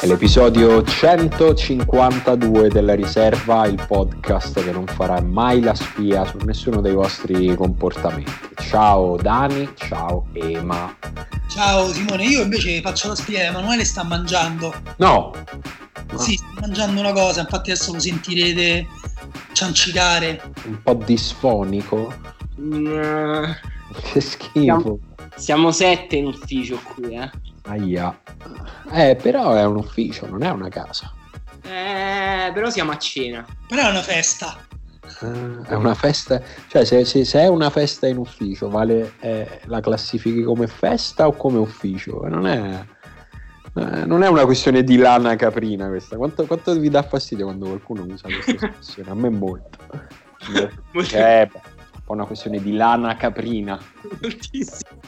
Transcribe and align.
È 0.00 0.06
l'episodio 0.06 0.82
152 0.82 2.68
della 2.68 2.94
riserva, 2.94 3.66
il 3.66 3.82
podcast 3.86 4.62
che 4.64 4.72
non 4.72 4.86
farà 4.86 5.20
mai 5.20 5.60
la 5.60 5.74
spia 5.74 6.24
su 6.24 6.38
nessuno 6.38 6.80
dei 6.80 6.94
vostri 6.94 7.54
comportamenti. 7.54 8.32
Ciao 8.56 9.16
Dani, 9.16 9.68
ciao 9.76 10.26
Ema. 10.32 10.96
Ciao 11.48 11.86
Simone, 11.92 12.24
io 12.24 12.42
invece 12.42 12.80
faccio 12.80 13.08
la 13.08 13.14
spia, 13.14 13.44
Emanuele 13.44 13.84
sta 13.84 14.02
mangiando. 14.02 14.72
No. 14.96 15.32
Sì, 16.16 16.34
sta 16.34 16.46
mangiando 16.60 17.00
una 17.00 17.12
cosa, 17.12 17.40
infatti 17.42 17.70
adesso 17.70 17.92
lo 17.92 18.00
sentirete 18.00 18.86
ciancicare. 19.52 20.40
Un 20.64 20.82
po' 20.82 20.94
disfonico. 20.94 22.12
Mm, 22.58 23.44
Che 24.12 24.20
schifo. 24.20 24.98
siamo 25.36 25.70
sette 25.72 26.16
in 26.16 26.26
ufficio 26.26 26.80
qui, 26.94 27.14
eh. 27.16 27.30
Aia. 27.64 28.18
Eh, 28.92 29.16
però 29.16 29.52
è 29.54 29.64
un 29.64 29.76
ufficio, 29.76 30.26
non 30.28 30.42
è 30.42 30.50
una 30.50 30.68
casa. 30.68 31.12
Eh, 31.62 32.50
però 32.52 32.70
siamo 32.70 32.90
a 32.92 32.98
cena. 32.98 33.44
Però 33.68 33.86
è 33.86 33.90
una 33.90 34.02
festa. 34.02 34.56
Eh, 35.22 35.62
È 35.66 35.74
una 35.74 35.94
festa, 35.94 36.40
cioè 36.68 36.84
se, 36.84 37.04
se- 37.04 37.24
se 37.24 37.40
è 37.40 37.46
una 37.48 37.68
festa 37.70 38.06
in 38.06 38.16
ufficio, 38.16 38.68
vale, 38.70 39.14
eh, 39.20 39.60
la 39.66 39.80
classifichi 39.80 40.42
come 40.42 40.66
festa 40.66 41.26
o 41.26 41.32
come 41.32 41.58
ufficio? 41.58 42.26
Non 42.28 42.46
è, 42.46 42.84
eh, 43.76 44.04
non 44.06 44.22
è 44.22 44.28
una 44.28 44.44
questione 44.44 44.82
di 44.82 44.96
lana 44.96 45.36
caprina 45.36 45.88
questa. 45.88 46.16
Quanto, 46.16 46.46
quanto 46.46 46.72
vi 46.78 46.88
dà 46.88 47.02
fastidio 47.02 47.46
quando 47.46 47.66
qualcuno 47.66 48.04
usa 48.04 48.28
questa 48.28 48.52
espressione? 48.66 49.10
A 49.10 49.14
me 49.14 49.28
molto. 49.30 49.78
Eh, 50.52 50.68
beh, 51.10 51.50
un 51.52 52.02
po' 52.04 52.12
una 52.12 52.24
questione 52.26 52.60
di 52.60 52.72
lana 52.74 53.14
caprina. 53.16 53.78
Moltissimo. 54.20 55.00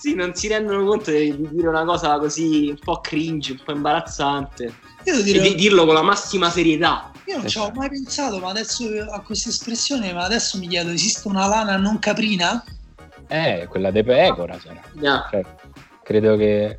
Sì, 0.00 0.14
non 0.14 0.34
si 0.34 0.48
rendono 0.48 0.82
conto 0.86 1.10
di, 1.10 1.36
di 1.36 1.48
dire 1.50 1.68
una 1.68 1.84
cosa 1.84 2.18
così 2.18 2.68
un 2.70 2.78
po' 2.82 3.00
cringe, 3.02 3.52
un 3.52 3.60
po' 3.62 3.72
imbarazzante. 3.72 4.64
Io 4.64 4.72
devo 5.14 5.18
E 5.20 5.22
dire, 5.24 5.40
di 5.42 5.54
dirlo 5.56 5.84
con 5.84 5.92
la 5.94 6.00
massima 6.02 6.48
serietà. 6.48 7.10
io 7.26 7.36
non 7.36 7.46
ci 7.46 7.58
avevo 7.58 7.78
mai 7.78 7.90
pensato, 7.90 8.38
ma 8.38 8.48
adesso 8.48 8.84
a 9.10 9.20
questa 9.20 9.50
espressione, 9.50 10.12
ma 10.14 10.24
adesso 10.24 10.56
mi 10.56 10.68
chiedo, 10.68 10.88
esiste 10.90 11.28
una 11.28 11.46
lana 11.46 11.76
non 11.76 11.98
caprina? 11.98 12.64
Eh, 13.28 13.66
quella 13.68 13.90
de 13.90 14.02
pecora 14.02 14.58
sarà. 14.58 14.80
No. 14.94 15.26
Cioè, 15.30 15.44
credo 16.02 16.36
che 16.36 16.78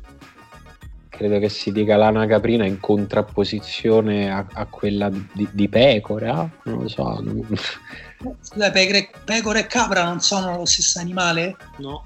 credo 1.08 1.38
che 1.38 1.48
si 1.48 1.70
dica 1.72 1.96
lana 1.96 2.26
caprina 2.26 2.64
in 2.66 2.80
contrapposizione 2.80 4.32
a, 4.32 4.46
a 4.52 4.64
quella 4.66 5.10
di, 5.10 5.46
di 5.52 5.68
pecora 5.68 6.48
non 6.64 6.82
lo 6.82 6.88
so 6.88 7.20
non- 7.20 7.46
Scusa, 8.40 8.70
pecore, 8.70 9.10
pecora 9.24 9.58
e 9.58 9.66
capra 9.66 10.04
non 10.04 10.20
sono 10.20 10.56
lo 10.56 10.64
stesso 10.64 10.98
animale? 11.00 11.56
No. 11.78 12.04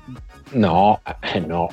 No 0.52 1.00
eh, 1.20 1.40
no 1.40 1.68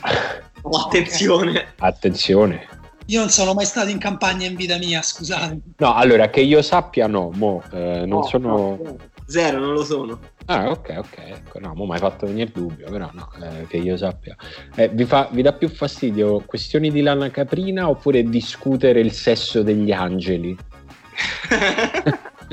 Oh, 0.65 0.77
attenzione. 0.85 1.73
attenzione 1.79 2.65
Io 3.07 3.19
non 3.19 3.29
sono 3.29 3.53
mai 3.53 3.65
stato 3.65 3.89
in 3.89 3.97
campagna 3.97 4.45
in 4.47 4.55
vita 4.55 4.77
mia, 4.77 5.01
scusate. 5.01 5.59
no 5.77 5.93
allora 5.93 6.29
che 6.29 6.39
io 6.39 6.61
sappia 6.61 7.05
no 7.07 7.31
mo 7.33 7.61
eh, 7.73 8.05
non 8.05 8.19
No, 8.19 8.23
sono 8.23 8.47
no, 8.49 8.95
Zero, 9.25 9.59
non 9.59 9.73
lo 9.73 9.83
sono. 9.83 10.19
ah 10.45 10.69
ok 10.69 10.93
ok 10.99 11.17
ecco 11.17 11.59
no 11.59 11.73
mo 11.75 11.85
mi 11.85 11.91
hai 11.93 11.99
fatto 11.99 12.25
venire 12.27 12.49
dubbio 12.53 12.89
però 12.89 13.09
no 13.11 13.29
eh, 13.41 13.67
che 13.67 13.75
io 13.77 13.97
sappia 13.97 14.35
Eh, 14.75 14.87
vi, 14.87 15.03
fa, 15.03 15.27
vi 15.31 15.41
dà 15.41 15.51
più 15.51 15.67
fastidio 15.69 16.41
questioni 16.45 16.89
di 16.91 17.01
lana 17.01 17.29
caprina 17.29 17.89
oppure 17.89 18.23
discutere 18.23 19.01
il 19.01 19.11
sesso 19.11 19.63
degli 19.63 19.91
angeli 19.91 20.57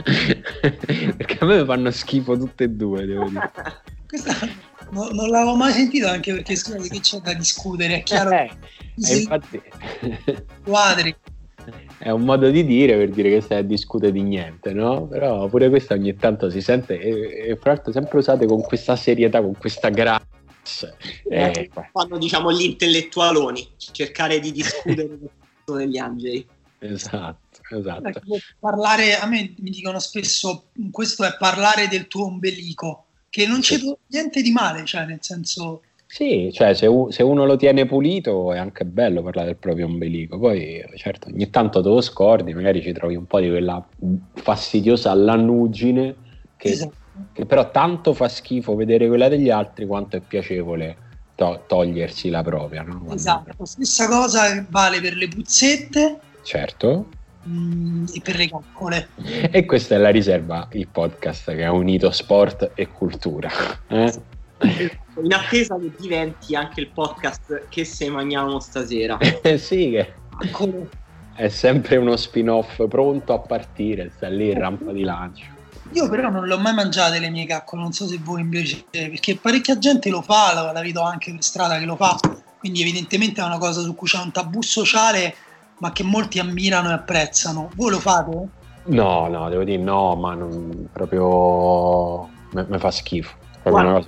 perché 1.16 1.38
a 1.41 1.44
me 1.47 1.64
fanno 1.64 1.91
schifo 1.92 2.37
tutte 2.37 2.64
e 2.64 2.69
due 2.70 3.06
devo 3.06 3.28
dire 3.28 3.50
Questa 4.08 4.32
no- 4.92 5.08
non 5.10 5.28
l'avevo 5.28 5.56
mai 5.56 5.72
sentito 5.72 6.06
anche 6.08 6.32
perché 6.32 6.56
scusate 6.56 6.88
che 6.88 7.00
c'è 7.00 7.18
da 7.18 7.34
discutere, 7.34 7.96
è 7.96 8.02
chiaro 8.02 8.30
Eh, 8.30 8.50
e 8.96 9.02
se 9.02 9.18
infatti 9.18 9.60
quadri. 10.64 11.14
è 11.98 12.10
un 12.10 12.22
modo 12.22 12.50
di 12.50 12.64
dire 12.64 12.96
per 12.96 13.10
dire 13.10 13.30
che 13.30 13.40
stai 13.40 13.58
a 13.58 13.62
discutere 13.62 14.12
di 14.12 14.22
niente, 14.22 14.72
no? 14.72 15.06
Però 15.06 15.46
pure 15.48 15.68
questa 15.68 15.94
ogni 15.94 16.14
tanto 16.16 16.50
si 16.50 16.60
sente 16.60 16.98
e, 16.98 17.48
e 17.50 17.56
fra 17.56 17.72
l'altro 17.72 17.92
sempre 17.92 18.18
usate 18.18 18.46
con 18.46 18.62
questa 18.62 18.96
serietà, 18.96 19.40
con 19.40 19.54
questa 19.56 19.88
grazia. 19.90 20.28
Eh, 21.28 21.70
Fanno, 21.92 22.18
diciamo, 22.18 22.52
gli 22.52 22.62
intellettualoni. 22.62 23.74
Cercare 23.76 24.40
di 24.40 24.52
discutere 24.52 25.18
degli 25.64 25.98
angeli. 25.98 26.46
esatto, 26.78 27.60
esatto. 27.70 28.00
Perché 28.02 28.20
Parlare, 28.58 29.16
a 29.16 29.26
me 29.26 29.54
mi 29.58 29.70
dicono 29.70 29.98
spesso, 29.98 30.70
questo 30.90 31.24
è 31.24 31.36
parlare 31.38 31.88
del 31.88 32.06
tuo 32.08 32.26
ombelico, 32.26 33.06
che 33.30 33.46
non 33.46 33.60
c'è 33.60 33.78
niente 34.08 34.42
di 34.42 34.50
male, 34.50 34.84
cioè 34.84 35.06
nel 35.06 35.18
senso... 35.20 35.82
Sì, 36.04 36.50
cioè 36.52 36.74
se, 36.74 36.86
u- 36.86 37.10
se 37.10 37.22
uno 37.22 37.46
lo 37.46 37.54
tiene 37.54 37.86
pulito 37.86 38.52
è 38.52 38.58
anche 38.58 38.84
bello 38.84 39.22
parlare 39.22 39.46
del 39.46 39.56
proprio 39.56 39.86
ombelico, 39.86 40.41
poi 40.41 40.84
certo 40.96 41.28
ogni 41.28 41.48
tanto 41.50 41.80
te 41.80 41.88
lo 41.88 42.00
scordi, 42.00 42.52
magari 42.52 42.82
ci 42.82 42.92
trovi 42.92 43.14
un 43.14 43.26
po' 43.26 43.38
di 43.38 43.48
quella 43.48 43.88
fastidiosa 44.34 45.14
lannuggine 45.14 46.16
che, 46.56 46.70
Esatto. 46.70 46.94
che 47.32 47.46
però 47.46 47.70
tanto 47.70 48.12
fa 48.12 48.28
schifo 48.28 48.74
vedere 48.74 49.06
quella 49.06 49.28
degli 49.28 49.50
altri 49.50 49.86
quanto 49.86 50.16
è 50.16 50.20
piacevole 50.20 50.96
to- 51.36 51.62
togliersi 51.69 52.28
la 52.28 52.42
propria, 52.42 52.82
no? 52.82 53.14
Esatto, 53.14 53.64
stessa 53.64 54.08
cosa 54.08 54.66
vale 54.69 55.00
per 55.00 55.14
le 55.14 55.28
puzzette 55.28 56.20
Certo. 56.42 57.08
Mm, 57.48 58.06
e 58.12 58.20
per 58.22 58.36
le 58.36 58.48
caccole. 58.48 59.08
E 59.50 59.64
questa 59.64 59.94
è 59.94 59.98
la 59.98 60.10
riserva, 60.10 60.68
il 60.72 60.88
podcast 60.88 61.54
che 61.54 61.64
ha 61.64 61.72
unito 61.72 62.10
sport 62.10 62.72
e 62.74 62.88
cultura. 62.88 63.50
Eh? 63.88 64.12
In 65.22 65.32
attesa 65.32 65.78
che 65.78 65.92
diventi 65.98 66.54
anche 66.54 66.80
il 66.80 66.88
podcast 66.88 67.68
che 67.68 67.84
se 67.84 68.08
mangiamo 68.08 68.58
stasera. 68.60 69.18
Eh 69.18 69.58
sì, 69.58 69.90
che 69.90 70.14
è 71.34 71.48
sempre 71.48 71.96
uno 71.96 72.16
spin-off 72.16 72.86
pronto 72.86 73.32
a 73.32 73.38
partire, 73.38 74.10
sta 74.14 74.28
lì 74.28 74.50
in 74.50 74.58
rampa 74.58 74.92
di 74.92 75.02
lancio. 75.02 75.44
Io 75.92 76.08
però 76.08 76.30
non 76.30 76.46
le 76.46 76.54
ho 76.54 76.58
mai 76.58 76.74
mangiate 76.74 77.18
le 77.18 77.30
mie 77.30 77.46
caccole, 77.46 77.82
non 77.82 77.92
so 77.92 78.06
se 78.06 78.18
voi 78.22 78.42
invece, 78.42 78.84
perché 78.90 79.36
parecchia 79.36 79.78
gente 79.78 80.08
lo 80.08 80.22
fa, 80.22 80.54
la, 80.54 80.72
la 80.72 80.80
vedo 80.80 81.02
anche 81.02 81.32
per 81.32 81.42
strada 81.42 81.78
che 81.78 81.84
lo 81.84 81.96
fa, 81.96 82.18
quindi 82.58 82.82
evidentemente 82.82 83.40
è 83.40 83.44
una 83.44 83.58
cosa 83.58 83.80
su 83.80 83.94
cui 83.94 84.06
c'è 84.06 84.18
un 84.18 84.30
tabù 84.30 84.62
sociale, 84.62 85.34
ma 85.80 85.92
che 85.92 86.02
molti 86.02 86.38
ammirano 86.38 86.91
e 86.91 86.92
apprezzano. 86.92 87.70
Voi 87.74 87.91
lo 87.91 87.98
fate? 87.98 88.48
No, 88.84 89.28
no, 89.28 89.48
devo 89.48 89.64
dire 89.64 89.82
no, 89.82 90.14
ma 90.16 90.34
non, 90.34 90.88
proprio 90.92 92.28
mi 92.52 92.78
fa 92.78 92.91
schifo. 92.91 93.36
Cosa- 93.62 94.02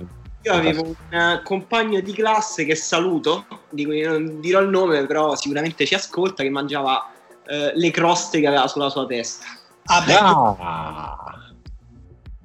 Io 0.45 0.53
avevo 0.53 0.83
un 0.83 1.17
eh, 1.17 1.41
compagno 1.43 2.01
di 2.01 2.11
classe 2.13 2.65
che 2.65 2.75
saluto, 2.75 3.45
di 3.69 3.85
cui 3.85 4.01
non 4.01 4.39
dirò 4.39 4.59
il 4.59 4.69
nome, 4.69 5.05
però 5.05 5.35
sicuramente 5.35 5.85
ci 5.85 5.93
ascolta, 5.93 6.43
che 6.43 6.49
mangiava 6.49 7.11
eh, 7.47 7.71
le 7.75 7.91
croste 7.91 8.39
che 8.39 8.47
aveva 8.47 8.67
sulla 8.67 8.89
sua 8.89 9.05
testa. 9.05 9.45
Ah, 9.85 10.01
beh, 10.01 10.13
Ah, 10.13 11.15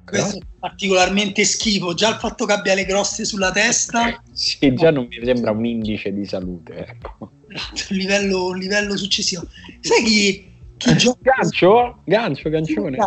questo 0.05 0.37
è 0.37 0.41
particolarmente 0.59 1.43
schifo, 1.43 1.93
già 1.93 2.09
il 2.09 2.15
fatto 2.15 2.45
che 2.45 2.53
abbia 2.53 2.73
le 2.73 2.85
croste 2.85 3.25
sulla 3.25 3.51
testa, 3.51 4.21
sì, 4.31 4.73
già 4.73 4.91
non 4.91 5.07
mi 5.09 5.19
sembra 5.23 5.51
un 5.51 5.65
indice 5.65 6.13
di 6.13 6.25
salute. 6.25 6.75
Ecco. 6.87 7.31
Un 7.89 7.95
livello, 7.97 8.47
un 8.47 8.57
livello 8.57 8.95
successivo. 8.97 9.47
Sai 9.81 10.03
chi, 10.03 10.51
chi 10.77 10.95
gioca... 10.95 11.33
Gancio? 11.35 12.01
Gancio, 12.05 12.49
gancione. 12.49 12.97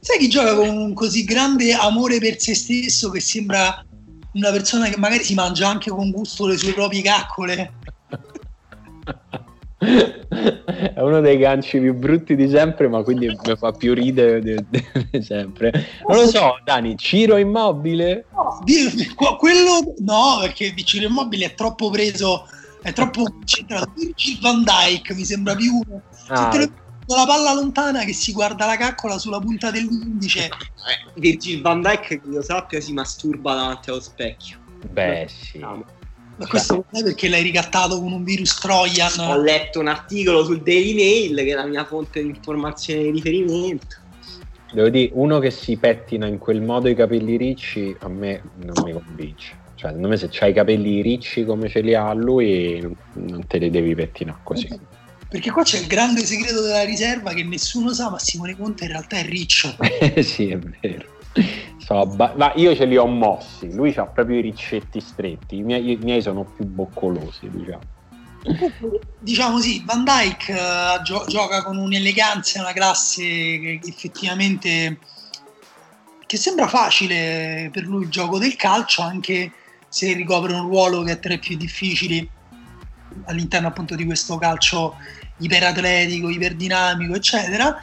Sai 0.00 0.18
chi 0.18 0.28
gioca 0.28 0.54
con 0.54 0.68
un 0.68 0.94
così 0.94 1.24
grande 1.24 1.72
amore 1.74 2.18
per 2.18 2.40
se 2.40 2.54
stesso 2.54 3.10
che 3.10 3.20
sembra 3.20 3.84
una 4.32 4.50
persona 4.50 4.88
che 4.88 4.96
magari 4.98 5.24
si 5.24 5.34
mangia 5.34 5.68
anche 5.68 5.90
con 5.90 6.10
gusto 6.10 6.46
le 6.46 6.56
sue 6.56 6.72
proprie 6.72 7.02
caccole? 7.02 7.72
È 10.94 11.00
uno 11.00 11.20
dei 11.20 11.38
ganci 11.38 11.80
più 11.80 11.94
brutti 11.94 12.36
di 12.36 12.48
sempre, 12.48 12.86
ma 12.88 13.02
quindi 13.02 13.26
mi 13.26 13.56
fa 13.56 13.72
più 13.72 13.94
ridere 13.94 14.40
di, 14.40 14.54
di 15.10 15.22
sempre. 15.22 15.72
Non 16.06 16.18
lo 16.18 16.26
so, 16.26 16.60
Dani, 16.64 16.96
Ciro 16.98 17.36
Immobile? 17.38 18.26
No, 18.32 19.36
quello 19.38 19.94
no, 19.98 20.38
perché 20.40 20.70
Vicino 20.70 21.06
Immobile 21.06 21.46
è 21.46 21.54
troppo 21.54 21.88
preso, 21.90 22.46
è 22.82 22.92
troppo 22.92 23.22
concentrato. 23.24 23.92
Virgil 23.96 24.38
van 24.40 24.64
Dyke 24.64 25.14
mi 25.14 25.24
sembra 25.24 25.54
più 25.54 25.72
uno. 25.86 26.02
Ah, 26.28 26.50
Se 26.52 26.58
lo- 26.58 26.72
la 27.16 27.26
palla 27.26 27.52
lontana 27.54 28.04
che 28.04 28.12
si 28.12 28.30
guarda 28.32 28.66
la 28.66 28.76
caccola 28.76 29.18
sulla 29.18 29.40
punta 29.40 29.70
dell'indice. 29.72 30.48
Virgil 31.16 31.60
van 31.60 31.82
Dyke, 31.82 32.20
che 32.20 32.28
io 32.30 32.42
sappia, 32.42 32.80
si 32.80 32.92
masturba 32.92 33.54
davanti 33.54 33.90
allo 33.90 34.00
specchio. 34.00 34.58
beh, 34.90 35.28
sì. 35.28 35.58
No. 35.58 35.84
Ma 36.36 36.46
questo 36.46 36.86
non 36.90 37.02
è 37.02 37.04
perché 37.04 37.28
l'hai 37.28 37.42
ricattato 37.42 38.00
con 38.00 38.12
un 38.12 38.24
virus 38.24 38.56
Ho 38.56 38.60
Trojan. 38.60 39.42
letto 39.42 39.78
un 39.80 39.88
articolo 39.88 40.42
sul 40.44 40.62
Daily 40.62 40.94
Mail, 40.94 41.36
che 41.44 41.50
è 41.50 41.54
la 41.54 41.66
mia 41.66 41.84
fonte 41.84 42.22
di 42.22 42.28
informazione 42.28 43.02
di 43.02 43.10
riferimento. 43.10 43.96
Devo 44.72 44.88
dire, 44.88 45.10
uno 45.14 45.38
che 45.40 45.50
si 45.50 45.76
pettina 45.76 46.26
in 46.28 46.38
quel 46.38 46.62
modo 46.62 46.88
i 46.88 46.94
capelli 46.94 47.36
ricci, 47.36 47.94
a 48.00 48.08
me 48.08 48.40
non 48.62 48.84
mi 48.84 48.92
convince. 48.92 49.58
Cioè, 49.80 49.88
secondo 49.92 50.08
me 50.08 50.18
se 50.18 50.28
c'hai 50.30 50.50
i 50.50 50.52
capelli 50.52 51.00
ricci 51.00 51.42
come 51.46 51.70
ce 51.70 51.80
li 51.80 51.94
ha 51.94 52.12
lui, 52.12 52.80
non, 52.80 52.94
non 53.14 53.46
te 53.46 53.56
li 53.56 53.70
devi 53.70 53.94
pettinare 53.94 54.40
così. 54.42 54.68
Perché 55.26 55.50
qua 55.50 55.62
c'è 55.62 55.78
il 55.78 55.86
grande 55.86 56.22
segreto 56.26 56.60
della 56.60 56.84
riserva 56.84 57.32
che 57.32 57.44
nessuno 57.44 57.94
sa, 57.94 58.10
ma 58.10 58.18
Simone 58.18 58.58
Conte 58.58 58.84
in 58.84 58.90
realtà 58.90 59.16
è 59.16 59.24
riccio. 59.24 59.74
sì, 60.20 60.50
è 60.50 60.58
vero. 60.58 61.08
So, 61.78 62.04
ba- 62.04 62.34
ma 62.36 62.52
io 62.56 62.74
ce 62.76 62.84
li 62.84 62.98
ho 62.98 63.06
mossi, 63.06 63.72
lui 63.72 63.94
ha 63.96 64.06
proprio 64.06 64.36
i 64.36 64.42
riccetti 64.42 65.00
stretti, 65.00 65.56
i 65.56 65.62
miei, 65.62 65.92
i 65.92 65.96
miei 65.96 66.20
sono 66.20 66.44
più 66.44 66.66
boccolosi, 66.66 67.48
diciamo. 67.48 67.84
diciamo 69.18 69.60
sì, 69.60 69.82
Van 69.86 70.04
Dyke 70.04 70.52
uh, 70.52 71.02
gio- 71.02 71.24
gioca 71.26 71.62
con 71.62 71.78
un'eleganza 71.78 72.58
e 72.58 72.62
una 72.62 72.74
classe 72.74 73.22
che 73.22 73.80
effettivamente 73.82 74.98
che 76.26 76.36
sembra 76.36 76.68
facile 76.68 77.70
per 77.72 77.84
lui 77.84 78.04
il 78.04 78.10
gioco 78.10 78.38
del 78.38 78.54
calcio, 78.56 79.00
anche 79.00 79.52
se 79.90 80.12
ricopre 80.14 80.54
un 80.54 80.62
ruolo 80.62 81.02
che 81.02 81.12
è 81.12 81.18
tra 81.18 81.34
i 81.34 81.38
più 81.40 81.56
difficili 81.56 82.26
all'interno 83.24 83.68
appunto 83.68 83.96
di 83.96 84.04
questo 84.04 84.38
calcio 84.38 84.94
iperatletico, 85.38 86.28
iperdinamico, 86.30 87.14
eccetera. 87.14 87.82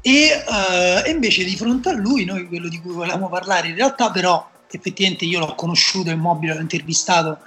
E, 0.00 0.44
uh, 0.46 1.10
invece 1.10 1.44
di 1.44 1.56
fronte 1.56 1.90
a 1.90 1.92
lui, 1.92 2.24
noi 2.24 2.46
quello 2.46 2.68
di 2.68 2.80
cui 2.80 2.92
volevamo 2.92 3.28
parlare 3.28 3.68
in 3.68 3.74
realtà, 3.74 4.10
però 4.10 4.48
effettivamente 4.70 5.24
io 5.24 5.40
l'ho 5.40 5.54
conosciuto, 5.54 6.10
immobile, 6.10 6.54
l'ho 6.54 6.60
intervistato 6.60 7.38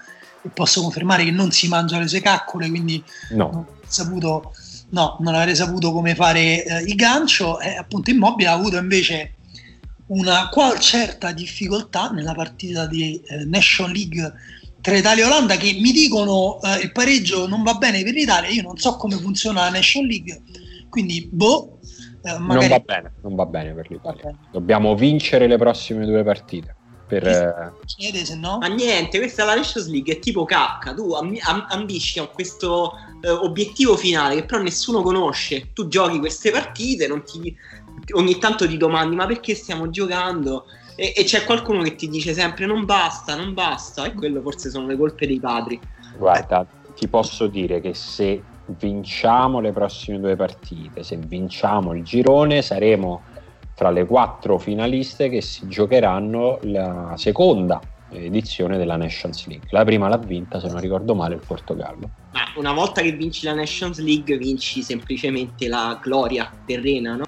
e 0.42 0.50
posso 0.50 0.81
confermare 0.81 1.24
che 1.24 1.31
non 1.31 1.52
si 1.52 1.68
mangia 1.69 2.00
le 2.00 2.07
sue 2.07 2.19
caccole, 2.19 2.68
quindi 2.69 3.02
no. 3.31 3.50
non, 3.52 3.66
saputo, 3.88 4.54
no, 4.90 5.18
non 5.22 5.36
avrei 5.36 5.56
saputo 5.56 5.94
come 5.94 6.16
fare 6.16 6.66
eh, 6.66 6.84
il 6.84 6.96
gancio. 6.96 7.60
E 7.62 7.78
appunto 7.78 8.10
immobile 8.10 8.50
ha 8.50 8.54
avuto 8.54 8.78
invece 8.78 9.36
una 10.12 10.50
qual 10.50 10.80
certa 10.80 11.31
difficoltà 11.31 12.10
nella 12.10 12.34
partita 12.34 12.86
di 12.86 13.22
eh, 13.22 13.46
Nation 13.46 13.92
League 13.92 14.34
tra 14.81 14.98
Italia 14.98 15.24
e 15.24 15.28
Olanda 15.28 15.56
che 15.58 15.78
mi 15.80 15.92
dicono 15.92 16.60
eh, 16.62 16.81
il 16.81 16.92
pareggio 16.92 17.48
non 17.48 17.63
va 17.63 17.75
bene 17.75 18.04
per 18.04 18.13
l'Italia, 18.13 18.50
io 18.50 18.63
non 18.63 18.78
so 18.78 18.98
come 18.98 19.16
funziona 19.16 19.62
la 19.62 19.69
Nation 19.69 20.06
League, 20.06 20.42
quindi 20.90 21.30
boh. 21.31 21.80
Eh, 22.24 22.38
magari... 22.38 22.68
Non 22.68 22.78
va 22.78 22.80
bene, 22.80 23.13
non 23.22 23.36
va 23.36 23.46
bene 23.46 23.74
per 23.74 23.90
l'Italia. 23.90 24.38
Dobbiamo 24.52 24.96
vincere 24.96 25.48
le 25.48 25.58
prossime 25.58 26.06
due 26.06 26.24
partite. 26.24 26.75
Per, 27.07 27.28
eh, 27.28 27.74
chiede 27.86 28.24
se 28.24 28.36
no? 28.36 28.57
Ma 28.60 28.68
niente, 28.68 29.18
questa 29.18 29.44
è 29.44 29.46
la 29.46 29.56
Nations 29.56 29.90
League, 29.90 30.14
è 30.14 30.19
tipo 30.19 30.46
cacca. 30.46 30.94
Tu 30.94 31.14
ambisci 31.14 32.19
a 32.19 32.28
questo 32.28 32.94
eh, 33.22 33.30
obiettivo 33.30 33.98
finale 33.98 34.36
che 34.36 34.46
però 34.46 34.62
nessuno 34.62 35.02
conosce. 35.02 35.74
Tu 35.74 35.88
giochi 35.88 36.19
queste 36.19 36.52
partite, 36.52 37.07
ti, 37.25 37.56
ogni 38.13 38.38
tanto 38.38 38.68
ti 38.68 38.78
domandi 38.78 39.16
ma 39.16 39.25
perché 39.25 39.56
stiamo 39.56 39.90
giocando? 39.90 40.66
E, 40.96 41.13
e, 41.16 41.24
c'è 41.24 41.46
qualcuno 41.46 41.81
che 41.81 41.96
ti 41.96 42.10
dice 42.10 42.34
sempre 42.34 42.66
non 42.66 42.86
basta, 42.86 43.36
non 43.36 43.54
basta, 43.54 44.06
e 44.06 44.13
quello 44.13 44.42
forse 44.42 44.69
sono 44.69 44.88
le 44.88 44.98
colpe 44.98 45.25
dei 45.25 45.40
padri. 45.40 45.80
Guarda, 46.18 46.66
ti 46.96 47.08
posso 47.08 47.48
dire 47.48 47.80
che 47.80 47.94
se 47.94 48.44
vinciamo 48.66 49.60
le 49.60 49.72
prossime 49.72 50.19
due 50.19 50.36
partite, 50.36 51.04
se 51.04 51.18
vinciamo 51.18 51.94
il 51.94 52.04
girone, 52.04 52.62
saremo 52.62 53.24
tra 53.74 53.90
le 53.90 54.06
quattro 54.06 54.60
finaliste 54.60 55.30
che 55.30 55.42
si 55.42 55.68
giocheranno 55.68 56.60
la 56.64 57.14
seconda 57.18 57.81
edizione 58.12 58.78
della 58.78 58.98
Nations 58.98 59.48
League. 59.48 59.68
La 59.72 59.84
prima 59.84 60.07
l'ha 60.07 60.18
vinta, 60.18 60.60
se 60.60 60.68
non 60.68 60.80
ricordo 60.80 61.16
male, 61.16 61.36
il 61.36 61.42
Portogallo. 61.46 62.10
Ma 62.34 62.42
una 62.56 62.74
volta 62.74 63.02
che 63.02 63.12
vinci 63.14 63.46
la 63.46 63.54
Nations 63.54 64.00
League, 64.00 64.38
vinci 64.38 64.84
semplicemente 64.84 65.68
la 65.68 65.98
gloria 66.02 66.52
terrena, 66.66 67.16
no? 67.16 67.25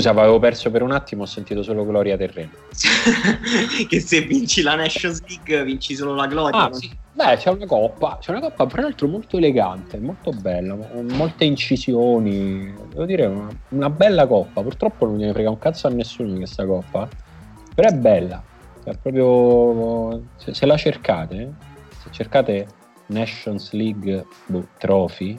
Scusa, 0.00 0.10
avevo 0.18 0.38
perso 0.38 0.70
per 0.70 0.80
un 0.80 0.92
attimo, 0.92 1.24
ho 1.24 1.26
sentito 1.26 1.62
solo 1.62 1.84
gloria 1.84 2.16
terrena. 2.16 2.52
che 3.86 4.00
se 4.00 4.22
vinci 4.22 4.62
la 4.62 4.74
Nations 4.74 5.20
League 5.26 5.62
vinci 5.62 5.94
solo 5.94 6.14
la 6.14 6.26
gloria. 6.26 6.58
Ah, 6.58 6.68
no? 6.68 6.74
sì. 6.74 6.90
Beh, 7.12 7.36
c'è 7.36 7.50
una 7.50 7.66
coppa, 7.66 8.16
c'è 8.18 8.30
una 8.30 8.40
coppa 8.40 8.64
tra 8.66 8.80
l'altro 8.80 9.08
molto 9.08 9.36
elegante, 9.36 9.98
molto 9.98 10.30
bella, 10.30 10.74
molte 11.02 11.44
incisioni, 11.44 12.72
devo 12.88 13.04
dire 13.04 13.26
una, 13.26 13.48
una 13.70 13.90
bella 13.90 14.26
coppa, 14.26 14.62
purtroppo 14.62 15.04
non 15.04 15.18
gliene 15.18 15.32
frega 15.34 15.50
un 15.50 15.58
cazzo 15.58 15.86
a 15.86 15.90
nessuno 15.90 16.30
di 16.30 16.36
questa 16.38 16.64
coppa, 16.64 17.06
però 17.74 17.88
è 17.88 17.92
bella, 17.92 18.42
è 18.84 18.96
proprio, 18.96 20.28
se, 20.36 20.54
se 20.54 20.64
la 20.64 20.78
cercate, 20.78 21.52
se 21.98 22.10
cercate 22.10 22.66
Nations 23.08 23.72
League 23.72 24.24
boh, 24.46 24.66
Trophy, 24.78 25.38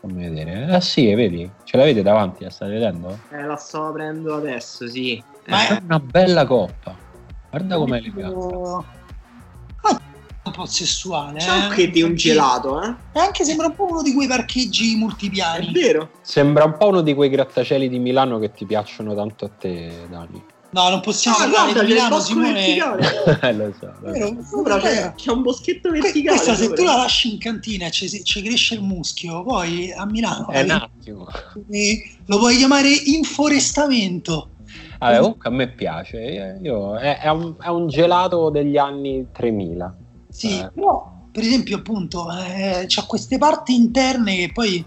fammi 0.00 0.28
vedere, 0.28 0.64
ah 0.72 0.80
sì, 0.80 1.12
vedi, 1.14 1.50
ce 1.64 1.76
l'avete 1.76 2.02
davanti, 2.02 2.44
la 2.44 2.50
state 2.50 2.72
vedendo? 2.72 3.18
Eh, 3.30 3.42
la 3.42 3.56
sto 3.56 3.86
aprendo 3.86 4.36
adesso, 4.36 4.88
sì. 4.88 5.22
Ma 5.46 5.68
è 5.68 5.80
una 5.82 6.00
bella 6.00 6.46
coppa, 6.46 6.94
guarda 7.50 7.76
com'è 7.76 7.96
elegante 7.96 8.96
un 10.48 10.52
po' 10.54 10.66
sessuale. 10.66 11.38
C'è 11.38 11.48
eh? 11.48 11.60
anche 11.60 11.90
di 11.90 12.02
un 12.02 12.14
gelato, 12.14 12.82
eh? 12.82 12.94
E 13.12 13.20
anche 13.20 13.44
sembra 13.44 13.66
un 13.66 13.74
po' 13.74 13.86
uno 13.86 14.02
di 14.02 14.12
quei 14.12 14.26
parcheggi 14.26 14.96
multipiani. 14.96 15.68
È 15.68 15.70
vero. 15.70 16.10
Sembra 16.22 16.64
un 16.64 16.76
po' 16.76 16.88
uno 16.88 17.00
di 17.02 17.14
quei 17.14 17.28
grattacieli 17.28 17.88
di 17.88 17.98
Milano 17.98 18.38
che 18.38 18.50
ti 18.50 18.64
piacciono 18.64 19.14
tanto 19.14 19.44
a 19.44 19.50
te, 19.56 20.06
Dani. 20.08 20.42
No, 20.70 20.90
non 20.90 21.00
possiamo 21.00 21.36
ah, 21.36 21.40
parlare 21.40 21.72
guarda, 21.72 21.82
di 21.82 21.92
Milano, 21.92 22.20
Simone. 22.20 22.76
eh, 23.40 23.52
lo 23.54 23.74
so. 23.78 23.94
Lo 24.00 24.10
Vero, 24.10 24.36
Sopra 24.42 24.78
c'è, 24.78 25.14
c'è, 25.14 25.30
un 25.30 25.42
boschetto 25.42 25.90
verticale. 25.90 26.36
Questa 26.36 26.54
se 26.54 26.72
tu 26.72 26.84
la 26.84 26.96
lasci 26.96 27.32
in 27.32 27.38
cantina 27.38 27.86
e 27.86 27.90
ci, 27.90 28.08
ci, 28.22 28.42
cresce 28.42 28.74
il 28.74 28.82
muschio, 28.82 29.42
poi 29.44 29.92
a 29.92 30.04
Milano... 30.04 30.48
È 30.48 30.62
un 30.62 30.70
attimo. 30.70 31.26
Lo 32.26 32.38
puoi 32.38 32.56
chiamare 32.56 32.90
inforestamento. 32.90 34.50
Vabbè, 34.98 35.18
comunque 35.18 35.48
a 35.48 35.52
me 35.52 35.68
piace. 35.68 36.58
Io, 36.62 36.96
è, 36.98 37.20
è, 37.20 37.28
un, 37.28 37.54
è 37.58 37.68
un 37.68 37.88
gelato 37.88 38.50
degli 38.50 38.76
anni 38.76 39.26
3000 39.32 39.96
sì, 40.28 40.58
eh. 40.58 40.70
però 40.72 41.16
per 41.32 41.42
esempio 41.42 41.78
appunto 41.78 42.30
eh, 42.30 42.84
c'ha 42.86 43.04
queste 43.06 43.38
parti 43.38 43.74
interne 43.74 44.36
che 44.36 44.50
poi 44.52 44.84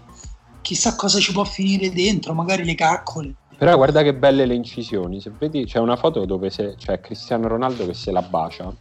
chissà 0.60 0.94
cosa 0.94 1.18
ci 1.18 1.32
può 1.32 1.44
finire 1.44 1.92
dentro, 1.92 2.32
magari 2.34 2.64
le 2.64 2.74
caccole. 2.74 3.34
Però 3.62 3.76
guarda 3.76 4.02
che 4.02 4.12
belle 4.12 4.44
le 4.44 4.54
incisioni, 4.54 5.20
se 5.20 5.30
vedi 5.38 5.66
c'è 5.66 5.78
una 5.78 5.94
foto 5.94 6.24
dove 6.24 6.50
c'è 6.50 7.00
Cristiano 7.00 7.46
Ronaldo 7.46 7.86
che 7.86 7.94
se 7.94 8.10
la 8.10 8.20
bacia. 8.20 8.74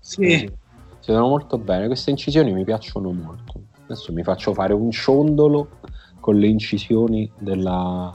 Sì. 0.00 0.50
Si 0.98 1.06
vedono 1.12 1.28
molto 1.28 1.58
bene, 1.58 1.86
queste 1.86 2.10
incisioni 2.10 2.52
mi 2.52 2.64
piacciono 2.64 3.12
molto. 3.12 3.60
Adesso 3.84 4.12
mi 4.12 4.24
faccio 4.24 4.52
fare 4.52 4.72
un 4.72 4.90
ciondolo 4.90 5.78
con 6.18 6.40
le 6.40 6.48
incisioni 6.48 7.30
della, 7.38 8.12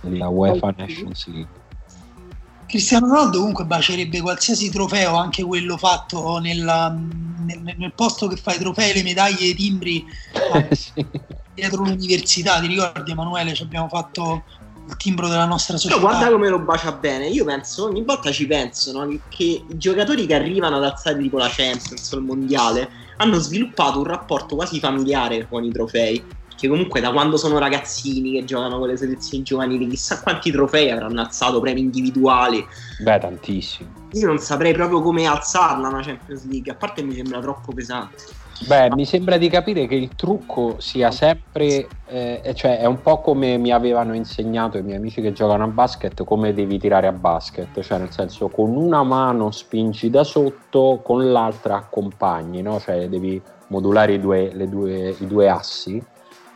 della 0.00 0.26
UEFA 0.26 0.74
Nations 0.76 1.24
League. 1.28 1.58
Cristiano 2.66 3.06
Ronaldo 3.06 3.38
comunque 3.38 3.64
bacerebbe 3.66 4.20
qualsiasi 4.20 4.68
trofeo, 4.68 5.14
anche 5.14 5.44
quello 5.44 5.76
fatto 5.76 6.40
nella, 6.40 6.88
nel, 6.88 7.74
nel, 7.76 7.92
posto 7.94 8.26
che 8.26 8.34
fa 8.34 8.52
i 8.52 8.58
trofei, 8.58 8.94
le 8.94 9.04
medaglie, 9.04 9.46
i 9.46 9.54
timbri 9.54 10.04
sì. 10.74 11.06
dietro 11.54 11.84
l'università. 11.84 12.58
Ti 12.58 12.66
ricordi 12.66 13.12
Emanuele? 13.12 13.54
Ci 13.54 13.62
abbiamo 13.62 13.86
fatto 13.86 14.42
il 14.90 14.96
timbro 14.96 15.28
della 15.28 15.46
nostra 15.46 15.76
società. 15.76 16.00
Però 16.00 16.10
guarda 16.10 16.30
come 16.30 16.48
lo 16.48 16.58
bacia 16.58 16.92
bene. 16.92 17.28
Io 17.28 17.44
penso, 17.44 17.84
ogni 17.84 18.02
volta 18.04 18.30
ci 18.32 18.46
penso, 18.46 18.92
no? 18.92 19.08
che 19.28 19.44
i 19.44 19.66
giocatori 19.78 20.26
che 20.26 20.34
arrivano 20.34 20.76
ad 20.76 20.84
alzare 20.84 21.18
tipo 21.18 21.38
la 21.38 21.48
Champions 21.48 22.10
o 22.12 22.16
il 22.16 22.24
Mondiale 22.24 22.90
hanno 23.16 23.38
sviluppato 23.38 23.98
un 23.98 24.04
rapporto 24.04 24.56
quasi 24.56 24.80
familiare 24.80 25.46
con 25.48 25.64
i 25.64 25.70
trofei 25.70 26.22
che 26.60 26.68
comunque 26.68 27.00
da 27.00 27.10
quando 27.10 27.38
sono 27.38 27.56
ragazzini 27.56 28.32
che 28.32 28.44
giocano 28.44 28.78
con 28.78 28.88
le 28.88 28.96
selezioni 28.98 29.42
giovanili, 29.42 29.86
chissà 29.86 30.20
quanti 30.20 30.50
trofei 30.50 30.90
avranno 30.90 31.22
alzato, 31.22 31.58
premi 31.58 31.80
individuali. 31.80 32.62
Beh, 33.02 33.18
tantissimi. 33.18 33.88
Io 34.12 34.26
non 34.26 34.36
saprei 34.36 34.74
proprio 34.74 35.00
come 35.00 35.24
alzarla 35.24 35.88
una 35.88 36.02
Champions 36.02 36.46
League, 36.46 36.70
a 36.70 36.74
parte 36.74 37.02
mi 37.02 37.14
sembra 37.14 37.40
troppo 37.40 37.72
pesante. 37.72 38.24
Beh, 38.66 38.94
mi 38.94 39.06
sembra 39.06 39.38
di 39.38 39.48
capire 39.48 39.86
che 39.86 39.94
il 39.94 40.14
trucco 40.14 40.76
sia 40.80 41.10
sempre, 41.10 41.88
eh, 42.06 42.52
cioè 42.54 42.78
è 42.78 42.84
un 42.84 43.00
po' 43.00 43.22
come 43.22 43.56
mi 43.56 43.72
avevano 43.72 44.14
insegnato 44.14 44.76
i 44.76 44.82
miei 44.82 44.98
amici 44.98 45.22
che 45.22 45.32
giocano 45.32 45.64
a 45.64 45.68
basket, 45.68 46.24
come 46.24 46.52
devi 46.52 46.78
tirare 46.78 47.06
a 47.06 47.12
basket, 47.12 47.80
cioè 47.80 47.96
nel 47.96 48.10
senso 48.10 48.48
con 48.48 48.76
una 48.76 49.02
mano 49.02 49.50
spingi 49.50 50.10
da 50.10 50.24
sotto, 50.24 51.00
con 51.02 51.32
l'altra 51.32 51.76
accompagni, 51.76 52.60
no? 52.60 52.78
Cioè 52.78 53.08
devi 53.08 53.40
modulare 53.68 54.12
i 54.12 54.20
due, 54.20 54.52
due, 54.68 55.16
i 55.18 55.26
due 55.26 55.48
assi 55.48 56.04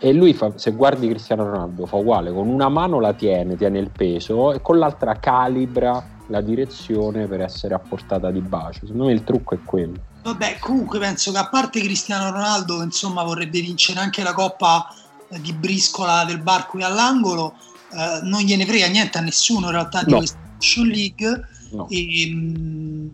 e 0.05 0.13
lui 0.13 0.35
fa, 0.35 0.53
se 0.57 0.73
guardi 0.73 1.09
Cristiano 1.09 1.45
Ronaldo 1.45 1.87
fa 1.87 1.97
uguale, 1.97 2.31
con 2.31 2.47
una 2.47 2.69
mano 2.69 3.01
la 3.01 3.15
tiene, 3.15 3.57
tiene 3.57 3.79
il 3.79 3.89
peso 3.89 4.53
e 4.53 4.61
con 4.61 4.79
l'altra 4.79 5.19
calibra 5.19 6.07
la 6.27 6.43
direzione 6.43 7.27
per 7.27 7.41
essere 7.41 7.73
a 7.73 7.79
portata 7.79 8.31
di 8.31 8.43
bacio. 8.43 8.81
Secondo 8.81 9.07
me 9.07 9.13
il 9.13 9.25
trucco 9.25 9.55
è 9.55 9.59
quello. 9.65 9.95
Vabbè, 10.25 10.59
comunque 10.59 10.99
penso 10.99 11.33
che 11.33 11.39
a 11.39 11.49
parte 11.49 11.81
Cristiano 11.81 12.31
Ronaldo, 12.31 12.83
insomma, 12.83 13.23
vorrebbe 13.23 13.63
vincere 13.63 13.99
anche 13.99 14.23
la 14.23 14.35
coppa 14.35 14.95
eh, 15.31 15.41
di 15.41 15.55
briscola 15.55 16.27
del 16.27 16.43
bar 16.43 16.67
qui 16.67 16.83
all'angolo, 16.83 17.55
eh, 17.91 18.21
non 18.25 18.43
gliene 18.43 18.67
frega 18.67 18.89
niente 18.89 19.17
a 19.17 19.23
nessuno 19.23 19.69
in 19.69 19.73
realtà 19.73 20.03
di 20.05 20.11
no. 20.11 20.19
questa 20.19 20.37
Nation 20.53 20.87
League. 20.87 21.49
No. 21.71 21.89
Mm, 21.91 23.07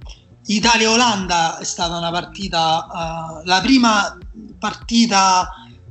Italia-Olanda 0.46 1.58
è 1.58 1.64
stata 1.64 1.96
una 1.96 2.10
partita, 2.10 2.86
uh, 2.90 3.46
la 3.46 3.60
prima 3.60 4.18
partita 4.58 5.48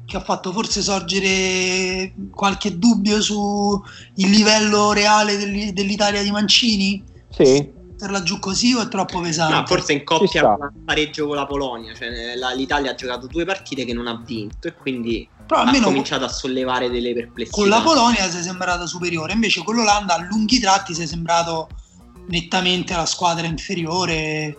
che 0.10 0.18
ha 0.18 0.22
fatto 0.22 0.52
forse 0.52 0.82
sorgere 0.82 2.14
qualche 2.32 2.80
dubbio 2.80 3.22
sul 3.22 3.80
livello 4.16 4.92
reale 4.92 5.38
dell'Italia 5.72 6.24
di 6.24 6.32
Mancini? 6.32 7.04
Sì. 7.30 7.78
Metterla 7.92 8.24
giù 8.24 8.40
così 8.40 8.74
o 8.74 8.82
è 8.82 8.88
troppo 8.88 9.20
pesante? 9.20 9.54
No, 9.54 9.66
forse 9.68 9.94
in 9.94 10.04
coppia 10.04 10.50
un 10.50 10.84
pareggio 10.84 11.28
con 11.28 11.36
la 11.36 11.46
Polonia, 11.46 11.94
cioè 11.94 12.36
la, 12.36 12.52
l'Italia 12.54 12.92
ha 12.92 12.96
giocato 12.96 13.28
due 13.28 13.46
partite 13.46 13.86
che 13.86 13.94
non 13.94 14.08
ha 14.08 14.20
vinto 14.26 14.68
e 14.68 14.74
quindi 14.74 15.30
Però 15.46 15.62
ha 15.62 15.80
cominciato 15.80 16.26
a 16.26 16.30
sollevare 16.30 16.90
delle 16.90 17.14
perplessità. 17.14 17.56
Con 17.56 17.70
la 17.70 17.82
Polonia 17.82 18.28
si 18.32 18.38
è 18.38 18.42
sembrata 18.42 18.88
superiore, 18.88 19.34
invece 19.34 19.64
con 19.64 19.76
l'Olanda 19.76 20.16
a 20.16 20.24
lunghi 20.24 20.60
tratti 20.60 20.96
si 20.96 21.04
è 21.04 21.06
sembrato 21.06 21.70
nettamente 22.30 22.96
la 22.96 23.06
squadra 23.06 23.46
inferiore, 23.46 24.58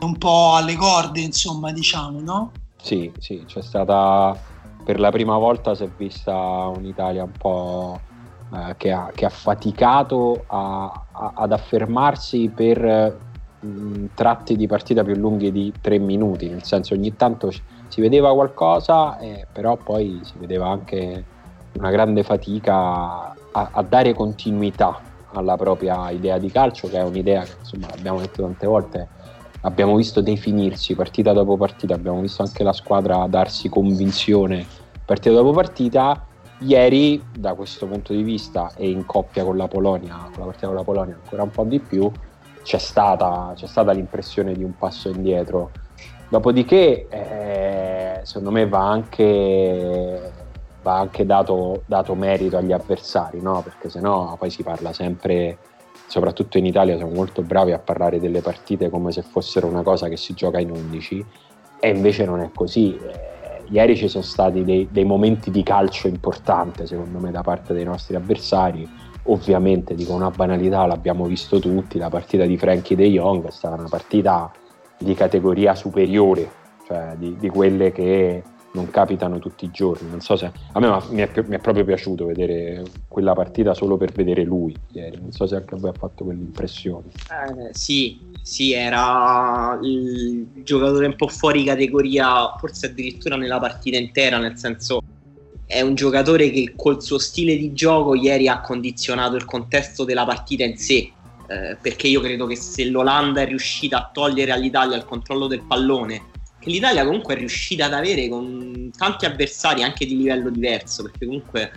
un 0.00 0.16
po' 0.18 0.54
alle 0.54 0.76
corde, 0.76 1.20
insomma, 1.20 1.72
diciamo, 1.72 2.20
no? 2.20 2.52
Sì, 2.80 3.10
sì, 3.18 3.42
c'è 3.46 3.62
stata 3.62 4.52
per 4.84 5.00
la 5.00 5.10
prima 5.10 5.36
volta 5.38 5.74
si 5.74 5.84
è 5.84 5.88
vista 5.96 6.34
un'Italia 6.34 7.24
un 7.24 7.32
po' 7.36 7.98
eh, 8.54 8.74
che, 8.76 8.92
ha, 8.92 9.10
che, 9.14 9.24
ha, 9.24 9.30
faticato 9.30 10.44
a, 10.46 11.06
a, 11.10 11.32
ad 11.34 11.52
affermarsi 11.52 12.50
per 12.54 13.18
mh, 13.60 14.06
tratti 14.14 14.56
di 14.56 14.66
partita 14.66 15.02
più 15.02 15.14
lunghi 15.14 15.50
di 15.50 15.72
tre 15.80 15.98
minuti, 15.98 16.48
nel 16.48 16.62
senso 16.62 16.94
ogni 16.94 17.16
tanto 17.16 17.50
si 17.88 18.00
vedeva 18.00 18.32
qualcosa, 18.34 19.18
eh, 19.18 19.46
però 19.50 19.76
poi 19.76 20.20
si 20.22 20.34
vedeva 20.38 20.68
anche 20.68 21.24
una 21.72 21.90
grande 21.90 22.22
fatica 22.22 22.74
a, 22.74 23.34
a, 23.50 23.82
dare 23.82 24.14
continuità 24.14 25.00
alla 25.32 25.56
propria 25.56 26.10
idea 26.10 26.38
di 26.38 26.50
calcio, 26.50 26.88
che 26.88 26.98
è 26.98 27.02
un'idea 27.02 27.42
che 27.42 27.54
insomma 27.58 27.88
abbiamo 27.96 28.20
detto 28.20 28.42
tante 28.42 28.66
volte 28.66 29.08
abbiamo 29.64 29.96
visto 29.96 30.20
definirsi 30.20 30.94
partita 30.94 31.32
dopo 31.32 31.56
partita, 31.56 31.94
abbiamo 31.94 32.20
visto 32.20 32.42
anche 32.42 32.62
la 32.62 32.72
squadra 32.72 33.26
darsi 33.28 33.68
convinzione 33.68 34.82
partita 35.04 35.34
dopo 35.34 35.52
partita. 35.52 36.26
Ieri, 36.60 37.22
da 37.36 37.54
questo 37.54 37.86
punto 37.86 38.12
di 38.12 38.22
vista, 38.22 38.70
e 38.76 38.88
in 38.88 39.04
coppia 39.04 39.44
con 39.44 39.56
la 39.56 39.68
Polonia, 39.68 40.16
con 40.30 40.38
la 40.38 40.44
partita 40.44 40.68
con 40.68 40.76
la 40.76 40.84
Polonia 40.84 41.14
ancora 41.14 41.42
un 41.42 41.50
po' 41.50 41.64
di 41.64 41.80
più, 41.80 42.10
c'è 42.62 42.78
stata, 42.78 43.52
c'è 43.54 43.66
stata 43.66 43.92
l'impressione 43.92 44.54
di 44.54 44.64
un 44.64 44.76
passo 44.76 45.10
indietro. 45.10 45.72
Dopodiché, 46.28 47.06
eh, 47.08 48.20
secondo 48.22 48.50
me, 48.50 48.66
va 48.66 48.88
anche, 48.88 50.32
va 50.82 50.98
anche 50.98 51.26
dato, 51.26 51.82
dato, 51.86 52.14
merito 52.14 52.56
agli 52.56 52.72
avversari, 52.72 53.42
no? 53.42 53.60
perché 53.62 53.90
sennò 53.90 54.36
poi 54.36 54.48
si 54.48 54.62
parla 54.62 54.92
sempre 54.92 55.58
soprattutto 56.06 56.58
in 56.58 56.66
Italia 56.66 56.96
siamo 56.96 57.12
molto 57.12 57.42
bravi 57.42 57.72
a 57.72 57.78
parlare 57.78 58.20
delle 58.20 58.40
partite 58.40 58.90
come 58.90 59.12
se 59.12 59.22
fossero 59.22 59.66
una 59.66 59.82
cosa 59.82 60.08
che 60.08 60.16
si 60.16 60.34
gioca 60.34 60.58
in 60.58 60.70
11 60.70 61.24
e 61.80 61.88
invece 61.88 62.24
non 62.24 62.40
è 62.40 62.50
così. 62.54 62.96
Eh, 62.96 63.64
ieri 63.68 63.96
ci 63.96 64.08
sono 64.08 64.24
stati 64.24 64.64
dei, 64.64 64.88
dei, 64.90 65.04
momenti 65.04 65.50
di 65.50 65.62
calcio 65.62 66.08
importante 66.08 66.86
secondo 66.86 67.18
me 67.18 67.30
da 67.30 67.42
parte 67.42 67.74
dei 67.74 67.84
nostri 67.84 68.16
avversari. 68.16 68.88
Ovviamente 69.24 69.94
dico 69.94 70.12
una 70.12 70.30
banalità, 70.30 70.84
l'abbiamo 70.86 71.24
visto 71.24 71.58
tutti, 71.58 71.98
la 71.98 72.10
partita 72.10 72.44
di 72.44 72.58
Frankie 72.58 72.96
De 72.96 73.08
Jong 73.08 73.46
è 73.46 73.50
stata 73.50 73.74
una 73.74 73.88
partita 73.88 74.52
di 74.98 75.14
categoria 75.14 75.74
superiore, 75.74 76.50
cioè 76.86 77.14
di, 77.16 77.36
di 77.38 77.48
quelle 77.48 77.90
che 77.90 78.42
non 78.74 78.90
capitano 78.90 79.38
tutti 79.38 79.64
i 79.64 79.70
giorni. 79.70 80.08
Non 80.08 80.20
so 80.20 80.36
se 80.36 80.50
a 80.72 80.80
me 80.80 80.88
mi 81.10 81.22
è, 81.22 81.30
mi 81.46 81.56
è, 81.56 81.58
proprio 81.58 81.84
piaciuto 81.84 82.26
vedere 82.26 82.82
quella 83.08 83.32
partita 83.32 83.74
solo 83.74 83.96
per 83.96 84.12
vedere 84.12 84.42
lui 84.42 84.76
ieri. 84.92 85.18
Non 85.20 85.32
so 85.32 85.46
se 85.46 85.56
anche 85.56 85.74
a 85.74 85.78
voi 85.78 85.90
ha 85.90 85.94
fatto 85.94 86.24
quell'impressione. 86.24 87.06
Eh, 87.30 87.72
sì, 87.72 88.18
sì, 88.42 88.72
era 88.72 89.78
il 89.82 90.46
giocatore 90.62 91.06
un 91.06 91.16
po' 91.16 91.28
fuori 91.28 91.64
categoria, 91.64 92.54
forse 92.58 92.86
addirittura 92.86 93.36
nella 93.36 93.58
partita 93.58 93.96
intera, 93.96 94.38
nel 94.38 94.56
senso 94.56 95.02
è 95.66 95.80
un 95.80 95.94
giocatore 95.94 96.50
che 96.50 96.74
col 96.76 97.02
suo 97.02 97.18
stile 97.18 97.56
di 97.56 97.72
gioco 97.72 98.14
ieri 98.14 98.48
ha 98.48 98.60
condizionato 98.60 99.36
il 99.36 99.44
contesto 99.44 100.04
della 100.04 100.24
partita 100.24 100.64
in 100.64 100.76
sé. 100.76 101.10
Eh, 101.46 101.76
perché 101.80 102.08
io 102.08 102.22
credo 102.22 102.46
che 102.46 102.56
se 102.56 102.86
l'Olanda 102.86 103.42
è 103.42 103.46
riuscita 103.46 103.98
a 103.98 104.10
togliere 104.10 104.50
all'Italia 104.50 104.96
il 104.96 105.04
controllo 105.04 105.46
del 105.46 105.60
pallone 105.60 106.32
che 106.64 106.70
l'Italia 106.70 107.04
comunque 107.04 107.34
è 107.34 107.38
riuscita 107.38 107.84
ad 107.84 107.92
avere 107.92 108.26
con 108.28 108.90
tanti 108.96 109.26
avversari 109.26 109.82
anche 109.82 110.06
di 110.06 110.16
livello 110.16 110.48
diverso, 110.48 111.02
perché 111.02 111.26
comunque 111.26 111.70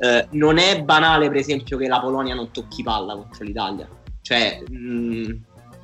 eh, 0.00 0.26
non 0.30 0.56
è 0.56 0.82
banale 0.82 1.28
per 1.28 1.36
esempio 1.36 1.76
che 1.76 1.86
la 1.86 2.00
Polonia 2.00 2.34
non 2.34 2.50
tocchi 2.50 2.82
palla 2.82 3.14
contro 3.14 3.44
l'Italia, 3.44 3.86
cioè 4.22 4.62
mh, 4.66 5.30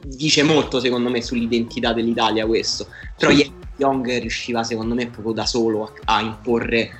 dice 0.04 0.42
molto 0.42 0.80
secondo 0.80 1.10
me 1.10 1.20
sull'identità 1.20 1.92
dell'Italia 1.92 2.46
questo, 2.46 2.86
però 3.18 3.30
sì. 3.32 3.52
Young 3.76 4.18
riusciva 4.18 4.64
secondo 4.64 4.94
me 4.94 5.08
proprio 5.08 5.34
da 5.34 5.44
solo 5.44 5.84
a, 5.84 6.16
a 6.16 6.20
imporre 6.22 6.90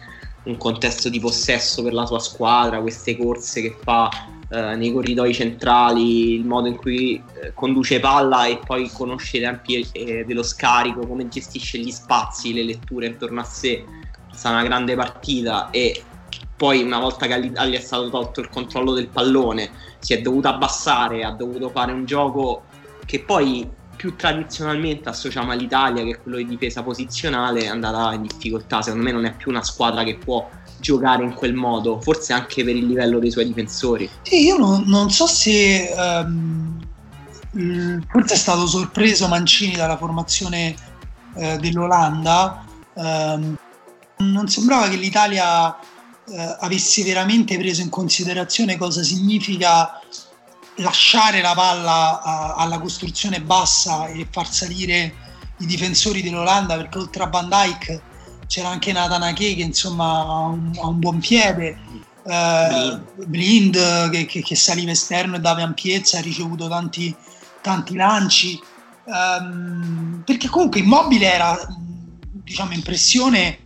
un 0.45 0.59
contesto 0.59 1.09
di 1.09 1.19
possesso 1.19 1.83
per 1.83 1.95
la 1.95 2.05
sua 2.05 2.19
squadra, 2.19 2.81
queste 2.81 3.17
corse 3.17 3.63
che 3.63 3.77
fa 3.83 4.11
eh, 4.53 4.77
nei 4.77 4.93
corridoi 4.93 5.33
centrali, 5.33 6.35
il 6.35 6.45
modo 6.45 6.69
in 6.69 6.77
cui 6.77 7.23
eh, 7.41 7.55
conduce 7.55 8.01
palla 8.01 8.45
e 8.45 8.61
poi 8.63 8.91
conosce 8.93 9.39
i 9.39 9.41
tempi 9.41 9.89
eh, 9.93 10.25
dello 10.27 10.43
scarico, 10.43 11.07
come 11.07 11.27
gestisce 11.29 11.79
gli 11.79 11.91
spazi, 11.91 12.53
le 12.53 12.63
letture 12.63 13.07
intorno 13.07 13.41
a 13.41 13.45
sé. 13.45 13.83
Sta 14.31 14.51
una 14.51 14.63
grande 14.63 14.95
partita 14.95 15.71
e 15.71 16.03
poi 16.55 16.83
una 16.83 16.99
volta 16.99 17.27
che 17.27 17.41
gli 17.41 17.75
è 17.75 17.81
stato 17.81 18.11
tolto 18.11 18.41
il 18.41 18.51
controllo 18.51 18.93
del 18.93 19.09
pallone 19.09 19.71
si 19.99 20.13
è 20.15 20.21
dovuto 20.21 20.49
abbassare, 20.49 21.25
ha 21.25 21.31
dovuto 21.31 21.71
fare 21.71 21.93
un 21.93 22.05
gioco 22.05 22.65
che 23.07 23.21
poi 23.21 23.69
più 23.97 24.17
tradizionalmente 24.17 25.09
associamo 25.09 25.53
all'Italia, 25.53 26.03
che 26.03 26.11
è 26.11 26.21
quello 26.21 26.39
di 26.39 26.47
difesa 26.47 26.83
posizionale, 26.83 27.61
è 27.61 27.67
andata 27.69 28.13
in 28.15 28.23
difficoltà. 28.23 28.83
Secondo 28.83 29.05
me 29.05 29.13
non 29.13 29.25
è 29.25 29.35
più 29.35 29.51
una 29.51 29.63
squadra 29.63 30.03
che 30.03 30.17
può 30.17 30.49
giocare 30.83 31.23
in 31.23 31.33
quel 31.33 31.55
modo, 31.55 32.01
forse 32.01 32.33
anche 32.35 32.65
per 32.65 32.77
il 32.77 32.87
livello 32.87 33.19
dei 33.19 33.31
suoi 33.31 33.47
difensori. 33.47 34.11
Sì, 34.23 34.45
io 34.45 34.59
non, 34.59 34.83
non 34.87 35.11
so 35.11 35.27
se 35.27 35.95
um, 35.97 36.79
forse 38.11 38.35
è 38.35 38.37
stato 38.37 38.67
sorpreso 38.67 39.29
Mancini 39.29 39.75
dalla 39.75 39.97
formazione 39.97 40.75
uh, 41.35 41.57
dell'Olanda. 41.57 42.65
Um, 42.95 43.57
non 44.19 44.49
sembrava 44.49 44.89
che 44.89 44.97
l'Italia 44.97 45.69
uh, 45.69 45.77
avesse 46.61 47.03
veramente 47.05 47.57
preso 47.57 47.81
in 47.81 47.89
considerazione 47.89 48.77
cosa 48.77 49.03
significa 49.03 50.01
lasciare 50.77 51.41
la 51.41 51.53
palla 51.55 52.23
a, 52.23 52.55
alla 52.55 52.79
costruzione 52.79 53.41
bassa 53.41 54.07
e 54.07 54.27
far 54.31 54.49
salire 54.51 55.15
i 55.59 55.67
difensori 55.67 56.23
dell'Olanda 56.23 56.77
perché 56.77 56.99
oltre 56.99 57.23
a 57.23 57.27
Van 57.27 57.49
Dijk 57.49 58.01
c'era 58.53 58.69
anche 58.69 58.93
Nathan 58.93 59.23
Ake 59.23 59.55
che 59.55 59.63
insomma 59.63 60.21
ha 60.21 60.41
un, 60.41 60.73
ha 60.79 60.87
un 60.87 60.99
buon 60.99 61.21
piede. 61.21 61.79
Eh, 62.23 62.99
Blind, 63.25 64.11
che, 64.11 64.27
che, 64.27 64.43
che, 64.43 64.55
saliva 64.55 64.91
esterno 64.91 65.37
e 65.37 65.41
dava 65.41 65.63
ampiezza 65.63 66.19
ha 66.19 66.21
ricevuto 66.21 66.69
tanti, 66.69 67.17
tanti 67.63 67.95
lanci. 67.95 68.61
Um, 69.05 70.23
perché 70.27 70.49
comunque 70.49 70.81
Immobile 70.81 71.33
era 71.33 71.59
diciamo 72.45 72.73
in 72.73 72.83
pressione 72.83 73.59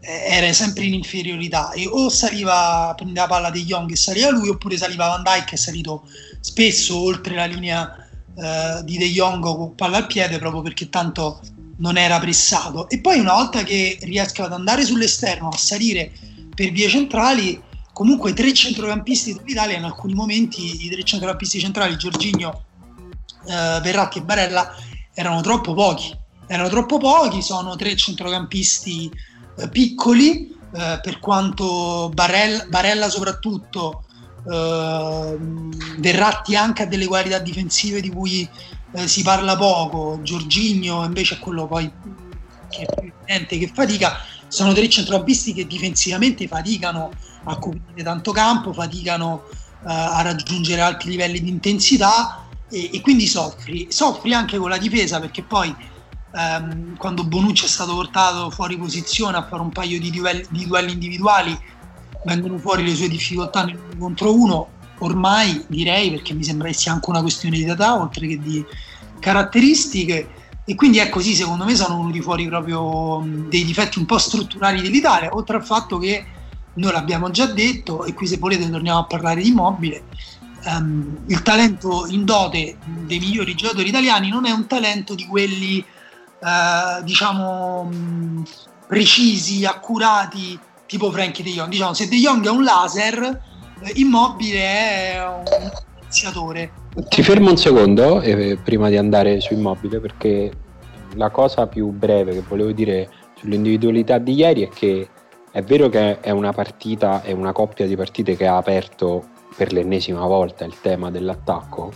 eh, 0.00 0.24
era 0.28 0.52
sempre 0.52 0.84
in 0.84 0.94
inferiorità. 0.94 1.72
E 1.72 1.88
o 1.88 2.08
saliva 2.08 2.92
prendeva 2.94 3.22
la 3.22 3.28
palla 3.28 3.50
di 3.50 3.64
Young 3.64 3.90
e 3.90 3.96
saliva 3.96 4.30
lui 4.30 4.48
oppure 4.48 4.76
saliva 4.76 5.08
Van 5.08 5.24
Dyke 5.24 5.46
che 5.46 5.54
è 5.56 5.58
salito 5.58 6.06
spesso 6.38 6.96
oltre 6.96 7.34
la 7.34 7.46
linea 7.46 7.92
eh, 8.36 8.84
di 8.84 8.98
De 8.98 9.08
Jong 9.08 9.42
con 9.42 9.74
palla 9.74 9.96
al 9.96 10.06
piede 10.06 10.38
proprio 10.38 10.62
perché 10.62 10.88
tanto 10.88 11.40
non 11.82 11.98
era 11.98 12.18
pressato. 12.18 12.88
E 12.88 13.00
poi 13.00 13.18
una 13.18 13.34
volta 13.34 13.62
che 13.64 13.98
riesca 14.02 14.44
ad 14.44 14.52
andare 14.52 14.84
sull'esterno, 14.84 15.48
a 15.48 15.56
salire 15.56 16.12
per 16.54 16.70
vie 16.70 16.88
centrali, 16.88 17.60
comunque 17.92 18.32
tre 18.32 18.54
centrocampisti 18.54 19.34
dell'Italia 19.34 19.76
in 19.76 19.84
alcuni 19.84 20.14
momenti, 20.14 20.84
i 20.84 20.88
tre 20.88 21.02
centrocampisti 21.02 21.58
centrali, 21.58 21.96
Giorginio, 21.96 22.64
eh, 23.46 23.80
Verratti 23.82 24.18
e 24.18 24.22
Barella, 24.22 24.74
erano 25.12 25.40
troppo 25.40 25.74
pochi. 25.74 26.16
Erano 26.46 26.68
troppo 26.68 26.98
pochi, 26.98 27.42
sono 27.42 27.76
tre 27.76 27.96
centrocampisti 27.96 29.10
eh, 29.58 29.68
piccoli, 29.68 30.56
eh, 30.74 31.00
per 31.02 31.18
quanto 31.18 32.10
Barella, 32.14 32.64
Barella 32.68 33.10
soprattutto, 33.10 34.04
eh, 34.48 35.36
Verratti 35.98 36.54
anche 36.54 36.82
ha 36.84 36.86
delle 36.86 37.06
qualità 37.06 37.38
difensive 37.38 38.00
di 38.00 38.10
cui 38.10 38.48
eh, 38.92 39.08
si 39.08 39.22
parla 39.22 39.56
poco, 39.56 40.20
Giorginio 40.22 41.04
invece 41.04 41.36
è 41.36 41.38
quello 41.38 41.66
poi 41.66 41.90
che 42.68 42.82
è 42.82 43.00
più 43.00 43.12
evidente 43.24 43.58
che 43.58 43.70
fatica, 43.72 44.18
sono 44.48 44.72
tre 44.72 44.88
centrocampisti 44.88 45.54
che 45.54 45.66
difensivamente 45.66 46.46
faticano 46.46 47.10
a 47.44 47.56
coprire 47.56 48.02
tanto 48.02 48.32
campo, 48.32 48.72
faticano 48.72 49.44
uh, 49.82 49.88
a 49.88 50.22
raggiungere 50.22 50.80
alti 50.80 51.08
livelli 51.08 51.40
di 51.40 51.48
intensità 51.48 52.46
e, 52.70 52.90
e, 52.92 53.00
quindi 53.00 53.26
soffri. 53.26 53.86
Soffri 53.90 54.34
anche 54.34 54.58
con 54.58 54.68
la 54.68 54.78
difesa 54.78 55.20
perché 55.20 55.42
poi 55.42 55.74
um, 56.32 56.96
quando 56.96 57.24
Bonucci 57.24 57.64
è 57.64 57.68
stato 57.68 57.94
portato 57.94 58.50
fuori 58.50 58.76
posizione 58.76 59.36
a 59.36 59.46
fare 59.46 59.62
un 59.62 59.70
paio 59.70 59.98
di 59.98 60.10
duelli, 60.10 60.46
di 60.50 60.66
duelli 60.66 60.92
individuali 60.92 61.58
vengono 62.24 62.58
fuori 62.58 62.84
le 62.84 62.94
sue 62.94 63.08
difficoltà 63.08 63.64
nel 63.64 63.78
contro 63.98 64.34
uno 64.34 64.68
ormai 65.04 65.64
direi 65.68 66.10
perché 66.10 66.34
mi 66.34 66.44
sembra 66.44 66.68
che 66.68 66.74
sia 66.74 66.92
anche 66.92 67.10
una 67.10 67.20
questione 67.20 67.56
di 67.56 67.64
età 67.64 68.00
oltre 68.00 68.26
che 68.26 68.38
di 68.38 68.64
caratteristiche. 69.20 70.28
E 70.64 70.74
quindi 70.74 70.98
è 70.98 71.08
così 71.08 71.34
secondo 71.34 71.64
me 71.64 71.74
sono 71.74 71.98
venuti 71.98 72.20
fuori 72.20 72.46
proprio 72.46 73.22
dei 73.48 73.64
difetti 73.64 73.98
un 73.98 74.06
po' 74.06 74.18
strutturali 74.18 74.80
dell'Italia 74.80 75.34
oltre 75.34 75.56
al 75.56 75.64
fatto 75.64 75.98
che 75.98 76.24
noi 76.74 76.92
l'abbiamo 76.92 77.30
già 77.30 77.46
detto 77.46 78.04
e 78.04 78.14
qui 78.14 78.28
se 78.28 78.38
volete 78.38 78.70
torniamo 78.70 79.00
a 79.00 79.04
parlare 79.04 79.42
di 79.42 79.48
immobile 79.48 80.04
um, 80.66 81.18
il 81.26 81.42
talento 81.42 82.06
in 82.08 82.24
dote 82.24 82.78
dei 82.84 83.18
migliori 83.18 83.56
giocatori 83.56 83.88
italiani 83.88 84.28
non 84.28 84.46
è 84.46 84.52
un 84.52 84.68
talento 84.68 85.16
di 85.16 85.26
quelli 85.26 85.84
uh, 86.38 87.02
diciamo 87.02 87.90
precisi, 88.92 89.64
accurati 89.64 90.58
tipo 90.84 91.10
Frankie 91.10 91.42
De 91.42 91.50
Jong. 91.50 91.70
Diciamo 91.70 91.94
se 91.94 92.08
De 92.08 92.16
Jong 92.16 92.44
è 92.44 92.50
un 92.50 92.62
laser 92.62 93.40
Immobile 93.94 94.58
è 94.58 95.24
un 95.26 95.44
iniziatore. 96.02 96.70
Ti 97.08 97.22
fermo 97.22 97.50
un 97.50 97.56
secondo 97.56 98.20
eh, 98.20 98.58
prima 98.62 98.88
di 98.88 98.96
andare 98.96 99.40
su 99.40 99.54
Immobile 99.54 100.00
perché 100.00 100.52
la 101.14 101.30
cosa 101.30 101.66
più 101.66 101.88
breve 101.90 102.32
che 102.32 102.42
volevo 102.46 102.72
dire 102.72 103.08
sull'individualità 103.38 104.18
di 104.18 104.34
ieri 104.34 104.62
è 104.62 104.68
che 104.68 105.08
è 105.50 105.62
vero 105.62 105.88
che 105.88 106.20
è 106.20 106.30
una 106.30 106.52
partita, 106.52 107.22
è 107.22 107.32
una 107.32 107.52
coppia 107.52 107.86
di 107.86 107.96
partite 107.96 108.36
che 108.36 108.46
ha 108.46 108.56
aperto 108.56 109.24
per 109.54 109.72
l'ennesima 109.72 110.24
volta 110.26 110.64
il 110.64 110.80
tema 110.80 111.10
dell'attacco, 111.10 111.92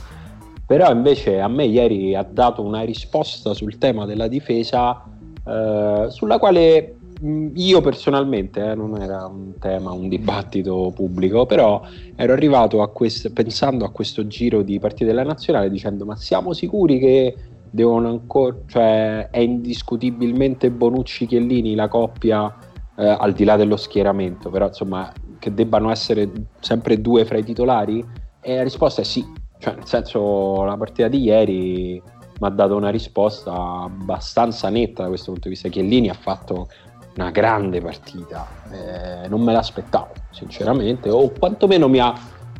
però 0.66 0.90
invece 0.90 1.40
a 1.40 1.48
me 1.48 1.64
ieri 1.64 2.14
ha 2.14 2.22
dato 2.22 2.62
una 2.62 2.82
risposta 2.82 3.54
sul 3.54 3.78
tema 3.78 4.04
della 4.04 4.28
difesa 4.28 5.02
eh, 5.46 6.06
sulla 6.08 6.38
quale 6.38 6.96
io 7.22 7.80
personalmente, 7.80 8.70
eh, 8.70 8.74
non 8.74 9.00
era 9.00 9.26
un 9.26 9.58
tema, 9.58 9.92
un 9.92 10.08
dibattito 10.08 10.92
pubblico, 10.94 11.46
però 11.46 11.82
ero 12.14 12.32
arrivato 12.32 12.82
a 12.82 12.88
questo, 12.88 13.32
pensando 13.32 13.84
a 13.84 13.90
questo 13.90 14.26
giro 14.26 14.62
di 14.62 14.78
partite 14.78 15.06
della 15.06 15.22
nazionale 15.22 15.70
dicendo 15.70 16.04
ma 16.04 16.16
siamo 16.16 16.52
sicuri 16.52 16.98
che 16.98 17.36
devono 17.70 18.08
ancora, 18.08 18.56
cioè 18.66 19.28
è 19.30 19.38
indiscutibilmente 19.38 20.70
Bonucci-Chiellini 20.70 21.74
la 21.74 21.88
coppia 21.88 22.54
eh, 22.96 23.06
al 23.06 23.32
di 23.32 23.44
là 23.44 23.56
dello 23.56 23.76
schieramento, 23.76 24.50
però 24.50 24.66
insomma 24.66 25.12
che 25.38 25.52
debbano 25.54 25.90
essere 25.90 26.30
sempre 26.60 27.00
due 27.00 27.24
fra 27.24 27.38
i 27.38 27.44
titolari? 27.44 28.04
E 28.40 28.56
la 28.56 28.62
risposta 28.62 29.00
è 29.00 29.04
sì, 29.04 29.24
cioè 29.58 29.74
nel 29.74 29.86
senso 29.86 30.64
la 30.64 30.76
partita 30.76 31.08
di 31.08 31.22
ieri 31.22 32.02
mi 32.38 32.46
ha 32.46 32.50
dato 32.50 32.76
una 32.76 32.90
risposta 32.90 33.52
abbastanza 33.52 34.68
netta 34.68 35.02
da 35.02 35.08
questo 35.08 35.32
punto 35.32 35.48
di 35.48 35.54
vista. 35.54 35.68
Chiellini 35.68 36.08
ha 36.08 36.14
fatto 36.14 36.68
una 37.16 37.30
grande 37.30 37.80
partita, 37.80 38.46
eh, 38.70 39.28
non 39.28 39.42
me 39.42 39.52
l'aspettavo 39.52 40.12
sinceramente, 40.30 41.08
o 41.08 41.30
quantomeno 41.30 41.88
mi 41.88 41.98
ha, 41.98 42.14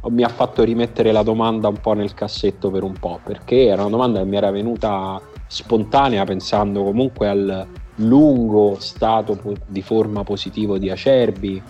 mi 0.08 0.22
ha, 0.22 0.28
fatto 0.28 0.62
rimettere 0.62 1.12
la 1.12 1.22
domanda 1.22 1.68
un 1.68 1.78
po' 1.80 1.92
nel 1.92 2.14
cassetto 2.14 2.70
per 2.70 2.82
un 2.82 2.94
po', 2.94 3.20
perché 3.22 3.66
era 3.66 3.82
una 3.82 3.90
domanda 3.90 4.20
che 4.20 4.24
mi 4.24 4.36
era 4.36 4.50
venuta 4.50 5.20
spontanea 5.46 6.24
pensando 6.24 6.82
comunque 6.82 7.28
al 7.28 7.66
lungo 7.96 8.76
stato 8.80 9.38
di 9.66 9.82
forma 9.82 10.24
positivo 10.24 10.78
di 10.78 10.90
Acerbi, 10.90 11.62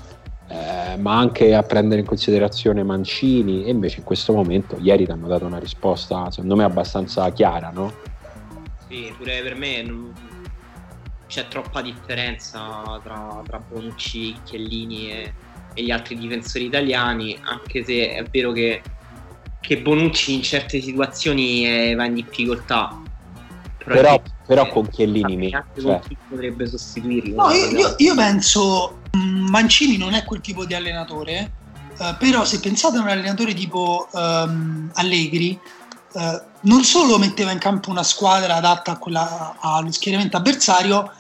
eh, 0.49 0.97
ma 0.97 1.19
anche 1.19 1.55
a 1.55 1.63
prendere 1.63 2.01
in 2.01 2.07
considerazione 2.07 2.85
Mancini 2.85 3.65
e 3.65 3.71
invece 3.71 3.99
in 3.99 4.05
questo 4.05 4.33
momento 4.33 4.77
ieri 4.81 5.05
ti 5.05 5.11
hanno 5.11 5.27
dato 5.27 5.45
una 5.45 5.59
risposta 5.59 6.31
secondo 6.31 6.55
me 6.55 6.63
abbastanza 6.63 7.29
chiara, 7.31 7.71
no? 7.71 7.93
Sì, 8.89 9.13
pure 9.19 9.43
per 9.43 9.57
me 9.57 9.83
c'è 11.27 11.49
troppa 11.49 11.83
differenza 11.83 13.01
tra, 13.03 13.43
tra 13.45 13.59
Bonucci, 13.59 14.37
Chiellini 14.45 15.11
e, 15.11 15.33
e, 15.75 15.83
gli 15.83 15.91
altri 15.91 16.17
difensori 16.17 16.65
italiani, 16.65 17.39
anche 17.43 17.85
se 17.85 18.15
è 18.15 18.25
vero 18.31 18.53
che, 18.53 18.83
che 19.61 19.79
Bonucci 19.79 20.35
in 20.35 20.43
certe 20.43 20.81
situazioni 20.81 21.63
è, 21.63 21.95
va 21.95 22.05
in 22.07 22.15
difficoltà. 22.15 23.03
Però, 23.85 24.21
però 24.45 24.69
con 24.69 24.89
Chiellini 24.89 25.37
mi 25.37 25.51
cioè. 25.51 26.01
potrebbe 26.29 26.67
sostituirlo. 26.67 27.37
No, 27.37 27.53
io, 27.53 27.71
io, 27.71 27.95
io, 27.99 28.15
penso 28.17 29.03
mm, 29.17 29.49
Mancini 29.49 29.97
non 29.97 30.15
è 30.15 30.25
quel 30.25 30.41
tipo 30.41 30.65
di 30.65 30.75
allenatore, 30.75 31.53
eh, 31.99 32.17
però 32.19 32.45
se 32.45 32.61
pensate 32.61 32.99
a 32.99 33.01
un 33.01 33.09
allenatore 33.09 33.55
tipo 33.55 34.09
um, 34.13 34.91
Allegri, 34.95 35.59
eh, 36.17 36.43
non 36.63 36.83
solo 36.83 37.19
metteva 37.19 37.51
in 37.51 37.59
campo 37.59 37.91
una 37.91 38.03
squadra 38.03 38.57
adatta 38.57 38.97
quella, 38.97 39.57
allo 39.61 39.93
schieramento 39.93 40.39
avversario, 40.39 41.13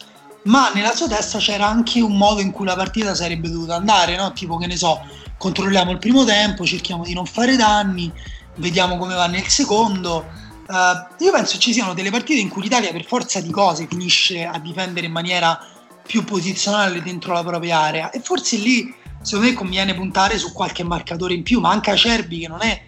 ma 0.44 0.70
nella 0.72 0.94
sua 0.94 1.06
testa 1.06 1.38
c'era 1.38 1.66
anche 1.66 2.00
un 2.00 2.16
modo 2.16 2.40
in 2.40 2.50
cui 2.50 2.64
la 2.64 2.74
partita 2.74 3.14
sarebbe 3.14 3.50
dovuta 3.50 3.74
andare, 3.74 4.16
no? 4.16 4.32
tipo 4.32 4.56
che 4.56 4.66
ne 4.66 4.76
so, 4.76 5.04
controlliamo 5.36 5.90
il 5.90 5.98
primo 5.98 6.24
tempo, 6.24 6.64
cerchiamo 6.64 7.04
di 7.04 7.12
non 7.12 7.26
fare 7.26 7.56
danni, 7.56 8.10
vediamo 8.56 8.96
come 8.96 9.14
va 9.14 9.26
nel 9.26 9.46
secondo. 9.48 10.24
Uh, 10.66 11.22
io 11.22 11.30
penso 11.30 11.58
ci 11.58 11.72
siano 11.72 11.94
delle 11.94 12.10
partite 12.10 12.40
in 12.40 12.48
cui 12.48 12.62
l'Italia 12.62 12.90
per 12.90 13.04
forza 13.04 13.40
di 13.40 13.50
cose 13.50 13.86
finisce 13.88 14.44
a 14.44 14.58
difendere 14.58 15.06
in 15.06 15.12
maniera 15.12 15.60
più 16.04 16.24
posizionale 16.24 17.02
dentro 17.02 17.32
la 17.34 17.44
propria 17.44 17.80
area 17.80 18.10
e 18.10 18.20
forse 18.20 18.56
lì 18.56 18.92
secondo 19.20 19.46
me 19.46 19.54
conviene 19.54 19.94
puntare 19.94 20.38
su 20.38 20.52
qualche 20.52 20.82
marcatore 20.82 21.34
in 21.34 21.42
più, 21.42 21.60
ma 21.60 21.70
anche 21.70 21.90
Acerbi 21.90 22.40
che 22.40 22.48
non 22.48 22.62
è 22.62 22.82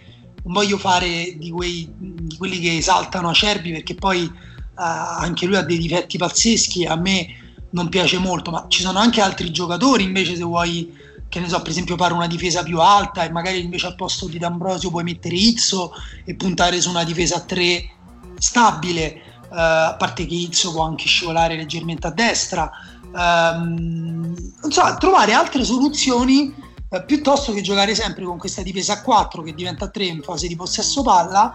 non 0.49 0.55
voglio 0.55 0.79
fare 0.79 1.37
di, 1.37 1.51
quei, 1.51 1.87
di 1.97 2.37
quelli 2.37 2.59
che 2.59 2.79
esaltano 2.79 3.29
Acerbi 3.29 3.71
perché 3.71 3.95
poi 3.95 4.25
uh, 4.25 4.33
anche 4.75 5.45
lui 5.47 5.57
ha 5.57 5.63
dei 5.63 5.77
difetti 5.77 6.17
pazzeschi, 6.17 6.87
a 6.87 6.97
me 6.97 7.27
non 7.71 7.91
piace 7.91 8.17
molto, 8.19 8.51
ma 8.51 8.65
ci 8.69 8.81
sono 8.81 8.99
anche 8.99 9.21
altri 9.21 9.51
giocatori 9.51 10.05
invece 10.05 10.37
se 10.37 10.43
vuoi, 10.43 10.91
che 11.29 11.39
ne 11.39 11.49
so, 11.49 11.61
per 11.61 11.71
esempio 11.71 11.97
fare 11.97 12.15
una 12.15 12.27
difesa 12.27 12.63
più 12.63 12.81
alta 12.81 13.25
e 13.25 13.31
magari 13.31 13.63
invece 13.63 13.87
al 13.87 13.95
posto 13.95 14.27
di 14.27 14.39
D'Ambrosio 14.39 14.91
puoi 14.91 15.05
mettere 15.05 15.35
Izzo 15.35 15.93
e 16.25 16.35
puntare 16.35 16.81
su 16.81 16.89
una 16.89 17.05
difesa 17.05 17.37
a 17.37 17.41
3 17.41 17.91
stabile, 18.39 19.21
uh, 19.51 19.55
a 19.55 19.97
parte 19.99 20.25
che 20.25 20.35
Izzo 20.35 20.73
può 20.73 20.85
anche 20.85 21.07
scivolare 21.07 21.57
leggermente 21.57 22.07
a 22.07 22.11
destra. 22.11 22.71
Um, 23.13 24.35
non 24.63 24.71
so, 24.71 24.97
trovare 24.99 25.35
altre 25.35 25.63
soluzioni 25.63 26.55
eh, 26.91 27.03
piuttosto 27.05 27.53
che 27.53 27.61
giocare 27.61 27.95
sempre 27.95 28.25
con 28.25 28.39
questa 28.39 28.63
difesa 28.63 28.95
a 28.95 29.03
4 29.03 29.43
che 29.43 29.55
diventa 29.55 29.85
a 29.87 29.89
3 29.89 30.05
in 30.05 30.23
fase 30.23 30.47
di 30.49 30.57
possesso 30.57 31.03
palla 31.03 31.53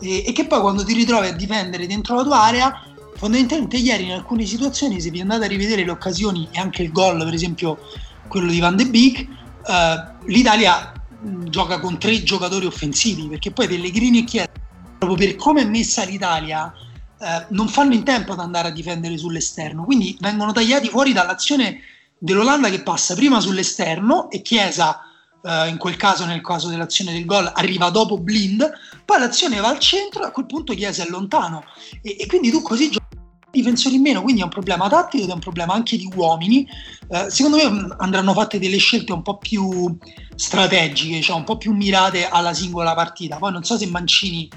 e, 0.00 0.24
e, 0.26 0.32
che 0.32 0.46
poi 0.46 0.60
quando 0.60 0.84
ti 0.84 0.92
ritrovi 0.94 1.26
a 1.26 1.32
difendere 1.32 1.86
dentro 1.86 2.14
la 2.14 2.22
tua 2.22 2.42
area 2.42 2.82
fondamentalmente 3.16 3.78
ieri 3.78 4.04
in 4.04 4.12
alcune 4.12 4.44
situazioni 4.44 5.00
se 5.00 5.10
vi 5.10 5.20
andate 5.20 5.46
a 5.46 5.48
rivedere 5.48 5.84
le 5.84 5.90
occasioni 5.90 6.48
e 6.52 6.60
anche 6.60 6.82
il 6.82 6.92
gol 6.92 7.18
per 7.24 7.34
esempio 7.34 7.78
quello 8.28 8.50
di 8.50 8.60
Van 8.60 8.76
de 8.76 8.86
Beek 8.86 9.18
eh, 9.20 9.28
l'Italia 10.26 10.92
mh, 11.20 11.48
gioca 11.48 11.80
con 11.80 11.98
tre 11.98 12.22
giocatori 12.22 12.66
offensivi 12.66 13.26
perché 13.28 13.50
poi 13.50 13.66
Pellegrini 13.66 14.20
e 14.20 14.24
Chiesa 14.24 14.50
proprio 14.98 15.26
per 15.26 15.36
come 15.36 15.62
è 15.62 15.64
messa 15.64 16.04
l'Italia 16.04 16.72
eh, 17.18 17.46
non 17.48 17.68
fanno 17.68 17.94
in 17.94 18.04
tempo 18.04 18.32
ad 18.32 18.38
andare 18.38 18.68
a 18.68 18.72
difendere 18.72 19.18
sull'esterno 19.18 19.84
quindi 19.84 20.16
vengono 20.20 20.52
tagliati 20.52 20.88
fuori 20.88 21.12
dall'azione 21.12 21.80
dell'Olanda 22.18 22.70
che 22.70 22.82
passa 22.82 23.14
prima 23.14 23.40
sull'esterno 23.40 24.30
e 24.30 24.42
Chiesa 24.42 25.00
Uh, 25.46 25.68
in 25.68 25.76
quel 25.76 25.94
caso, 25.94 26.24
nel 26.24 26.40
caso 26.40 26.66
dell'azione 26.66 27.12
del 27.12 27.24
gol, 27.24 27.48
arriva 27.54 27.88
dopo 27.90 28.18
Blind, 28.18 28.68
poi 29.04 29.20
l'azione 29.20 29.60
va 29.60 29.68
al 29.68 29.78
centro 29.78 30.24
e 30.24 30.26
a 30.26 30.30
quel 30.32 30.46
punto 30.46 30.74
Chiesa 30.74 31.04
è 31.04 31.08
lontano. 31.08 31.62
E, 32.02 32.16
e 32.18 32.26
quindi 32.26 32.50
tu 32.50 32.62
così 32.62 32.90
giochi 32.90 33.16
difensori 33.52 33.94
in 33.94 34.02
meno, 34.02 34.22
quindi 34.22 34.40
è 34.40 34.44
un 34.44 34.50
problema 34.50 34.88
tattico 34.88 35.22
ed 35.22 35.30
è 35.30 35.32
un 35.32 35.38
problema 35.38 35.72
anche 35.72 35.96
di 35.96 36.10
uomini. 36.16 36.66
Uh, 37.06 37.28
secondo 37.28 37.58
me 37.58 37.70
mm, 37.70 37.92
andranno 37.98 38.32
fatte 38.32 38.58
delle 38.58 38.78
scelte 38.78 39.12
un 39.12 39.22
po' 39.22 39.38
più 39.38 39.96
strategiche, 40.34 41.20
cioè 41.20 41.36
un 41.36 41.44
po' 41.44 41.58
più 41.58 41.72
mirate 41.72 42.28
alla 42.28 42.52
singola 42.52 42.94
partita. 42.94 43.36
Poi 43.36 43.52
non 43.52 43.62
so 43.62 43.78
se 43.78 43.86
Mancini 43.86 44.48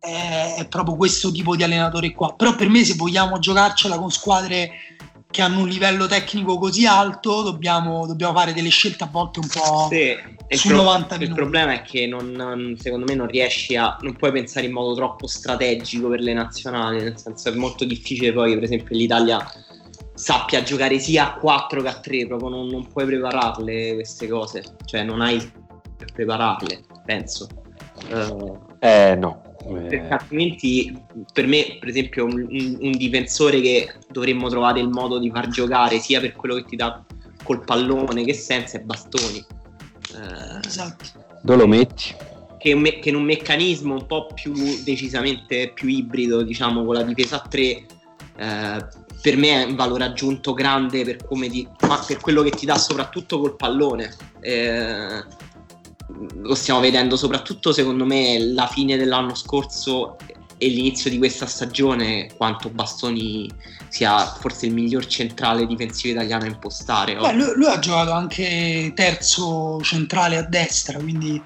è, 0.00 0.56
è 0.58 0.68
proprio 0.68 0.96
questo 0.96 1.30
tipo 1.30 1.54
di 1.54 1.62
allenatore 1.62 2.12
qua, 2.12 2.34
però 2.34 2.56
per 2.56 2.68
me 2.68 2.84
se 2.84 2.94
vogliamo 2.94 3.38
giocarcela 3.38 3.96
con 3.96 4.10
squadre 4.10 4.70
che 5.34 5.42
hanno 5.42 5.62
un 5.62 5.68
livello 5.68 6.06
tecnico 6.06 6.58
così 6.58 6.86
alto, 6.86 7.42
dobbiamo, 7.42 8.06
dobbiamo 8.06 8.32
fare 8.32 8.52
delle 8.52 8.68
scelte 8.68 9.02
a 9.02 9.08
volte 9.10 9.40
un 9.40 9.48
po' 9.48 9.88
sì, 9.90 10.14
su 10.56 10.68
pro- 10.68 10.76
90 10.76 11.14
minuti. 11.16 11.24
Il 11.24 11.34
problema 11.34 11.72
è 11.72 11.82
che 11.82 12.06
non, 12.06 12.76
secondo 12.78 13.04
me 13.04 13.16
non 13.16 13.26
riesci 13.26 13.74
a, 13.74 13.96
non 14.02 14.14
puoi 14.14 14.30
pensare 14.30 14.66
in 14.66 14.72
modo 14.72 14.94
troppo 14.94 15.26
strategico 15.26 16.08
per 16.08 16.20
le 16.20 16.34
nazionali, 16.34 17.02
nel 17.02 17.18
senso 17.18 17.48
è 17.48 17.52
molto 17.52 17.84
difficile 17.84 18.32
poi, 18.32 18.54
per 18.54 18.62
esempio, 18.62 18.96
l'Italia 18.96 19.44
sappia 20.14 20.62
giocare 20.62 21.00
sia 21.00 21.34
a 21.34 21.38
4 21.40 21.82
che 21.82 21.88
a 21.88 21.98
3, 21.98 22.26
proprio 22.28 22.50
non, 22.50 22.68
non 22.68 22.86
puoi 22.86 23.04
prepararle 23.04 23.94
queste 23.94 24.28
cose, 24.28 24.62
cioè 24.84 25.02
non 25.02 25.20
hai 25.20 25.38
per 25.96 26.12
prepararle, 26.12 26.84
penso. 27.04 27.48
Uh, 28.08 28.60
eh 28.78 29.16
no, 29.16 29.53
perché 29.72 30.08
altrimenti 30.08 30.96
per 31.32 31.46
me 31.46 31.76
per 31.80 31.88
esempio 31.88 32.24
un, 32.24 32.46
un, 32.48 32.78
un, 32.80 32.90
difensore 32.92 33.60
che 33.60 33.92
dovremmo 34.10 34.48
trovare 34.48 34.80
il 34.80 34.88
modo 34.88 35.18
di 35.18 35.30
far 35.30 35.48
giocare 35.48 35.98
sia 35.98 36.20
per 36.20 36.34
quello 36.34 36.56
che 36.56 36.64
ti 36.64 36.76
dà 36.76 37.02
col 37.42 37.64
pallone 37.64 38.24
che 38.24 38.34
senza 38.34 38.78
è 38.78 38.80
Bastoni. 38.80 39.38
Eh, 39.38 40.66
esatto. 40.66 41.04
Dove 41.42 41.58
lo 41.58 41.66
metti? 41.66 42.14
Che, 42.58 42.74
me, 42.74 42.98
che, 42.98 43.10
in 43.10 43.16
un 43.16 43.24
meccanismo 43.24 43.94
un 43.94 44.06
po' 44.06 44.26
più 44.32 44.52
decisamente 44.82 45.72
più 45.74 45.88
ibrido 45.88 46.42
diciamo 46.42 46.84
con 46.84 46.94
la 46.94 47.02
difesa 47.02 47.42
a 47.42 47.46
3 47.46 47.60
eh, 47.60 47.86
per 49.24 49.36
me 49.38 49.62
è 49.62 49.64
un 49.64 49.74
valore 49.74 50.04
aggiunto 50.04 50.52
grande 50.52 51.02
per, 51.02 51.16
ti, 51.26 51.68
per 52.06 52.18
quello 52.20 52.42
che 52.42 52.50
ti 52.50 52.66
dà 52.66 52.76
soprattutto 52.76 53.40
col 53.40 53.56
pallone. 53.56 54.14
Eh, 54.40 55.24
lo 56.36 56.54
stiamo 56.54 56.80
vedendo 56.80 57.16
soprattutto 57.16 57.72
secondo 57.72 58.04
me 58.04 58.38
la 58.38 58.66
fine 58.66 58.96
dell'anno 58.96 59.34
scorso 59.34 60.16
e 60.58 60.68
l'inizio 60.68 61.10
di 61.10 61.18
questa 61.18 61.46
stagione 61.46 62.30
quanto 62.36 62.70
Bastoni 62.70 63.50
sia 63.88 64.26
forse 64.26 64.66
il 64.66 64.72
miglior 64.72 65.06
centrale 65.06 65.66
difensivo 65.66 66.14
italiano 66.14 66.44
a 66.44 66.48
impostare. 66.48 67.14
Beh, 67.16 67.32
lui, 67.32 67.52
lui, 67.54 67.66
ha 67.66 67.78
giocato 67.78 68.12
anche 68.12 68.92
terzo 68.94 69.80
centrale 69.82 70.36
a 70.36 70.42
destra, 70.42 70.98
quindi... 70.98 71.40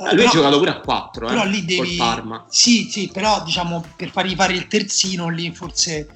Eh, 0.00 0.14
lui 0.14 0.16
però, 0.16 0.28
ha 0.28 0.32
giocato 0.32 0.58
pure 0.58 0.70
a 0.70 0.80
4, 0.80 1.26
però 1.26 1.42
eh, 1.42 1.48
lì 1.48 1.64
devi... 1.64 1.96
Parma. 1.96 2.44
Sì, 2.48 2.88
sì, 2.90 3.10
però 3.12 3.42
diciamo 3.42 3.84
per 3.96 4.10
fargli 4.10 4.34
fare 4.34 4.52
il 4.52 4.68
terzino 4.68 5.28
lì 5.28 5.52
forse 5.52 6.08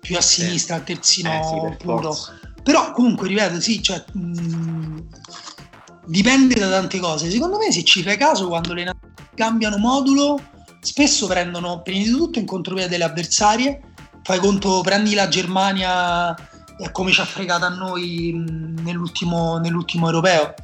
più 0.00 0.16
a 0.16 0.20
sinistra, 0.20 0.76
il 0.76 0.84
terzino 0.84 1.32
eh, 1.32 1.76
sì, 1.78 1.84
puro. 1.84 2.16
Però 2.62 2.92
comunque, 2.92 3.28
ripeto, 3.28 3.60
sì, 3.60 3.82
cioè, 3.82 4.04
mh, 4.12 4.98
dipende 6.06 6.58
da 6.58 6.68
tante 6.68 6.98
cose. 6.98 7.30
Secondo 7.30 7.58
me, 7.58 7.70
se 7.72 7.84
ci 7.84 8.02
fai 8.02 8.16
caso, 8.16 8.48
quando 8.48 8.72
le 8.74 8.84
nazioni 8.84 9.14
cambiano 9.34 9.76
modulo, 9.78 10.40
spesso 10.80 11.26
prendono 11.26 11.82
prima 11.82 12.04
di 12.04 12.10
tutto 12.10 12.38
in 12.38 12.46
contropiede 12.46 12.88
delle 12.88 13.04
avversarie 13.04 13.80
fai 14.22 14.38
conto, 14.38 14.80
prendi 14.82 15.14
la 15.14 15.28
Germania 15.28 16.34
come 16.90 17.12
ci 17.12 17.20
ha 17.20 17.24
fregato 17.24 17.64
a 17.64 17.68
noi 17.68 18.32
nell'ultimo, 18.82 19.58
nell'ultimo 19.58 20.06
europeo. 20.06 20.54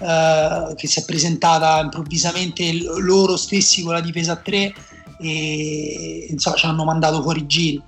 Uh, 0.00 0.74
che 0.76 0.86
si 0.86 0.98
è 0.98 1.04
presentata 1.04 1.78
improvvisamente 1.80 2.72
loro 3.00 3.36
stessi 3.36 3.82
con 3.82 3.92
la 3.92 4.00
difesa 4.00 4.32
a 4.32 4.36
3 4.36 4.72
e 5.18 6.26
insomma 6.30 6.56
ci 6.56 6.64
hanno 6.64 6.84
mandato 6.84 7.20
fuori 7.20 7.46
giri 7.46 7.82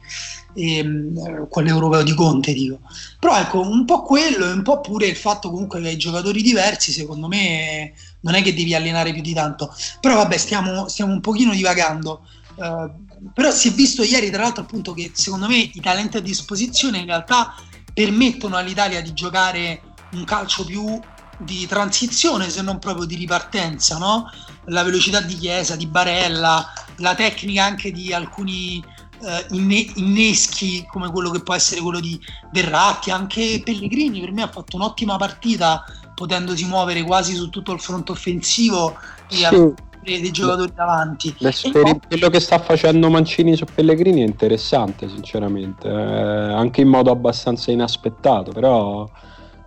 e, 0.55 1.13
quell'europeo 1.49 2.03
di 2.03 2.15
Conte 2.15 2.53
dico. 2.53 2.81
Però 3.19 3.39
ecco 3.39 3.61
un 3.61 3.85
po' 3.85 4.03
quello 4.03 4.47
e 4.47 4.53
un 4.53 4.63
po' 4.63 4.81
pure 4.81 5.07
il 5.07 5.17
fatto 5.17 5.51
comunque 5.51 5.81
che 5.81 5.89
hai 5.89 5.97
giocatori 5.97 6.43
diversi 6.43 6.93
secondo 6.93 7.29
me 7.29 7.93
non 8.21 8.35
è 8.35 8.43
che 8.43 8.55
devi 8.55 8.75
allenare 8.75 9.13
più 9.13 9.23
di 9.23 9.33
tanto. 9.33 9.75
Però 10.01 10.17
vabbè 10.17 10.37
stiamo, 10.37 10.89
stiamo 10.89 11.13
un 11.13 11.21
pochino 11.21 11.53
divagando. 11.53 12.27
Uh, 12.55 12.91
però 13.33 13.51
si 13.51 13.69
è 13.69 13.73
visto 13.73 14.03
ieri 14.03 14.31
tra 14.31 14.43
l'altro 14.43 14.63
appunto 14.63 14.93
che 14.93 15.11
secondo 15.15 15.47
me 15.47 15.57
i 15.57 15.81
talenti 15.81 16.19
a 16.19 16.21
disposizione 16.21 16.99
in 16.99 17.07
realtà 17.07 17.55
permettono 17.95 18.57
all'Italia 18.57 19.01
di 19.01 19.15
giocare 19.15 19.81
un 20.13 20.25
calcio 20.25 20.65
più 20.65 21.01
di 21.39 21.67
transizione 21.67 22.51
se 22.51 22.63
non 22.63 22.79
proprio 22.79 23.07
di 23.07 23.17
ripartenza, 23.17 23.99
no? 23.99 24.31
la 24.67 24.83
velocità 24.83 25.21
di 25.21 25.37
Chiesa, 25.37 25.77
di 25.77 25.87
Barella, 25.87 26.73
la 26.97 27.15
tecnica 27.15 27.65
anche 27.65 27.91
di 27.91 28.13
alcuni 28.13 28.83
eh, 29.25 29.47
inne- 29.51 29.91
inneschi 29.95 30.85
come 30.87 31.11
quello 31.11 31.31
che 31.31 31.43
può 31.43 31.55
essere 31.55 31.81
quello 31.81 32.01
di 32.01 32.19
Verratti, 32.53 33.11
anche 33.11 33.61
Pellegrini 33.65 34.21
per 34.21 34.33
me 34.33 34.43
ha 34.43 34.49
fatto 34.49 34.77
un'ottima 34.77 35.17
partita 35.17 35.85
potendosi 36.15 36.67
muovere 36.67 37.03
quasi 37.03 37.35
su 37.35 37.49
tutto 37.49 37.73
il 37.73 37.81
fronte 37.81 38.13
offensivo 38.13 38.97
e 39.29 39.37
sì. 39.37 39.45
avere 39.45 39.75
dei 40.03 40.31
giocatori 40.31 40.73
davanti. 40.75 41.35
Per 41.39 41.99
quello 42.09 42.29
che 42.29 42.41
sta 42.41 42.59
facendo 42.59 43.09
Mancini 43.11 43.57
su 43.57 43.65
Pellegrini 43.73 44.23
è 44.23 44.27
interessante 44.27 45.09
sinceramente, 45.09 45.89
eh, 45.89 45.93
anche 45.93 46.81
in 46.81 46.89
modo 46.89 47.11
abbastanza 47.11 47.71
inaspettato, 47.71 48.51
però 48.51 49.09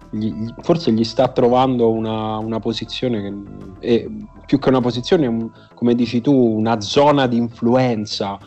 gli, 0.09 0.53
forse 0.61 0.91
gli 0.91 1.03
sta 1.03 1.27
trovando 1.29 1.91
una, 1.91 2.37
una 2.37 2.59
posizione 2.59 3.21
che 3.79 3.87
è, 3.87 4.05
più 4.45 4.59
che 4.59 4.69
una 4.69 4.81
posizione, 4.81 5.27
un, 5.27 5.49
come 5.73 5.95
dici 5.95 6.21
tu, 6.21 6.33
una 6.33 6.79
zona 6.81 7.27
di 7.27 7.37
influenza 7.37 8.37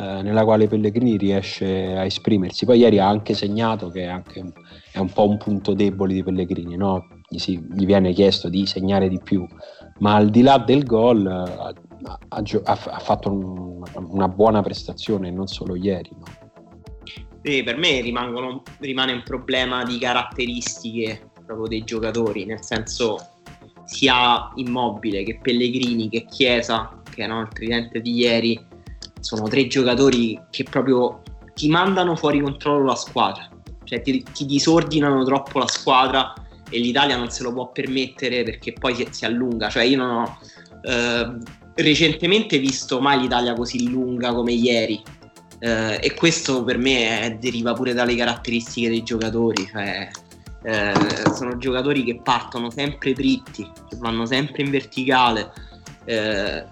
eh, 0.00 0.22
nella 0.22 0.44
quale 0.44 0.66
Pellegrini 0.66 1.16
riesce 1.16 1.96
a 1.96 2.04
esprimersi. 2.04 2.64
Poi 2.64 2.78
ieri 2.78 2.98
ha 2.98 3.08
anche 3.08 3.34
segnato 3.34 3.90
che 3.90 4.02
è, 4.02 4.06
anche, 4.06 4.42
è 4.92 4.98
un 4.98 5.12
po' 5.12 5.28
un 5.28 5.36
punto 5.36 5.74
debole 5.74 6.14
di 6.14 6.22
Pellegrini, 6.22 6.76
no? 6.76 7.06
gli, 7.28 7.38
si, 7.38 7.62
gli, 7.70 7.84
viene 7.84 8.12
chiesto 8.12 8.48
di 8.48 8.64
segnare 8.64 9.08
di 9.08 9.20
più, 9.22 9.46
ma 9.98 10.14
al 10.14 10.30
di 10.30 10.42
là 10.42 10.58
del 10.58 10.84
gol 10.84 11.26
ha, 11.26 11.74
ha, 12.28 12.42
ha 12.64 12.98
fatto 12.98 13.30
un, 13.30 13.82
una 14.08 14.28
buona 14.28 14.62
prestazione 14.62 15.30
non 15.30 15.46
solo 15.46 15.76
ieri. 15.76 16.10
No? 16.16 16.48
eh, 17.42 17.62
per 17.62 17.76
me 17.76 18.00
rimane 18.00 19.12
un 19.12 19.22
problema 19.24 19.84
di 19.84 19.98
caratteristiche 19.98 21.30
proprio 21.44 21.68
dei 21.68 21.84
giocatori, 21.84 22.44
nel 22.44 22.62
senso 22.62 23.18
sia 23.84 24.52
Immobile 24.54 25.24
che 25.24 25.38
Pellegrini 25.42 26.08
che 26.08 26.24
Chiesa, 26.24 27.00
che 27.12 27.22
erano 27.22 27.40
il 27.40 27.48
tridente 27.48 28.00
di 28.00 28.14
ieri, 28.14 28.68
sono 29.20 29.48
tre 29.48 29.66
giocatori 29.66 30.40
che 30.50 30.64
proprio 30.64 31.22
ti 31.54 31.68
mandano 31.68 32.16
fuori 32.16 32.40
controllo 32.40 32.84
la 32.86 32.94
squadra, 32.94 33.48
cioè 33.84 34.00
ti, 34.02 34.24
ti 34.32 34.46
disordinano 34.46 35.24
troppo 35.24 35.58
la 35.58 35.68
squadra 35.68 36.32
e 36.68 36.78
l'Italia 36.78 37.16
non 37.16 37.30
se 37.30 37.42
lo 37.42 37.52
può 37.52 37.70
permettere 37.70 38.42
perché 38.42 38.72
poi 38.72 38.94
si, 38.94 39.06
si 39.10 39.24
allunga, 39.24 39.68
cioè 39.68 39.84
io 39.84 39.96
non 39.96 40.10
ho 40.10 40.38
eh, 40.82 41.36
recentemente 41.74 42.58
visto 42.58 43.00
mai 43.00 43.20
l'Italia 43.20 43.54
così 43.54 43.88
lunga 43.90 44.32
come 44.32 44.52
ieri, 44.52 45.02
eh, 45.58 45.98
e 46.00 46.14
questo 46.14 46.64
per 46.64 46.78
me 46.78 47.20
è, 47.20 47.36
deriva 47.36 47.74
pure 47.74 47.92
dalle 47.92 48.16
caratteristiche 48.16 48.88
dei 48.88 49.02
giocatori, 49.02 49.66
cioè, 49.66 50.08
eh, 50.62 50.92
sono 51.34 51.56
giocatori 51.58 52.04
che 52.04 52.20
partono 52.22 52.70
sempre 52.70 53.12
dritti, 53.12 53.70
che 53.88 53.96
vanno 53.96 54.26
sempre 54.26 54.62
in 54.62 54.70
verticale. 54.70 55.52
Eh, 56.04 56.64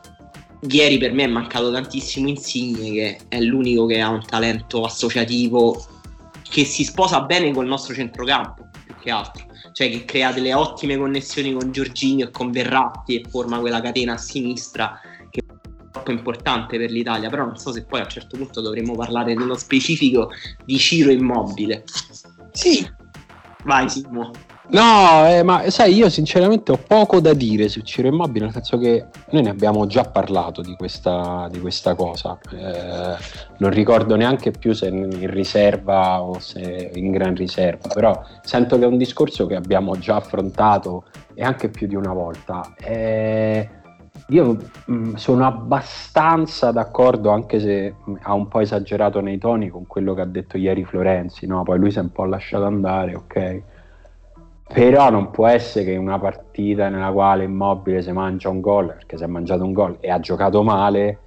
ieri 0.61 0.99
per 0.99 1.13
me 1.13 1.25
è 1.25 1.29
mancato 1.29 1.71
tantissimo 1.71 2.29
Insigne, 2.29 2.91
che 2.91 3.19
è 3.29 3.41
l'unico 3.41 3.87
che 3.87 4.01
ha 4.01 4.09
un 4.09 4.25
talento 4.25 4.85
associativo 4.85 5.87
che 6.43 6.65
si 6.65 6.85
sposa 6.85 7.21
bene 7.23 7.53
col 7.53 7.67
nostro 7.67 7.95
centrocampo, 7.95 8.69
più 8.85 8.95
che 9.01 9.11
altro. 9.11 9.47
Cioè 9.73 9.91
che 9.91 10.05
crea 10.05 10.33
delle 10.33 10.55
ottime 10.55 10.97
connessioni 10.97 11.53
con 11.53 11.71
Giorginio 11.71 12.27
e 12.27 12.31
con 12.31 12.51
Verratti 12.51 13.21
e 13.21 13.29
forma 13.29 13.61
quella 13.61 13.81
catena 13.81 14.15
a 14.15 14.19
sinistra 14.19 15.01
troppo 15.99 16.11
importante 16.11 16.79
per 16.79 16.91
l'Italia, 16.91 17.29
però 17.29 17.45
non 17.45 17.57
so 17.57 17.73
se 17.73 17.85
poi 17.85 18.01
a 18.01 18.05
un 18.05 18.11
certo 18.11 18.37
punto 18.37 18.61
dovremmo 18.61 18.95
parlare 18.95 19.35
dello 19.35 19.57
specifico 19.57 20.31
di 20.65 20.79
Ciro 20.79 21.11
Immobile. 21.11 21.85
Sì. 22.53 22.89
Vai 23.65 23.89
Simo. 23.89 24.31
No, 24.71 25.27
eh, 25.27 25.43
ma 25.43 25.71
sai, 25.71 25.95
io 25.95 26.11
sinceramente 26.11 26.73
ho 26.73 26.79
poco 26.87 27.21
da 27.21 27.33
dire 27.33 27.69
su 27.69 27.81
Ciro 27.81 28.09
Immobile, 28.09 28.45
nel 28.45 28.53
senso 28.53 28.77
che 28.77 29.07
noi 29.31 29.43
ne 29.43 29.49
abbiamo 29.49 29.87
già 29.87 30.03
parlato 30.03 30.61
di 30.61 30.75
questa, 30.77 31.49
di 31.51 31.59
questa 31.59 31.95
cosa. 31.95 32.39
Eh, 32.53 33.17
non 33.59 33.71
ricordo 33.71 34.15
neanche 34.15 34.51
più 34.51 34.75
se 34.75 34.89
in 34.89 35.31
riserva 35.31 36.21
o 36.23 36.39
se 36.39 36.91
in 36.95 37.11
gran 37.11 37.35
riserva, 37.35 37.89
però 37.89 38.23
sento 38.43 38.79
che 38.79 38.85
è 38.85 38.87
un 38.87 38.99
discorso 38.99 39.47
che 39.47 39.55
abbiamo 39.55 39.97
già 39.99 40.17
affrontato 40.17 41.05
e 41.33 41.43
anche 41.43 41.71
più 41.71 41.87
di 41.87 41.95
una 41.95 42.13
volta. 42.13 42.75
Eh, 42.79 43.67
io 44.29 44.57
mh, 44.85 44.93
mm, 44.93 45.15
sono 45.15 45.47
abbastanza 45.47 46.73
d'accordo, 46.73 47.31
anche 47.31 47.59
se 47.59 47.95
mh, 48.05 48.11
mm, 48.11 48.15
ha 48.21 48.35
un 48.35 48.49
po' 48.49 48.61
esagerato 48.61 49.21
nei 49.21 49.39
toni 49.39 49.71
con 49.71 49.87
quello 49.87 50.13
che 50.13 50.21
ha 50.21 50.27
detto 50.27 50.59
ieri 50.59 50.85
Florenzi, 50.85 51.47
no? 51.47 51.63
Poi 51.63 51.79
lui 51.79 51.91
si 51.91 51.97
è 51.99 52.03
un 52.03 52.13
po' 52.13 52.27
lasciato 52.27 52.65
andare, 52.67 53.15
ok? 53.15 53.63
Però 54.73 55.11
non 55.11 55.31
può 55.31 55.47
essere 55.47 55.87
che 55.87 55.97
una 55.97 56.19
partita 56.19 56.89
nella 56.89 57.11
quale 57.11 57.45
Immobile 57.45 58.03
si 58.03 58.13
mangia 58.13 58.51
un 58.51 58.61
gol, 58.61 58.89
perché 58.89 59.17
si 59.17 59.25
è 59.25 59.27
mangiato 59.27 59.65
un 59.65 59.73
gol 59.73 59.97
e 60.01 60.11
ha 60.11 60.21
giocato 60.21 60.63
male, 60.63 61.19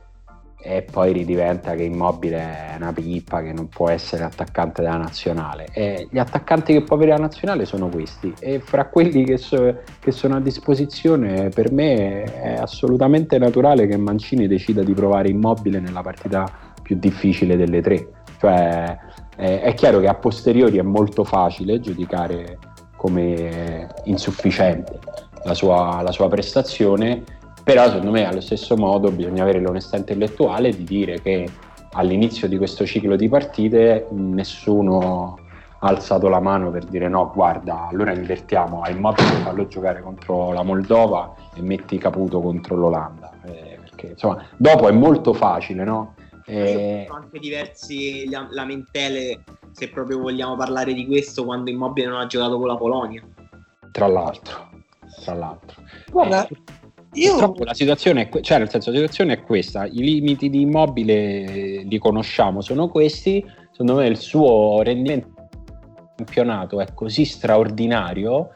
e 0.64 0.84
poi 0.84 1.12
ridiventa 1.12 1.74
che 1.74 1.82
Immobile 1.82 2.38
è 2.38 2.76
una 2.78 2.94
pippa 2.94 3.42
che 3.42 3.52
non 3.52 3.68
può 3.68 3.90
essere 3.90 4.24
attaccante 4.24 4.84
della 4.84 4.98
nazionale. 4.98 5.66
E 5.74 6.08
gli 6.12 6.20
attaccanti 6.20 6.72
che 6.72 6.84
può 6.84 6.96
avere 6.96 7.12
la 7.12 7.18
nazionale 7.18 7.66
sono 7.66 7.90
questi. 7.90 8.32
E 8.40 8.60
fra 8.60 8.86
quelli 8.86 9.24
che, 9.24 9.38
so, 9.38 9.78
che 10.00 10.12
sono 10.12 10.36
a 10.36 10.40
disposizione 10.40 11.50
per 11.50 11.72
me 11.72 12.24
è 12.24 12.54
assolutamente 12.54 13.40
naturale 13.40 13.88
che 13.88 13.98
Mancini 13.98 14.48
decida 14.48 14.84
di 14.84 14.94
provare 14.94 15.30
Immobile 15.30 15.80
nella 15.80 16.02
partita 16.02 16.48
più 16.84 16.96
difficile 16.96 17.58
delle 17.58 17.82
tre. 17.82 18.08
Cioè 18.38 18.98
è, 19.36 19.62
è 19.62 19.74
chiaro 19.74 20.00
che 20.00 20.08
a 20.08 20.16
posteriori 20.16 20.78
è 20.78 20.84
molto 20.84 21.24
facile 21.24 21.80
giudicare 21.80 22.60
come 23.02 23.88
insufficiente 24.04 25.00
la 25.44 25.56
sua, 25.56 26.04
la 26.04 26.12
sua 26.12 26.30
prestazione 26.30 27.24
però 27.64 27.86
secondo 27.86 28.12
me 28.12 28.28
allo 28.28 28.42
stesso 28.42 28.78
modo 28.78 29.10
bisogna 29.10 29.42
avere 29.42 29.60
l'onestà 29.60 29.98
intellettuale 29.98 30.70
di 30.70 30.84
dire 30.84 31.20
che 31.20 31.48
all'inizio 31.94 32.48
di 32.48 32.58
questo 32.58 32.86
ciclo 32.86 33.16
di 33.16 33.28
partite 33.28 34.06
nessuno 34.12 35.40
ha 35.80 35.88
alzato 35.88 36.28
la 36.28 36.40
mano 36.40 36.70
per 36.70 36.84
dire 36.86 37.08
no, 37.08 37.32
guarda, 37.34 37.88
allora 37.88 38.14
invertiamo 38.14 38.82
a 38.82 38.92
Immobile, 38.92 39.28
fallo 39.44 39.66
giocare 39.66 40.02
contro 40.02 40.52
la 40.52 40.62
Moldova 40.62 41.34
e 41.56 41.62
metti 41.64 41.98
Caputo 41.98 42.40
contro 42.40 42.76
l'Olanda. 42.76 43.32
Eh, 43.46 43.80
perché 43.82 44.10
insomma, 44.10 44.44
dopo 44.58 44.88
è 44.88 44.92
molto 44.92 45.34
facile, 45.34 45.84
no? 45.84 46.14
Eh, 46.54 47.06
sono 47.08 47.20
anche 47.20 47.40
diversi 47.40 48.30
lamentele, 48.30 49.44
se 49.72 49.90
proprio 49.90 50.20
vogliamo 50.20 50.58
parlare 50.58 50.94
di 50.94 51.06
questo, 51.06 51.46
quando 51.46 51.70
Immobile 51.70 52.08
non 52.08 52.20
ha 52.20 52.26
giocato 52.26 52.58
con 52.58 52.68
la 52.68 52.76
Polonia. 52.76 53.24
Tra 53.92 54.08
l'altro, 54.08 54.70
tra 55.24 55.34
l'altro. 55.34 55.82
Guarda, 56.12 56.46
eh, 56.46 56.58
io... 57.14 57.32
Purtroppo 57.32 57.64
la 57.64 57.74
situazione, 57.74 58.30
è, 58.30 58.42
cioè 58.42 58.58
nel 58.58 58.70
senso, 58.70 58.90
la 58.90 58.98
situazione 58.98 59.34
è 59.34 59.42
questa, 59.42 59.86
i 59.86 60.00
limiti 60.00 60.50
di 60.50 60.62
immobile 60.62 61.84
li 61.84 61.98
conosciamo, 62.00 62.60
sono 62.60 62.90
questi, 62.90 63.46
secondo 63.72 63.96
me 63.96 64.08
il 64.08 64.18
suo 64.18 64.82
rendimento 64.82 65.30
campionato 66.18 66.82
è 66.82 66.94
così 66.94 67.26
straordinario 67.26 68.50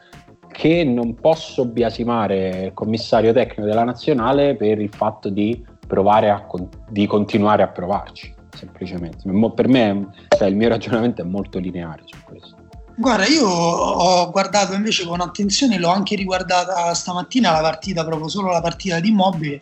che 0.52 0.84
non 0.84 1.14
posso 1.14 1.66
biasimare 1.66 2.66
il 2.66 2.72
commissario 2.72 3.32
tecnico 3.32 3.68
della 3.68 3.84
nazionale 3.84 4.54
per 4.54 4.80
il 4.80 4.90
fatto 4.90 5.28
di 5.28 5.64
provare 5.86 6.30
a 6.30 6.46
di 6.88 7.06
continuare 7.06 7.62
a 7.62 7.68
provarci 7.68 8.34
semplicemente 8.56 9.18
per 9.54 9.68
me 9.68 10.08
cioè, 10.36 10.48
il 10.48 10.56
mio 10.56 10.68
ragionamento 10.68 11.22
è 11.22 11.24
molto 11.24 11.58
lineare 11.58 12.02
su 12.04 12.16
questo 12.24 12.56
Guarda, 12.98 13.26
io 13.26 13.46
ho 13.46 14.30
guardato 14.30 14.72
invece 14.72 15.04
con 15.04 15.20
attenzione, 15.20 15.78
l'ho 15.78 15.90
anche 15.90 16.16
riguardata 16.16 16.94
stamattina 16.94 17.50
la 17.50 17.60
partita, 17.60 18.06
proprio 18.06 18.26
solo 18.28 18.50
la 18.50 18.62
partita 18.62 19.00
di 19.00 19.10
Immobile. 19.10 19.60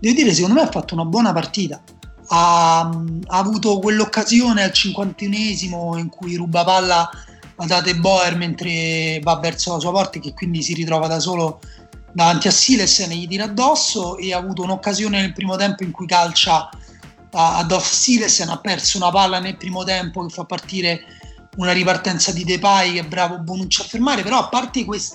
Devo 0.00 0.14
dire, 0.14 0.34
secondo 0.34 0.56
me 0.56 0.66
ha 0.66 0.70
fatto 0.70 0.94
una 0.94 1.04
buona 1.04 1.32
partita. 1.32 1.80
Ha, 2.26 2.80
ha 2.80 3.38
avuto 3.38 3.78
quell'occasione 3.78 4.64
al 4.64 4.72
cinquantunesimo 4.72 5.96
in 5.96 6.08
cui 6.08 6.34
ruba 6.34 6.64
palla 6.64 7.08
a 7.54 7.66
Date 7.66 7.94
Boer 7.94 8.34
mentre 8.34 9.20
va 9.22 9.38
verso 9.38 9.72
la 9.74 9.78
sua 9.78 9.92
porta 9.92 10.18
e 10.18 10.20
che 10.20 10.34
quindi 10.34 10.60
si 10.60 10.74
ritrova 10.74 11.06
da 11.06 11.20
solo 11.20 11.60
davanti 12.16 12.48
a 12.48 12.50
Siles 12.50 12.98
e 13.00 13.14
gli 13.14 13.28
tira 13.28 13.44
addosso 13.44 14.16
e 14.16 14.32
ha 14.32 14.38
avuto 14.38 14.62
un'occasione 14.62 15.20
nel 15.20 15.34
primo 15.34 15.54
tempo 15.56 15.84
in 15.84 15.90
cui 15.90 16.06
calcia 16.06 16.70
ad 17.30 17.70
off 17.70 17.92
Silesen 17.92 18.48
ha 18.48 18.56
perso 18.56 18.96
una 18.96 19.10
palla 19.10 19.38
nel 19.38 19.58
primo 19.58 19.84
tempo 19.84 20.24
che 20.24 20.32
fa 20.32 20.44
partire 20.44 21.00
una 21.56 21.72
ripartenza 21.72 22.32
di 22.32 22.42
Depay 22.42 22.94
che 22.94 23.00
è 23.00 23.06
bravo 23.06 23.38
Bonucci 23.40 23.82
a 23.82 23.84
fermare, 23.84 24.22
però 24.22 24.38
a 24.38 24.48
parte 24.48 24.86
queste 24.86 25.14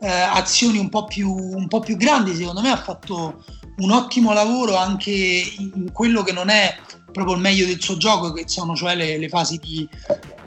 eh, 0.00 0.08
azioni 0.08 0.78
un 0.78 0.88
po, 0.88 1.04
più, 1.04 1.30
un 1.30 1.68
po' 1.68 1.80
più 1.80 1.98
grandi, 1.98 2.34
secondo 2.34 2.62
me 2.62 2.70
ha 2.70 2.82
fatto 2.82 3.44
un 3.76 3.90
ottimo 3.90 4.32
lavoro 4.32 4.74
anche 4.74 5.10
in 5.10 5.92
quello 5.92 6.22
che 6.22 6.32
non 6.32 6.48
è 6.48 6.78
proprio 7.12 7.34
il 7.34 7.42
meglio 7.42 7.66
del 7.66 7.82
suo 7.82 7.98
gioco, 7.98 8.32
che 8.32 8.44
sono 8.46 8.74
cioè 8.74 8.94
le, 8.94 9.18
le 9.18 9.28
fasi 9.28 9.58
di 9.58 9.86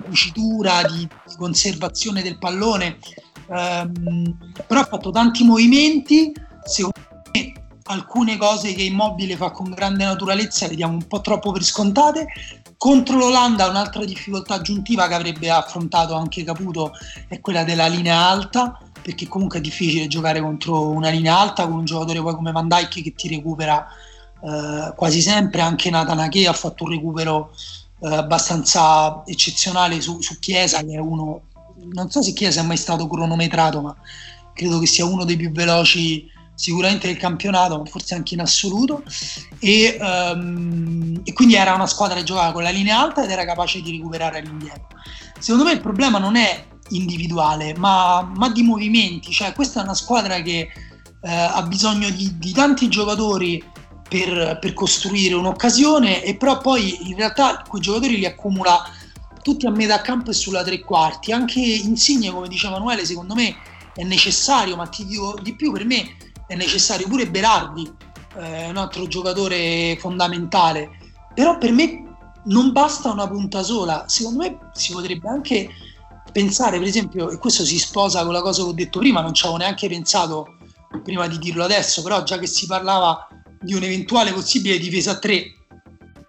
cucitura, 0.03 0.81
di, 0.81 1.07
di, 1.07 1.35
conservazione 1.37 2.23
del 2.23 2.39
pallone. 2.39 2.97
Um, 3.49 4.37
però 4.67 4.81
ha 4.81 4.85
fatto 4.85 5.09
tanti 5.09 5.43
movimenti, 5.43 6.31
secondo 6.63 6.99
me 7.33 7.53
alcune 7.85 8.37
cose 8.37 8.73
che 8.73 8.83
Immobile 8.83 9.35
fa 9.35 9.49
con 9.49 9.71
grande 9.71 10.05
naturalezza 10.05 10.67
le 10.67 10.75
diamo 10.75 10.93
un 10.93 11.07
po' 11.07 11.21
troppo 11.21 11.51
per 11.51 11.63
scontate. 11.63 12.27
Contro 12.77 13.17
l'Olanda 13.17 13.67
un'altra 13.67 14.05
difficoltà 14.05 14.53
aggiuntiva 14.53 15.07
che 15.07 15.13
avrebbe 15.15 15.49
affrontato 15.49 16.13
anche 16.13 16.43
Caputo 16.43 16.91
è 17.27 17.41
quella 17.41 17.63
della 17.63 17.87
linea 17.87 18.27
alta, 18.27 18.79
perché 19.01 19.27
comunque 19.27 19.57
è 19.57 19.61
difficile 19.61 20.07
giocare 20.07 20.39
contro 20.39 20.87
una 20.87 21.09
linea 21.09 21.37
alta 21.37 21.67
con 21.67 21.79
un 21.79 21.85
giocatore 21.85 22.21
poi 22.21 22.35
come 22.35 22.51
Van 22.51 22.67
Dijk 22.67 23.01
che 23.01 23.13
ti 23.15 23.27
recupera 23.27 23.85
eh, 24.41 24.93
quasi 24.95 25.21
sempre, 25.21 25.61
anche 25.61 25.89
Nathan 25.89 26.19
Ake 26.19 26.47
ha 26.47 26.53
fatto 26.53 26.85
un 26.85 26.91
recupero 26.91 27.51
eh, 28.01 28.15
abbastanza 28.15 29.23
eccezionale 29.25 29.99
su, 29.99 30.21
su 30.21 30.39
Chiesa 30.39 30.81
che 30.83 30.93
è 30.93 30.99
uno, 30.99 31.41
non 31.91 32.09
so 32.09 32.21
se 32.21 32.33
Chiesa 32.33 32.61
è 32.61 32.65
mai 32.65 32.77
stato 32.77 33.07
cronometrato 33.07 33.81
ma 33.81 33.95
credo 34.53 34.79
che 34.79 34.87
sia 34.87 35.05
uno 35.05 35.23
dei 35.23 35.37
più 35.37 35.51
veloci 35.51 36.29
sicuramente 36.59 37.07
del 37.07 37.15
campionato, 37.15 37.77
ma 37.77 37.85
forse 37.85 38.15
anche 38.15 38.33
in 38.33 38.41
assoluto. 38.41 39.01
E, 39.59 39.97
um, 40.01 41.21
e, 41.23 41.31
quindi 41.31 41.55
era 41.55 41.73
una 41.73 41.87
squadra 41.87 42.17
che 42.17 42.23
giocava 42.23 42.51
con 42.51 42.63
la 42.63 42.69
linea 42.69 42.99
alta 42.99 43.23
ed 43.23 43.31
era 43.31 43.45
capace 43.45 43.81
di 43.81 43.91
recuperare 43.91 44.39
all'indietro. 44.39 44.87
Secondo 45.39 45.63
me 45.63 45.71
il 45.71 45.79
problema 45.79 46.19
non 46.19 46.35
è 46.35 46.65
individuale, 46.89 47.73
ma, 47.77 48.29
ma 48.35 48.49
di 48.49 48.63
movimenti. 48.63 49.31
Cioè, 49.31 49.53
questa 49.53 49.79
è 49.79 49.83
una 49.83 49.93
squadra 49.93 50.41
che 50.41 50.67
eh, 51.21 51.31
ha 51.31 51.61
bisogno 51.63 52.09
di, 52.09 52.37
di 52.37 52.51
tanti 52.51 52.89
giocatori 52.89 53.63
per, 54.09 54.57
per, 54.59 54.73
costruire 54.73 55.35
un'occasione, 55.35 56.23
e 56.23 56.35
però 56.35 56.57
poi 56.57 57.07
in 57.09 57.15
realtà 57.15 57.63
quei 57.65 57.81
giocatori 57.81 58.17
li 58.17 58.25
accumula 58.25 58.83
tutti 59.41 59.65
a 59.65 59.71
metà 59.71 60.01
campo 60.01 60.31
e 60.31 60.33
sulla 60.33 60.63
tre 60.63 60.79
quarti. 60.79 61.31
Anche 61.31 61.59
Insigne, 61.59 62.31
come 62.31 62.47
diceva 62.47 62.73
Manuele, 62.73 63.05
secondo 63.05 63.35
me 63.35 63.55
è 63.93 64.03
necessario, 64.03 64.75
ma 64.75 64.87
ti 64.87 65.05
dico 65.05 65.37
di 65.41 65.55
più, 65.55 65.71
per 65.71 65.85
me 65.85 66.17
è 66.47 66.55
necessario 66.55 67.07
pure 67.07 67.29
Berardi, 67.29 67.91
eh, 68.37 68.69
un 68.69 68.77
altro 68.77 69.07
giocatore 69.07 69.97
fondamentale. 69.99 70.89
Però 71.33 71.57
per 71.57 71.71
me 71.71 72.03
non 72.45 72.71
basta 72.71 73.11
una 73.11 73.27
punta 73.27 73.63
sola, 73.63 74.05
secondo 74.07 74.39
me 74.43 74.57
si 74.73 74.93
potrebbe 74.93 75.27
anche 75.27 75.69
pensare, 76.31 76.77
per 76.77 76.87
esempio, 76.87 77.29
e 77.29 77.37
questo 77.37 77.65
si 77.65 77.77
sposa 77.77 78.23
con 78.23 78.33
la 78.33 78.41
cosa 78.41 78.63
che 78.63 78.69
ho 78.69 78.73
detto 78.73 78.99
prima, 78.99 79.21
non 79.21 79.33
ci 79.33 79.43
avevo 79.43 79.59
neanche 79.59 79.87
pensato 79.87 80.57
prima 81.03 81.27
di 81.27 81.37
dirlo 81.37 81.63
adesso, 81.63 82.01
però 82.01 82.23
già 82.23 82.39
che 82.39 82.47
si 82.47 82.65
parlava 82.65 83.27
di 83.59 83.73
un'eventuale 83.73 84.31
possibile 84.31 84.77
difesa 84.79 85.11
a 85.11 85.19
3 85.19 85.53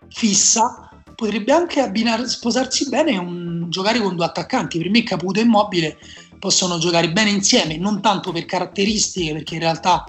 fissa, 0.08 0.89
potrebbe 1.20 1.52
anche 1.52 1.80
abbinare, 1.80 2.26
sposarsi 2.26 2.88
bene 2.88 3.18
un, 3.18 3.66
giocare 3.68 4.00
con 4.00 4.16
due 4.16 4.24
attaccanti. 4.24 4.78
Per 4.78 4.88
me 4.88 5.02
Caputo 5.02 5.38
e 5.38 5.42
Immobile 5.42 5.98
possono 6.38 6.78
giocare 6.78 7.12
bene 7.12 7.28
insieme, 7.28 7.76
non 7.76 8.00
tanto 8.00 8.32
per 8.32 8.46
caratteristiche, 8.46 9.34
perché 9.34 9.54
in 9.54 9.60
realtà 9.60 10.06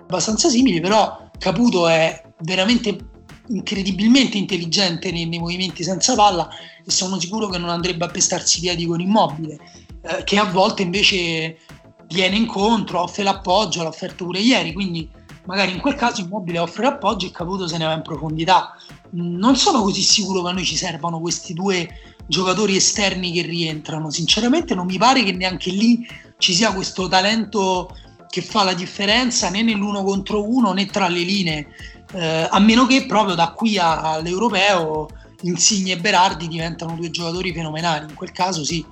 abbastanza 0.00 0.48
simili, 0.48 0.80
però 0.80 1.28
Caputo 1.38 1.88
è 1.88 2.22
veramente 2.42 3.10
incredibilmente 3.48 4.38
intelligente 4.38 5.10
nei, 5.10 5.26
nei, 5.26 5.40
movimenti 5.40 5.82
senza 5.82 6.14
palla 6.14 6.48
e 6.86 6.90
sono 6.92 7.18
sicuro 7.18 7.48
che 7.48 7.58
non 7.58 7.70
andrebbe 7.70 8.04
a 8.04 8.08
pestarsi 8.08 8.60
piedi 8.60 8.86
con 8.86 9.00
Immobile, 9.00 9.58
eh, 10.02 10.22
che 10.22 10.38
a 10.38 10.44
volte 10.44 10.82
invece 10.82 11.58
viene 12.06 12.36
incontro, 12.36 13.00
offre 13.00 13.24
l'appoggio, 13.24 13.82
l'ha 13.82 13.88
offerto 13.88 14.24
pure 14.24 14.38
ieri, 14.38 14.72
quindi 14.72 15.10
magari 15.44 15.72
in 15.72 15.80
quel 15.80 15.94
caso 15.94 16.20
Immobile 16.20 16.58
offre 16.58 16.84
l'appoggio 16.84 17.26
e 17.26 17.30
Caputo 17.30 17.66
se 17.66 17.78
ne 17.78 17.84
va 17.84 17.92
in 17.92 18.02
profondità. 18.02 18.76
Non 19.10 19.56
sono 19.56 19.82
così 19.82 20.02
sicuro 20.02 20.42
che 20.42 20.48
a 20.48 20.52
noi 20.52 20.64
ci 20.64 20.76
servano 20.76 21.20
questi 21.20 21.54
due 21.54 21.88
giocatori 22.26 22.76
esterni 22.76 23.32
che 23.32 23.42
rientrano. 23.42 24.10
Sinceramente 24.10 24.74
non 24.74 24.86
mi 24.86 24.98
pare 24.98 25.22
che 25.22 25.32
neanche 25.32 25.70
lì 25.70 26.06
ci 26.38 26.54
sia 26.54 26.72
questo 26.72 27.08
talento 27.08 27.94
che 28.28 28.40
fa 28.40 28.64
la 28.64 28.72
differenza 28.72 29.50
né 29.50 29.62
nell'uno 29.62 30.02
contro 30.02 30.48
uno 30.48 30.72
né 30.72 30.86
tra 30.86 31.08
le 31.08 31.20
linee, 31.20 31.66
eh, 32.14 32.48
a 32.50 32.58
meno 32.60 32.86
che 32.86 33.04
proprio 33.04 33.34
da 33.34 33.50
qui 33.50 33.76
a, 33.76 34.12
all'europeo 34.12 35.08
Insigne 35.42 35.92
e 35.92 35.96
Berardi 35.98 36.48
diventano 36.48 36.94
due 36.94 37.10
giocatori 37.10 37.52
fenomenali, 37.52 38.06
in 38.08 38.14
quel 38.14 38.32
caso 38.32 38.64
sì. 38.64 38.84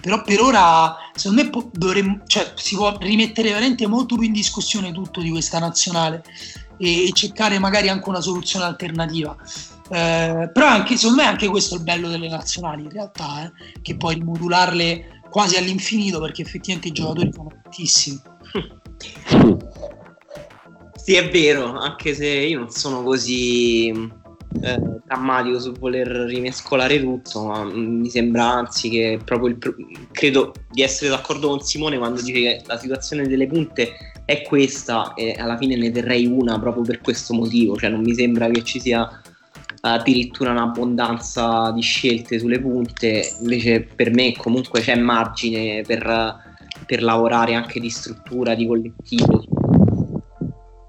Però 0.00 0.22
per 0.22 0.40
ora 0.40 0.96
secondo 1.14 1.42
me 1.42 1.68
dovremmo, 1.72 2.20
cioè, 2.26 2.52
si 2.54 2.76
può 2.76 2.96
rimettere 2.98 3.50
veramente 3.50 3.86
molto 3.86 4.16
più 4.16 4.24
in 4.24 4.32
discussione 4.32 4.92
tutto 4.92 5.20
di 5.20 5.30
questa 5.30 5.58
nazionale 5.58 6.22
e, 6.78 7.08
e 7.08 7.12
cercare 7.12 7.58
magari 7.58 7.88
anche 7.88 8.08
una 8.08 8.20
soluzione 8.20 8.64
alternativa. 8.64 9.36
Eh, 9.90 10.50
però 10.52 10.66
anche, 10.66 10.96
secondo 10.96 11.22
me 11.22 11.28
anche 11.28 11.48
questo 11.48 11.74
è 11.74 11.78
il 11.78 11.84
bello 11.84 12.08
delle 12.08 12.28
nazionali 12.28 12.82
in 12.82 12.90
realtà, 12.90 13.44
eh, 13.44 13.52
che 13.82 13.96
puoi 13.96 14.14
rimodularle 14.14 15.22
quasi 15.30 15.56
all'infinito 15.56 16.20
perché 16.20 16.42
effettivamente 16.42 16.88
i 16.88 16.92
giocatori 16.92 17.30
sono 17.32 17.50
tantissimi. 17.62 18.20
Sì, 20.94 21.14
è 21.14 21.30
vero, 21.30 21.78
anche 21.78 22.14
se 22.14 22.26
io 22.26 22.58
non 22.58 22.70
sono 22.70 23.02
così 23.02 23.88
eh, 23.88 24.97
drammatico 25.08 25.58
sul 25.58 25.78
voler 25.78 26.06
rimescolare 26.06 27.00
tutto, 27.00 27.46
ma 27.46 27.64
mi 27.64 28.10
sembra 28.10 28.44
anzi 28.44 28.90
che 28.90 29.18
proprio 29.24 29.48
il, 29.48 29.58
credo 30.12 30.52
di 30.70 30.82
essere 30.82 31.08
d'accordo 31.08 31.48
con 31.48 31.60
Simone 31.60 31.96
quando 31.96 32.20
dice 32.20 32.32
che 32.32 32.62
la 32.66 32.78
situazione 32.78 33.26
delle 33.26 33.46
punte 33.46 33.92
è 34.26 34.42
questa 34.42 35.14
e 35.14 35.34
alla 35.38 35.56
fine 35.56 35.76
ne 35.76 35.90
terrei 35.90 36.26
una 36.26 36.58
proprio 36.60 36.82
per 36.82 37.00
questo 37.00 37.32
motivo, 37.32 37.76
cioè 37.76 37.88
non 37.88 38.02
mi 38.02 38.14
sembra 38.14 38.48
che 38.50 38.62
ci 38.62 38.78
sia 38.78 39.22
addirittura 39.80 40.50
un'abbondanza 40.50 41.70
di 41.72 41.80
scelte 41.80 42.38
sulle 42.38 42.60
punte, 42.60 43.36
invece 43.40 43.80
per 43.82 44.12
me 44.12 44.34
comunque 44.36 44.80
c'è 44.80 44.96
margine 44.96 45.82
per, 45.86 46.36
per 46.84 47.02
lavorare 47.02 47.54
anche 47.54 47.80
di 47.80 47.88
struttura, 47.88 48.54
di 48.54 48.66
collettivo, 48.66 49.44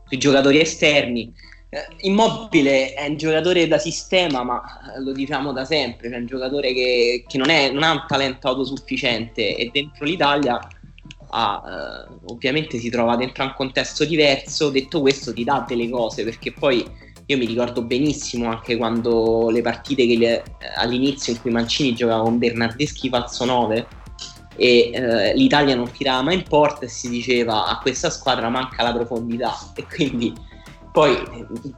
sui 0.06 0.18
giocatori 0.18 0.60
esterni. 0.60 1.32
Eh, 1.72 1.86
Immobile 2.08 2.94
è 2.94 3.08
un 3.08 3.18
giocatore 3.18 3.68
da 3.68 3.78
sistema, 3.78 4.44
ma 4.44 4.62
lo 4.98 5.12
diciamo 5.12 5.52
da 5.52 5.66
sempre, 5.66 6.10
è 6.10 6.18
un 6.18 6.26
giocatore 6.26 6.74
che, 6.74 7.24
che 7.28 7.38
non, 7.38 7.50
è, 7.50 7.70
non, 7.72 7.84
ha 7.84 7.92
un 7.92 8.06
talento 8.08 8.48
autosufficiente 8.48 9.56
e 9.56 9.70
dentro 9.72 10.06
l'Italia 10.06 10.60
ha, 11.32 11.64
eh, 12.08 12.14
ovviamente 12.26 12.80
si 12.80 12.90
trova 12.90 13.16
dentro 13.16 13.44
un 13.44 13.54
contesto 13.56 14.04
diverso, 14.04 14.72
detto 14.72 15.00
questo 15.00 15.32
ti 15.32 15.44
dà 15.44 15.64
delle 15.68 15.88
cose 15.90 16.24
perché 16.24 16.52
poi 16.52 16.84
io 17.28 17.38
mi 17.38 17.46
ricordo 17.46 17.84
benissimo 17.84 18.50
anche 18.50 18.76
quando 18.76 19.52
le 19.52 19.62
partite 19.62 20.04
le, 20.18 20.44
all'inizio 20.76 21.34
in 21.34 21.40
cui 21.40 21.52
Mancini 21.52 21.94
giocava 21.94 22.24
con 22.24 22.40
Bernardeschi 22.40 23.10
falso 23.10 23.46
9 23.46 23.88
e 24.56 24.90
eh, 24.92 25.36
l'Italia 25.36 25.76
non 25.76 25.92
tirava 25.92 26.24
mai 26.24 26.36
in 26.36 26.44
porta 26.44 26.86
e 26.86 26.90
si 26.90 27.10
diceva 27.10 27.68
a 27.68 27.78
questa 27.78 28.10
squadra 28.10 28.50
manca 28.50 28.82
la 28.82 28.92
profondità. 28.92 29.56
E 29.76 29.86
quindi 29.86 30.34
poi 30.92 31.16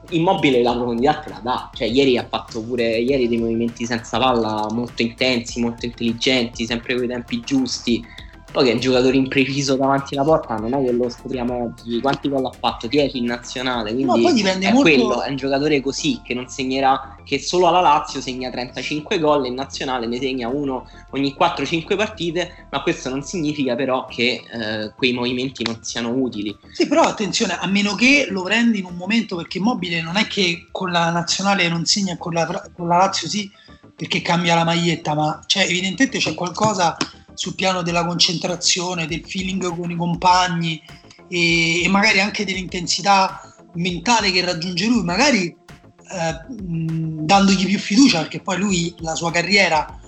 immobile 0.10 0.62
la 0.62 0.74
profondità 0.74 1.19
te 1.19 1.30
la 1.30 1.39
dà. 1.43 1.71
Cioè 1.74 1.88
ieri 1.88 2.17
ha 2.17 2.28
fatto 2.28 2.63
pure 2.63 2.97
ieri 3.00 3.28
dei 3.28 3.38
movimenti 3.38 3.86
senza 3.86 4.17
palla 4.19 4.69
molto 4.71 5.02
intensi 5.02 5.60
molto 5.60 5.86
intelligenti 5.86 6.65
sempre 6.65 6.95
con 6.95 7.04
i 7.04 7.08
tempi 7.08 7.43
giusti 7.43 8.06
poi 8.52 8.66
che 8.66 8.72
è 8.72 8.74
un 8.74 8.80
giocatore 8.80 9.16
impreciso 9.16 9.76
davanti 9.76 10.16
alla 10.16 10.26
porta, 10.26 10.56
non 10.56 10.74
è 10.74 10.84
che 10.84 10.92
lo 10.92 11.10
scopriamo 11.10 11.64
oggi. 11.64 12.02
Quanti 12.02 12.28
gol 12.28 12.46
ha 12.46 12.52
fatto? 12.52 12.88
10 12.88 13.18
in 13.18 13.26
nazionale. 13.26 13.94
Quindi 13.94 14.14
no, 14.14 14.22
poi 14.22 14.34
dipende 14.34 14.68
è 14.68 14.74
molto... 14.74 14.90
quello, 14.90 15.22
è 15.22 15.30
un 15.30 15.36
giocatore 15.38 15.80
così 15.82 16.20
che 16.24 16.34
non 16.34 16.48
segnerà, 16.48 17.16
che 17.24 17.40
solo 17.40 17.68
alla 17.68 17.80
Lazio 17.80 18.20
segna 18.20 18.50
35 18.50 19.20
gol, 19.20 19.46
in 19.46 19.54
nazionale 19.54 20.06
ne 20.06 20.20
segna 20.20 20.50
uno 20.50 20.86
ogni 21.12 21.36
4-5 21.38 21.96
partite, 21.96 22.68
ma 22.70 22.82
questo 22.82 23.10
non 23.10 23.24
significa 23.24 23.76
però 23.76 24.06
che 24.06 24.44
eh, 24.52 24.94
quei 24.98 25.14
movimenti 25.14 25.64
non 25.64 25.80
siano 25.82 26.10
utili. 26.10 26.56
Sì, 26.72 26.88
però 26.88 27.04
attenzione, 27.04 27.58
a 27.58 27.68
meno 27.68 27.96
che 27.96 28.28
lo 28.30 28.44
prendi 28.44 28.80
in 28.80 28.86
un 28.86 28.96
momento 28.96 29.38
perché 29.38 29.60
Mobile 29.60 30.02
non 30.02 30.18
è 30.18 30.28
che 30.28 30.68
con 30.72 30.92
la 30.92 31.10
nazionale 31.10 31.70
non 31.70 31.86
segna 31.86 32.18
con 32.18 32.34
la, 32.34 32.46
con 32.76 32.88
la 32.88 32.98
Lazio 32.98 33.30
sì, 33.30 33.50
perché 33.96 34.22
cambia 34.22 34.56
la 34.56 34.64
maglietta, 34.64 35.14
ma 35.14 35.42
cioè, 35.46 35.64
evidentemente 35.64 36.18
c'è 36.18 36.34
qualcosa 36.34 36.98
sul 37.41 37.56
piano 37.56 37.82
della 37.82 38.06
concentrazione, 38.06 39.08
del 39.08 39.23
feeling 39.25 39.75
con 39.75 39.89
i 39.89 39.95
compagni 39.95 40.80
e, 41.27 41.82
e 41.84 41.88
magari 41.88 42.19
anche 42.19 42.45
dell'intensità 42.45 43.41
mentale 43.73 44.32
che 44.32 44.45
raggiunge 44.45 44.86
lui, 44.86 45.04
magari 45.04 45.45
eh, 45.47 46.45
dandogli 46.47 47.65
più 47.65 47.80
fiducia, 47.80 48.19
perché 48.19 48.41
poi 48.41 48.60
lui 48.60 48.93
la 48.99 49.15
sua 49.15 49.32
carriera 49.32 49.99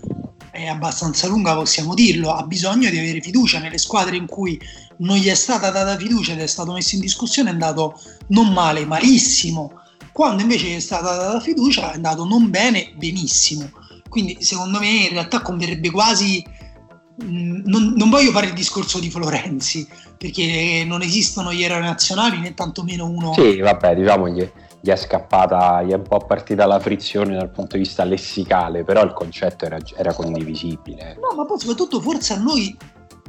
è 0.52 0.67
abbastanza 0.67 1.26
lunga, 1.26 1.56
possiamo 1.56 1.96
dirlo, 1.96 2.34
ha 2.34 2.43
bisogno 2.43 2.91
di 2.91 3.00
avere 3.00 3.19
fiducia 3.19 3.58
nelle 3.58 3.80
squadre 3.80 4.15
in 4.15 4.28
cui 4.28 4.62
non 4.98 5.17
gli 5.17 5.28
è 5.28 5.34
stata 5.34 5.72
data 5.72 5.98
fiducia 5.98 6.34
ed 6.34 6.39
è 6.39 6.46
stato 6.46 6.72
messo 6.72 6.93
in 6.93 7.02
discussione, 7.02 7.50
è 7.50 7.54
andato 7.54 8.00
non 8.28 8.54
male, 8.54 8.86
malissimo. 8.86 9.82
Quando 10.12 10.43
invece 10.43 10.76
è 10.76 10.80
stata 10.80 11.15
data 11.15 11.39
fiducia 11.39 11.93
è 11.93 11.96
andato 11.96 12.26
non 12.26 12.52
bene, 12.52 12.93
benissimo. 12.96 13.72
Quindi 14.08 14.38
secondo 14.41 14.78
me 14.78 14.88
in 14.88 15.10
realtà 15.10 15.41
converrebbe 15.41 15.89
quasi 15.89 16.46
non, 17.15 17.93
non, 17.95 18.10
voglio 18.10 18.32
fare 18.32 18.47
il 18.47 18.54
discorso 18.54 18.99
di 18.99 19.10
Florenzi 19.10 19.88
perché 20.17 20.84
non 20.86 21.02
esistono 21.02 21.54
gli 21.54 21.63
eroi 21.63 21.82
nazionali 21.82 22.39
né 22.39 22.54
tantomeno 22.54 23.06
uno. 23.06 23.34
Sì, 23.34 23.60
vabbè, 23.60 23.95
diciamo 23.95 24.30
gli, 24.30 24.49
gli 24.80 24.89
è 24.89 24.95
scappata, 24.95 25.84
gli 25.84 25.91
è 25.91 25.95
un 25.95 26.04
po' 26.04 26.26
partita 26.26 26.65
la 26.65 26.80
frizione 26.80 27.36
dal 27.36 27.52
punto 27.52 27.78
di 27.78 27.84
vista 27.84 28.04
lessicale, 28.04 28.84
però 28.84 29.04
il 29.04 29.13
concetto 29.13 29.65
era, 29.65 29.78
era 29.95 30.13
condivisibile. 30.13 31.17
No, 31.21 31.36
ma 31.36 31.45
poi 31.45 31.60
soprattutto 31.60 32.02
forse 32.02 32.34
a 32.34 32.38
noi, 32.38 32.76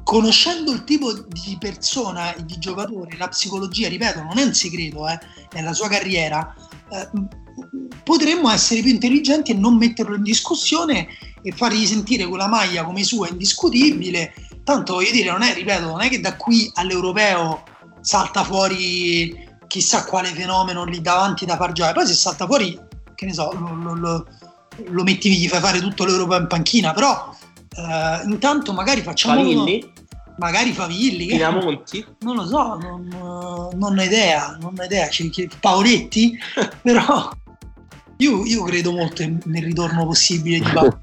conoscendo 0.03 0.73
il 0.73 0.85
tipo 0.85 1.13
di 1.13 1.57
persona 1.59 2.35
e 2.35 2.45
di 2.45 2.59
giocatore, 2.59 3.17
la 3.19 3.29
psicologia, 3.29 3.89
ripeto, 3.89 4.23
non 4.23 4.39
è 4.39 4.43
un 4.43 4.55
segreto, 4.55 5.07
eh, 5.09 5.19
nella 5.53 5.73
sua 5.73 5.89
carriera, 5.89 6.55
potremmo 8.03 8.51
essere 8.51 8.83
più 8.83 8.91
intelligenti 8.91 9.53
e 9.53 9.55
non 9.55 9.77
metterlo 9.77 10.17
in 10.17 10.23
discussione 10.23 11.09
e 11.43 11.53
fargli 11.53 11.87
sentire 11.87 12.27
quella 12.27 12.49
maglia 12.49 12.85
come 12.85 13.03
sua 13.05 13.29
indiscutibile. 13.29 14.35
Tanto 14.65 14.95
voglio 14.95 15.11
dire, 15.11 15.31
non 15.31 15.43
è, 15.43 15.55
ripeto, 15.55 15.87
non 15.87 16.01
è 16.01 16.09
che 16.09 16.21
da 16.21 16.37
qui 16.37 16.71
all'europeo 16.75 17.63
salta 18.01 18.45
fuori 18.45 19.53
chissà 19.67 20.05
quale 20.05 20.29
fenomeno 20.29 20.85
lì 20.85 21.01
davanti 21.01 21.45
da 21.45 21.57
far 21.57 21.73
giocare. 21.73 21.95
Poi 21.95 22.07
se 22.07 22.15
salta 22.15 22.47
fuori, 22.47 22.79
che 23.15 23.27
ne 23.27 23.33
so, 23.33 23.53
lo, 23.53 23.95
lo, 23.95 24.27
lo 24.87 25.03
metti, 25.03 25.31
gli 25.31 25.49
fai 25.49 25.61
fare 25.61 25.81
tutto 25.81 26.05
l'Europa 26.05 26.37
in 26.39 26.47
panchina, 26.47 26.93
però 26.93 27.35
eh, 27.77 28.23
intanto 28.25 28.73
magari 28.73 29.03
facciamo... 29.03 29.35
Favilli? 29.35 29.93
Magari 30.37 30.73
Favilli. 30.73 31.27
Pinamonti? 31.27 32.05
Non 32.21 32.37
lo 32.37 32.47
so, 32.47 32.77
non, 32.77 33.09
non 33.75 33.99
ho 33.99 34.03
idea, 34.03 34.57
non 34.61 34.75
ho 34.77 34.83
idea. 34.83 35.09
Paoletti? 35.61 36.37
però 36.83 37.31
io, 38.17 38.45
io, 38.45 38.63
credo 38.65 38.93
molto 38.93 39.23
nel 39.23 39.63
ritorno 39.63 40.07
possibile 40.07 40.59
di 40.59 40.71
Paolo. 40.73 41.01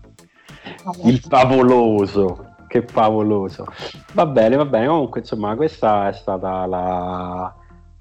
Il 1.04 1.20
favoloso, 1.20 2.56
che 2.68 2.84
favoloso. 2.84 3.66
Va 4.14 4.26
bene, 4.26 4.56
va 4.56 4.66
bene. 4.66 4.88
Comunque, 4.88 5.22
insomma, 5.22 5.56
questa 5.56 6.10
è 6.10 6.14
stata 6.14 6.66
la. 6.66 7.54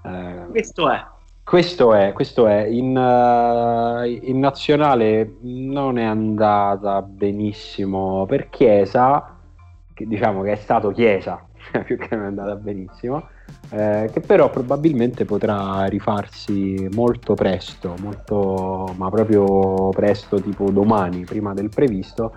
Eh, 0.05 0.47
questo 0.51 0.91
è. 0.91 1.05
Questo 1.43 1.95
è, 1.95 2.13
questo 2.13 2.47
è. 2.47 2.65
In, 2.67 2.97
uh, 2.97 4.05
in, 4.05 4.39
nazionale 4.39 5.39
non 5.41 5.99
è 5.99 6.05
andata 6.05 7.03
benissimo 7.03 8.25
per 8.27 8.49
Chiesa, 8.51 9.40
che 10.01 10.07
diciamo 10.07 10.43
che 10.43 10.53
è 10.53 10.57
stato 10.57 10.91
Chiesa 10.91 11.45
più 11.85 11.99
che 11.99 12.09
non 12.17 12.25
è 12.25 12.29
andata 12.29 12.55
benissimo 12.55 13.23
eh, 13.71 14.11
che 14.13 14.21
però 14.21 14.51
probabilmente 14.51 15.25
potrà 15.25 15.85
rifarsi 15.85 16.89
molto 16.93 17.35
presto, 17.35 17.95
molto, 18.01 18.93
ma 18.97 19.11
proprio 19.11 19.91
presto, 19.91 20.41
tipo 20.41 20.71
domani, 20.71 21.25
prima 21.25 21.55
del 21.55 21.69
previsto, 21.69 22.35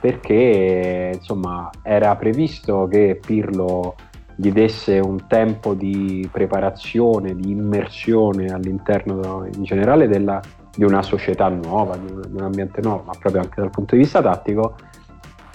perché 0.00 1.12
insomma 1.14 1.70
era 1.82 2.14
previsto 2.16 2.86
che 2.88 3.18
Pirlo 3.24 3.94
gli 4.36 4.52
desse 4.52 4.98
un 4.98 5.26
tempo 5.26 5.74
di 5.74 6.28
preparazione, 6.30 7.34
di 7.34 7.50
immersione 7.50 8.48
all'interno 8.48 9.46
in 9.52 9.62
generale 9.62 10.06
della, 10.06 10.40
di 10.76 10.84
una 10.84 11.02
società 11.02 11.48
nuova, 11.48 11.96
di 11.96 12.12
un, 12.12 12.20
di 12.28 12.36
un 12.36 12.42
ambiente 12.42 12.80
nuovo, 12.82 13.04
ma 13.06 13.12
proprio 13.18 13.42
anche 13.42 13.60
dal 13.60 13.70
punto 13.70 13.96
di 13.96 14.02
vista 14.02 14.20
tattico, 14.22 14.76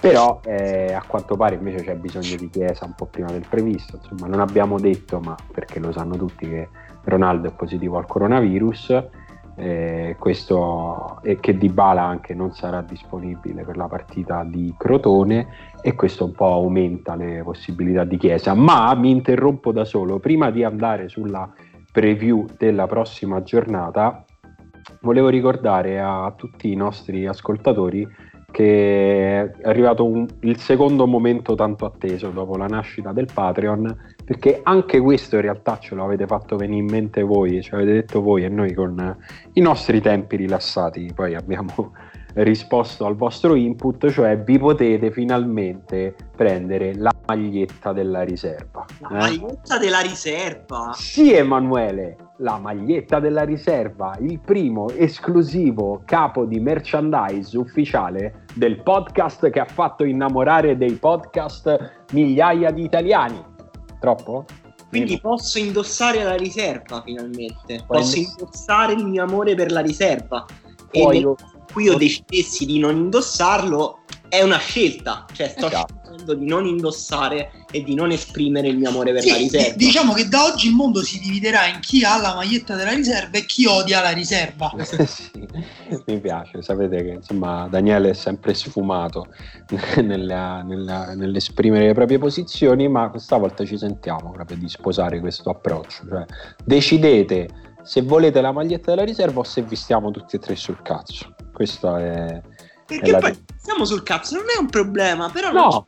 però 0.02 0.42
eh, 0.44 0.94
a 0.94 1.04
quanto 1.06 1.36
pare 1.38 1.56
invece 1.56 1.84
c'è 1.84 1.96
bisogno 1.96 2.36
di 2.36 2.50
Chiesa 2.50 2.86
un 2.86 2.96
po' 2.96 3.06
prima 3.06 3.30
del 3.30 3.46
previsto, 3.48 3.98
insomma 3.98 4.26
non 4.26 4.40
abbiamo 4.40 4.80
detto, 4.80 5.20
ma 5.20 5.36
perché 5.54 5.80
lo 5.80 5.92
sanno 5.92 6.18
tutti 6.18 6.50
che 6.50 6.70
Ronaldo 7.04 7.50
è 7.50 7.52
positivo 7.52 8.00
al 8.00 8.08
coronavirus 8.08 9.04
eh, 9.58 10.16
questo, 10.18 11.20
e 11.22 11.40
che 11.40 11.56
Dybala 11.56 12.02
anche 12.02 12.34
non 12.34 12.52
sarà 12.52 12.82
disponibile 12.82 13.64
per 13.64 13.78
la 13.78 13.88
partita 13.88 14.44
di 14.44 14.74
Crotone 14.76 15.48
e 15.82 15.94
questo 15.94 16.26
un 16.26 16.32
po' 16.32 16.52
aumenta 16.52 17.16
le 17.16 17.44
possibilità 17.44 18.04
di 18.04 18.18
Chiesa, 18.18 18.56
ma 18.56 18.92
mi 18.96 19.12
interrompo 19.12 19.72
da 19.72 19.86
solo, 19.86 20.18
prima 20.18 20.50
di 20.50 20.64
andare 20.64 21.10
sulla 21.10 21.48
preview 21.92 22.48
della 22.58 22.88
prossima 22.88 23.44
giornata 23.44 24.26
volevo 25.02 25.30
ricordare 25.30 26.00
a 26.00 26.34
tutti 26.36 26.72
i 26.72 26.76
nostri 26.76 27.28
ascoltatori 27.28 28.08
che 28.52 29.42
è 29.42 29.52
arrivato 29.64 30.06
un, 30.06 30.28
il 30.42 30.58
secondo 30.58 31.08
momento 31.08 31.56
tanto 31.56 31.86
atteso 31.86 32.30
dopo 32.30 32.58
la 32.58 32.68
nascita 32.68 33.12
del 33.12 33.28
Patreon, 33.34 34.14
perché 34.24 34.60
anche 34.64 35.00
questo 35.00 35.38
in 35.38 35.42
realtà 35.42 35.80
ce 35.80 35.96
lo 35.96 36.04
avete 36.04 36.28
fatto 36.28 36.58
venire 36.58 36.82
in 36.82 36.90
mente 36.90 37.22
voi, 37.22 37.62
ce 37.62 37.72
l'avete 37.72 37.94
detto 37.94 38.22
voi 38.22 38.44
e 38.44 38.50
noi 38.50 38.74
con 38.74 39.18
i 39.54 39.62
nostri 39.62 40.02
tempi 40.02 40.36
rilassati, 40.36 41.12
poi 41.16 41.36
abbiamo 41.36 41.94
risposto 42.34 43.06
al 43.06 43.16
vostro 43.16 43.56
input, 43.56 44.10
cioè 44.10 44.38
vi 44.40 44.58
potete 44.58 45.12
finalmente 45.12 46.16
prendere 46.36 46.96
la 46.96 47.14
maglietta 47.28 47.94
della 47.94 48.22
riserva. 48.22 48.86
La 49.00 49.10
eh? 49.10 49.14
maglietta 49.14 49.78
della 49.78 50.00
riserva? 50.00 50.92
Sì, 50.94 51.34
Emanuele, 51.34 52.18
la 52.38 52.58
maglietta 52.58 53.20
della 53.20 53.44
riserva, 53.44 54.18
il 54.20 54.40
primo 54.40 54.90
esclusivo 54.90 56.02
capo 56.06 56.46
di 56.46 56.60
merchandise 56.60 57.58
ufficiale 57.58 58.46
del 58.54 58.82
podcast 58.82 59.50
che 59.50 59.60
ha 59.60 59.66
fatto 59.66 60.04
innamorare 60.04 60.78
dei 60.78 60.94
podcast 60.94 62.06
migliaia 62.12 62.72
di 62.72 62.84
italiani. 62.84 63.44
Troppo? 64.00 64.46
Quindi 64.90 65.22
posso 65.22 65.58
indossare 65.58 66.22
la 66.24 66.36
riserva 66.36 67.02
finalmente. 67.02 67.82
Posso 67.88 68.18
indossare 68.18 68.92
il 68.92 69.06
mio 69.06 69.24
amore 69.24 69.56
per 69.56 69.72
la 69.72 69.80
riserva. 69.80 70.46
Poi 70.92 71.18
e 71.18 71.24
nel 71.24 71.36
cui 71.72 71.86
io 71.86 71.96
decidessi 71.96 72.66
di 72.66 72.80
non 72.80 72.96
indossarlo, 72.96 74.04
è 74.30 74.42
una 74.42 74.58
scelta. 74.58 75.26
Cioè, 75.34 75.50
sto 75.50 75.68
esatto 75.68 76.02
scelto 76.22 76.34
di 76.34 76.46
non 76.46 76.66
indossare 76.66 77.52
e 77.72 77.84
di 77.84 77.96
non 77.96 78.12
esprimere 78.12 78.68
il 78.68 78.78
mio 78.78 78.90
amore 78.90 79.12
per 79.12 79.22
sì, 79.22 79.30
la 79.30 79.38
riserva. 79.38 79.76
Diciamo 79.76 80.14
che 80.14 80.28
da 80.28 80.44
oggi 80.46 80.68
il 80.68 80.74
mondo 80.74 81.02
si 81.02 81.20
dividerà 81.20 81.68
in 81.68 81.80
chi 81.80 82.04
ha 82.04 82.20
la 82.20 82.36
maglietta 82.36 82.76
della 82.76 82.92
riserva 82.92 83.38
e 83.38 83.46
chi 83.46 83.66
odia 83.66 84.02
la 84.02 84.12
riserva. 84.12 84.72
sì, 85.06 85.32
mi 86.06 86.20
piace, 86.20 86.62
sapete 86.62 87.04
che 87.04 87.10
insomma 87.10 87.68
Daniele 87.70 88.10
è 88.10 88.14
sempre 88.14 88.54
sfumato 88.54 89.28
nella, 90.02 90.62
nella, 90.62 91.14
nell'esprimere 91.14 91.88
le 91.88 91.94
proprie 91.94 92.18
posizioni, 92.18 92.88
ma 92.88 93.10
questa 93.10 93.38
volta 93.38 93.66
ci 93.66 93.78
sentiamo 93.78 94.32
proprio 94.32 94.58
di 94.58 94.70
sposare 94.70 95.20
questo 95.20 95.50
approccio. 95.50 96.06
Cioè, 96.08 96.26
decidete 96.64 97.48
se 97.84 98.02
volete 98.02 98.42
la 98.42 98.52
maglietta 98.52 98.92
della 98.92 99.06
riserva 99.06 99.40
o 99.40 99.44
se 99.44 99.64
vi 99.64 99.76
stiamo 99.76 100.12
tutti 100.12 100.36
e 100.36 100.40
tre 100.40 100.56
sul 100.56 100.82
cazzo. 100.82 101.34
Questo 101.62 101.96
è... 101.96 102.42
Perché 102.88 103.18
poi 103.18 103.44
stiamo 103.58 103.86
sul 103.86 104.02
cazzo, 104.02 104.36
non 104.36 104.46
è 104.56 104.60
un 104.60 104.68
problema, 104.68 105.30
però 105.30 105.52
no. 105.52 105.86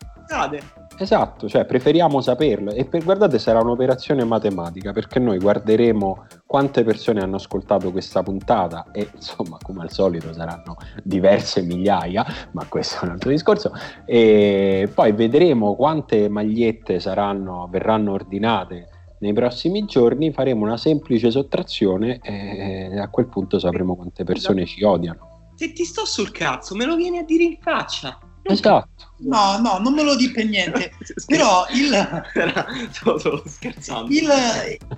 Esatto, 1.00 1.50
cioè 1.50 1.66
preferiamo 1.66 2.22
saperlo 2.22 2.70
e 2.72 2.86
per, 2.86 3.04
guardate 3.04 3.40
sarà 3.40 3.60
un'operazione 3.60 4.24
matematica 4.24 4.94
perché 4.94 5.18
noi 5.18 5.40
guarderemo 5.40 6.28
quante 6.46 6.84
persone 6.84 7.22
hanno 7.22 7.38
ascoltato 7.38 7.92
questa 7.92 8.22
puntata 8.22 8.86
e 8.92 9.10
insomma 9.16 9.58
come 9.64 9.82
al 9.82 9.92
solito 9.92 10.32
saranno 10.32 10.78
diverse 11.02 11.64
migliaia, 11.64 12.24
ma 12.52 12.66
questo 12.70 13.02
è 13.02 13.06
un 13.08 13.14
altro 13.14 13.32
discorso 13.32 13.72
e 14.06 14.88
poi 14.94 15.12
vedremo 15.14 15.76
quante 15.76 16.30
magliette 16.30 17.00
saranno, 17.00 17.68
verranno 17.72 18.12
ordinate 18.12 18.90
nei 19.18 19.34
prossimi 19.34 19.86
giorni, 19.86 20.32
faremo 20.32 20.64
una 20.64 20.78
semplice 20.78 21.32
sottrazione 21.32 22.20
e 22.22 23.00
a 23.00 23.10
quel 23.10 23.28
punto 23.28 23.58
sapremo 23.58 23.96
quante 23.96 24.24
persone 24.24 24.66
ci 24.66 24.84
odiano. 24.84 25.33
Se 25.64 25.72
ti 25.72 25.86
sto 25.86 26.06
sul 26.06 26.32
cazzo 26.32 26.76
me 26.76 26.84
lo 26.84 26.98
vieni 26.98 27.20
a 27.20 27.24
dire 27.24 27.46
in 27.46 27.58
faccia. 27.62 28.20
Esatto. 28.42 29.16
No, 29.20 29.58
no, 29.60 29.78
non 29.78 29.94
me 29.94 30.04
lo 30.04 30.18
dico 30.18 30.34
per 30.34 30.48
niente. 30.48 30.92
Però 31.26 31.66
il... 31.70 32.22
Stavo 32.92 33.44
scherzando. 33.46 34.12
Il, 34.12 34.30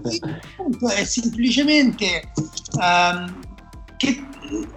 il, 0.10 0.42
punto 0.56 0.90
è 0.90 1.06
semplicemente 1.06 2.32
um, 2.80 3.40
che 3.98 4.26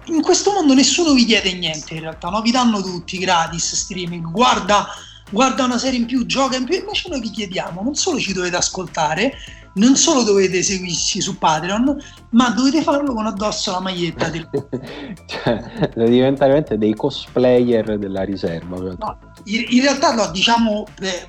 in 0.05 0.21
questo 0.21 0.51
mondo 0.51 0.75
nessuno 0.75 1.13
vi 1.13 1.25
chiede 1.25 1.53
niente 1.53 1.95
in 1.95 2.01
realtà, 2.01 2.29
no? 2.29 2.41
vi 2.41 2.51
danno 2.51 2.83
tutti 2.83 3.17
gratis 3.17 3.73
streaming, 3.73 4.29
guarda, 4.29 4.89
guarda 5.31 5.63
una 5.63 5.79
serie 5.79 5.97
in 5.97 6.05
più, 6.05 6.27
gioca 6.27 6.55
in 6.55 6.65
più, 6.65 6.75
invece 6.75 7.09
noi 7.09 7.19
vi 7.19 7.31
chiediamo, 7.31 7.81
non 7.81 7.95
solo 7.95 8.19
ci 8.19 8.33
dovete 8.33 8.57
ascoltare, 8.57 9.33
non 9.79 9.95
solo 9.95 10.23
dovete 10.23 10.61
seguirci 10.61 11.21
su 11.21 11.37
Patreon, 11.37 11.97
ma 12.31 12.49
dovete 12.49 12.81
farlo 12.81 13.13
con 13.13 13.25
addosso 13.25 13.71
la 13.71 13.79
maglietta 13.79 14.29
del... 14.29 14.47
cioè, 15.25 15.89
diventare 15.95 16.51
veramente 16.51 16.77
dei 16.77 16.93
cosplayer 16.93 17.97
della 17.97 18.23
riserva. 18.23 18.77
No, 18.77 19.17
in, 19.45 19.81
realtà 19.81 20.13
no, 20.13 20.29
diciamo, 20.31 20.85
eh, 21.01 21.27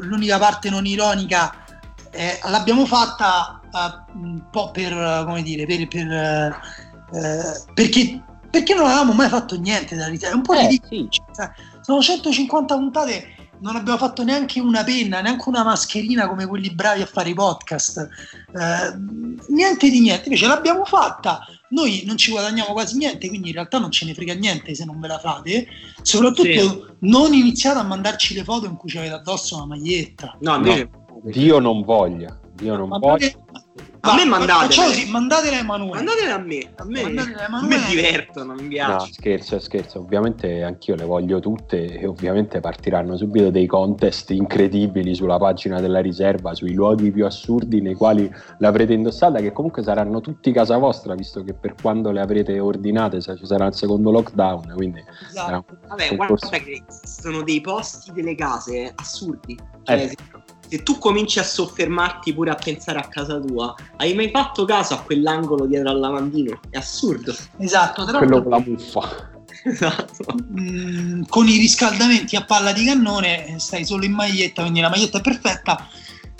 l'unica 0.00 0.38
parte 0.38 0.70
non 0.70 0.86
ironica 0.86 1.54
eh, 2.12 2.38
l'abbiamo 2.48 2.86
fatta 2.86 3.60
uh, 3.70 4.18
un 4.18 4.42
po' 4.50 4.70
per, 4.70 5.24
come 5.26 5.42
dire, 5.42 5.64
per, 5.64 5.86
per 5.86 6.58
eh, 7.12 7.64
perché, 7.74 8.22
perché 8.50 8.74
non 8.74 8.86
avevamo 8.86 9.12
mai 9.12 9.28
fatto 9.28 9.58
niente 9.58 9.94
della 9.94 10.08
riserva. 10.08 10.34
È 10.34 10.36
un 10.36 10.42
po' 10.42 10.54
eh, 10.54 10.66
ridicolo. 10.66 11.08
Sì. 11.10 11.22
Cioè, 11.34 11.50
sono 11.80 12.00
150 12.00 12.74
puntate 12.76 13.34
non 13.60 13.76
abbiamo 13.76 13.98
fatto 13.98 14.24
neanche 14.24 14.60
una 14.60 14.84
penna, 14.84 15.20
neanche 15.20 15.48
una 15.48 15.62
mascherina 15.62 16.28
come 16.28 16.46
quelli 16.46 16.70
bravi 16.70 17.02
a 17.02 17.06
fare 17.06 17.30
i 17.30 17.34
podcast, 17.34 17.98
eh, 17.98 18.98
niente 19.48 19.90
di 19.90 20.00
niente, 20.00 20.24
invece 20.24 20.46
l'abbiamo 20.46 20.84
fatta, 20.84 21.44
noi 21.70 22.02
non 22.06 22.16
ci 22.16 22.30
guadagniamo 22.30 22.72
quasi 22.72 22.96
niente, 22.96 23.28
quindi 23.28 23.48
in 23.48 23.54
realtà 23.54 23.78
non 23.78 23.90
ce 23.90 24.06
ne 24.06 24.14
frega 24.14 24.34
niente 24.34 24.74
se 24.74 24.84
non 24.84 24.98
ve 25.00 25.08
la 25.08 25.18
fate, 25.18 25.66
soprattutto 26.02 26.42
sì. 26.42 26.84
non 27.00 27.32
iniziate 27.32 27.78
a 27.78 27.84
mandarci 27.84 28.34
le 28.34 28.44
foto 28.44 28.66
in 28.66 28.76
cui 28.76 28.88
ci 28.88 28.98
avete 28.98 29.14
addosso 29.14 29.56
una 29.56 29.66
maglietta. 29.66 30.36
No, 30.40 30.56
no, 30.56 30.88
Dio 31.24 31.58
non 31.58 31.82
voglia, 31.82 32.38
Dio 32.54 32.76
non 32.76 32.88
voglia. 32.88 33.30
A 34.02 34.14
me 34.14 34.24
mandate. 34.24 34.74
Così, 34.74 35.10
mandatele 35.10 35.56
a 35.56 35.58
Emanuele. 35.58 36.02
Mandatele 36.02 36.30
a 36.30 36.38
me. 36.38 36.72
A 36.76 36.84
me, 36.84 37.02
a 37.02 37.66
me 37.66 37.76
divertono, 37.88 38.54
mi 38.54 38.68
piace. 38.68 38.92
No, 38.92 39.12
scherzo, 39.12 39.58
scherzo. 39.58 39.98
Ovviamente 39.98 40.62
anch'io 40.62 40.94
le 40.94 41.04
voglio 41.04 41.38
tutte 41.38 41.98
e 41.98 42.06
ovviamente 42.06 42.60
partiranno 42.60 43.16
subito 43.16 43.50
dei 43.50 43.66
contest 43.66 44.30
incredibili 44.30 45.14
sulla 45.14 45.36
pagina 45.36 45.80
della 45.80 46.00
riserva, 46.00 46.54
sui 46.54 46.72
luoghi 46.72 47.10
più 47.10 47.26
assurdi 47.26 47.82
nei 47.82 47.94
quali 47.94 48.32
l'avrete 48.58 48.94
indossata, 48.94 49.40
che 49.40 49.52
comunque 49.52 49.82
saranno 49.82 50.20
tutti 50.20 50.50
casa 50.50 50.78
vostra, 50.78 51.14
visto 51.14 51.44
che 51.44 51.52
per 51.52 51.74
quando 51.80 52.10
le 52.10 52.20
avrete 52.20 52.58
ordinate 52.58 53.20
ci 53.20 53.46
sarà 53.46 53.66
il 53.66 53.74
secondo 53.74 54.10
lockdown. 54.10 54.72
Quindi 54.74 55.04
esatto. 55.28 55.76
Vabbè, 55.88 56.16
guarda 56.16 56.48
che 56.58 56.82
sono 57.04 57.42
dei 57.42 57.60
posti 57.60 58.12
delle 58.12 58.34
case 58.34 58.92
assurdi. 58.96 59.58
Cioè, 59.82 59.94
eh 59.94 60.16
se 60.70 60.84
tu 60.84 60.98
cominci 60.98 61.40
a 61.40 61.42
soffermarti 61.42 62.32
pure 62.32 62.50
a 62.50 62.54
pensare 62.54 63.00
a 63.00 63.08
casa 63.08 63.40
tua, 63.40 63.74
hai 63.96 64.14
mai 64.14 64.30
fatto 64.30 64.64
caso 64.64 64.94
a 64.94 65.00
quell'angolo 65.02 65.66
dietro 65.66 65.90
al 65.90 65.98
lavandino? 65.98 66.60
È 66.70 66.76
assurdo. 66.76 67.34
Esatto, 67.58 68.04
tra 68.04 68.18
quello 68.18 68.40
con 68.40 68.52
la 68.52 68.62
muffa. 68.64 69.30
Esatto. 69.64 70.24
Mm, 70.58 71.22
con 71.28 71.48
i 71.48 71.58
riscaldamenti 71.58 72.36
a 72.36 72.44
palla 72.44 72.72
di 72.72 72.84
cannone 72.84 73.56
stai 73.58 73.84
solo 73.84 74.04
in 74.04 74.12
maglietta, 74.12 74.62
quindi 74.62 74.80
la 74.80 74.88
maglietta 74.88 75.18
è 75.18 75.22
perfetta 75.22 75.88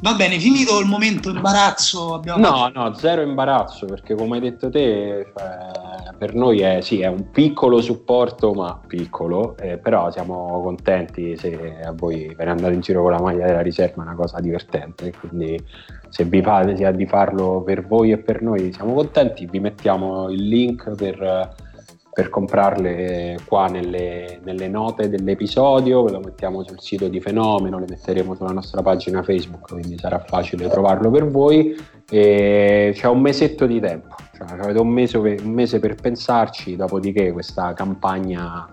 Va 0.02 0.14
bene, 0.14 0.38
finito 0.38 0.80
il 0.80 0.86
momento 0.86 1.28
imbarazzo. 1.28 2.14
Abbiamo 2.14 2.40
no, 2.40 2.56
fatto... 2.56 2.78
no, 2.78 2.94
zero 2.94 3.20
imbarazzo 3.20 3.84
perché 3.86 4.14
come 4.14 4.36
hai 4.36 4.40
detto 4.40 4.70
te, 4.70 5.30
cioè, 5.36 6.14
per 6.16 6.34
noi 6.34 6.60
è, 6.60 6.80
sì, 6.80 7.00
è, 7.00 7.06
un 7.06 7.30
piccolo 7.30 7.82
supporto, 7.82 8.52
ma 8.52 8.80
piccolo, 8.86 9.56
eh, 9.58 9.76
però 9.76 10.10
siamo 10.10 10.60
contenti 10.62 11.36
se 11.36 11.80
a 11.84 11.92
voi 11.92 12.32
per 12.34 12.48
andare 12.48 12.74
in 12.74 12.80
giro 12.80 13.02
con 13.02 13.10
la 13.10 13.20
maglia 13.20 13.46
della 13.46 13.60
riserva 13.60 14.02
è 14.02 14.06
una 14.06 14.14
cosa 14.14 14.40
divertente, 14.40 15.12
quindi 15.18 15.62
se 16.08 16.24
vi 16.24 16.40
pare 16.40 16.76
sia 16.76 16.90
di 16.92 17.06
farlo 17.06 17.62
per 17.62 17.86
voi 17.86 18.12
e 18.12 18.18
per 18.18 18.40
noi 18.40 18.72
siamo 18.72 18.94
contenti, 18.94 19.46
vi 19.46 19.60
mettiamo 19.60 20.30
il 20.30 20.48
link 20.48 20.94
per 20.94 21.68
per 22.12 22.28
comprarle 22.28 23.38
qua 23.46 23.68
nelle, 23.68 24.40
nelle, 24.42 24.68
note 24.68 25.08
dell'episodio, 25.08 26.02
ve 26.02 26.10
lo 26.10 26.20
mettiamo 26.20 26.64
sul 26.64 26.80
sito 26.80 27.08
di 27.08 27.20
Fenomeno, 27.20 27.78
le 27.78 27.86
metteremo 27.88 28.34
sulla 28.34 28.50
nostra 28.50 28.82
pagina 28.82 29.22
Facebook, 29.22 29.72
quindi 29.72 29.96
sarà 29.96 30.18
facile 30.18 30.68
trovarlo 30.68 31.10
per 31.10 31.28
voi. 31.28 31.76
E 32.10 32.90
c'è 32.92 33.06
un 33.06 33.20
mesetto 33.20 33.66
di 33.66 33.78
tempo, 33.78 34.16
cioè 34.36 34.58
avete 34.58 34.80
un 34.80 34.88
mese, 34.88 35.18
un 35.18 35.52
mese 35.52 35.78
per 35.78 35.94
pensarci, 35.94 36.74
dopodiché 36.74 37.30
questa 37.30 37.72
campagna 37.72 38.68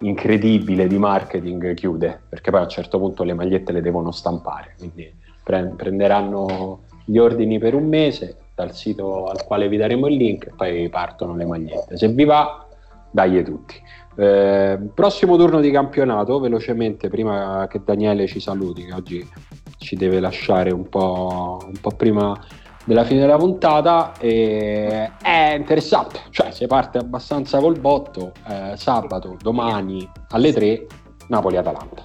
incredibile 0.00 0.88
di 0.88 0.98
marketing 0.98 1.74
chiude, 1.74 2.20
perché 2.28 2.50
poi 2.50 2.60
a 2.60 2.64
un 2.64 2.68
certo 2.68 2.98
punto 2.98 3.22
le 3.22 3.34
magliette 3.34 3.70
le 3.70 3.80
devono 3.80 4.10
stampare, 4.10 4.74
quindi 4.76 5.08
prenderanno 5.44 6.80
gli 7.04 7.18
ordini 7.18 7.58
per 7.58 7.74
un 7.74 7.86
mese 7.86 8.36
dal 8.54 8.74
sito 8.74 9.26
al 9.26 9.44
quale 9.44 9.68
vi 9.68 9.76
daremo 9.76 10.06
il 10.08 10.16
link 10.16 10.46
e 10.46 10.52
poi 10.56 10.88
partono 10.88 11.34
le 11.36 11.44
magliette. 11.44 11.96
Se 11.96 12.08
vi 12.08 12.24
va 12.24 12.66
dai 13.12 13.44
tutti. 13.44 13.80
Eh, 14.16 14.78
prossimo 14.92 15.36
turno 15.36 15.60
di 15.60 15.70
campionato, 15.70 16.40
velocemente, 16.40 17.08
prima 17.08 17.66
che 17.68 17.82
Daniele 17.84 18.26
ci 18.26 18.40
saluti, 18.40 18.84
che 18.84 18.92
oggi 18.92 19.30
ci 19.78 19.96
deve 19.96 20.18
lasciare 20.18 20.72
un 20.72 20.88
po', 20.88 21.60
un 21.64 21.80
po 21.80 21.90
prima 21.90 22.38
della 22.84 23.04
fine 23.04 23.20
della 23.20 23.36
puntata, 23.36 24.12
eh, 24.18 25.12
è 25.22 25.54
interessante, 25.56 26.20
cioè 26.30 26.50
si 26.50 26.66
parte 26.66 26.98
abbastanza 26.98 27.60
col 27.60 27.78
botto, 27.78 28.32
eh, 28.48 28.72
sabato, 28.76 29.36
domani 29.40 30.08
alle 30.30 30.52
3, 30.52 30.86
Napoli-Atalanta. 31.28 32.04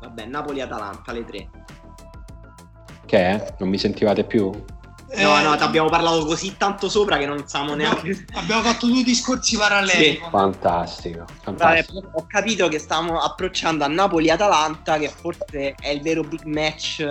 Vabbè, 0.00 0.24
Napoli-Atalanta 0.24 1.10
alle 1.10 1.24
3. 1.24 1.50
Che 3.04 3.18
è? 3.18 3.54
Non 3.58 3.68
mi 3.68 3.78
sentivate 3.78 4.24
più? 4.24 4.50
No, 5.16 5.40
no, 5.42 5.56
ti 5.56 5.62
abbiamo 5.62 5.88
parlato 5.88 6.24
così 6.24 6.56
tanto 6.56 6.88
sopra 6.88 7.16
che 7.18 7.26
non 7.26 7.46
siamo 7.46 7.74
neanche. 7.74 8.24
Abbiamo 8.34 8.62
fatto 8.62 8.86
due 8.86 9.02
discorsi 9.02 9.56
paralleli. 9.56 10.04
Sì. 10.04 10.20
Fantastico. 10.30 11.24
fantastico. 11.42 12.00
Vabbè, 12.00 12.14
ho 12.14 12.26
capito 12.26 12.68
che 12.68 12.78
stiamo 12.78 13.18
approcciando 13.18 13.82
a 13.84 13.88
Napoli-Atalanta, 13.88 14.98
che 14.98 15.08
forse 15.08 15.74
è 15.74 15.88
il 15.88 16.00
vero 16.02 16.22
big 16.22 16.44
match 16.44 17.02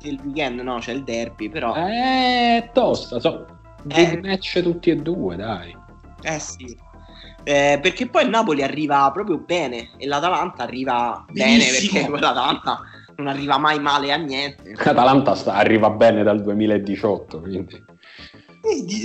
del 0.00 0.18
weekend. 0.24 0.60
No, 0.60 0.78
c'è 0.78 0.92
il 0.92 1.04
derby, 1.04 1.50
però. 1.50 1.74
Eh, 1.76 2.70
tosta. 2.72 3.20
So. 3.20 3.46
Big 3.82 4.12
eh. 4.12 4.28
match 4.28 4.62
tutti 4.62 4.90
e 4.90 4.96
due, 4.96 5.36
dai. 5.36 5.76
Eh 6.22 6.38
sì. 6.38 6.88
Eh, 7.42 7.78
perché 7.80 8.06
poi 8.06 8.24
il 8.24 8.30
Napoli 8.30 8.62
arriva 8.62 9.10
proprio 9.12 9.38
bene 9.38 9.90
e 9.96 10.06
l'Atalanta 10.06 10.62
arriva 10.62 11.24
Benissimo. 11.30 11.58
bene 11.58 11.70
perché 11.70 12.10
quell'Atalanta 12.10 12.80
non 13.20 13.28
arriva 13.28 13.58
mai 13.58 13.78
male 13.78 14.12
a 14.12 14.16
niente. 14.16 14.72
L'Atalanta 14.82 15.34
sta, 15.34 15.54
arriva 15.54 15.90
bene 15.90 16.22
dal 16.22 16.42
2018, 16.42 17.40
quindi. 17.40 17.84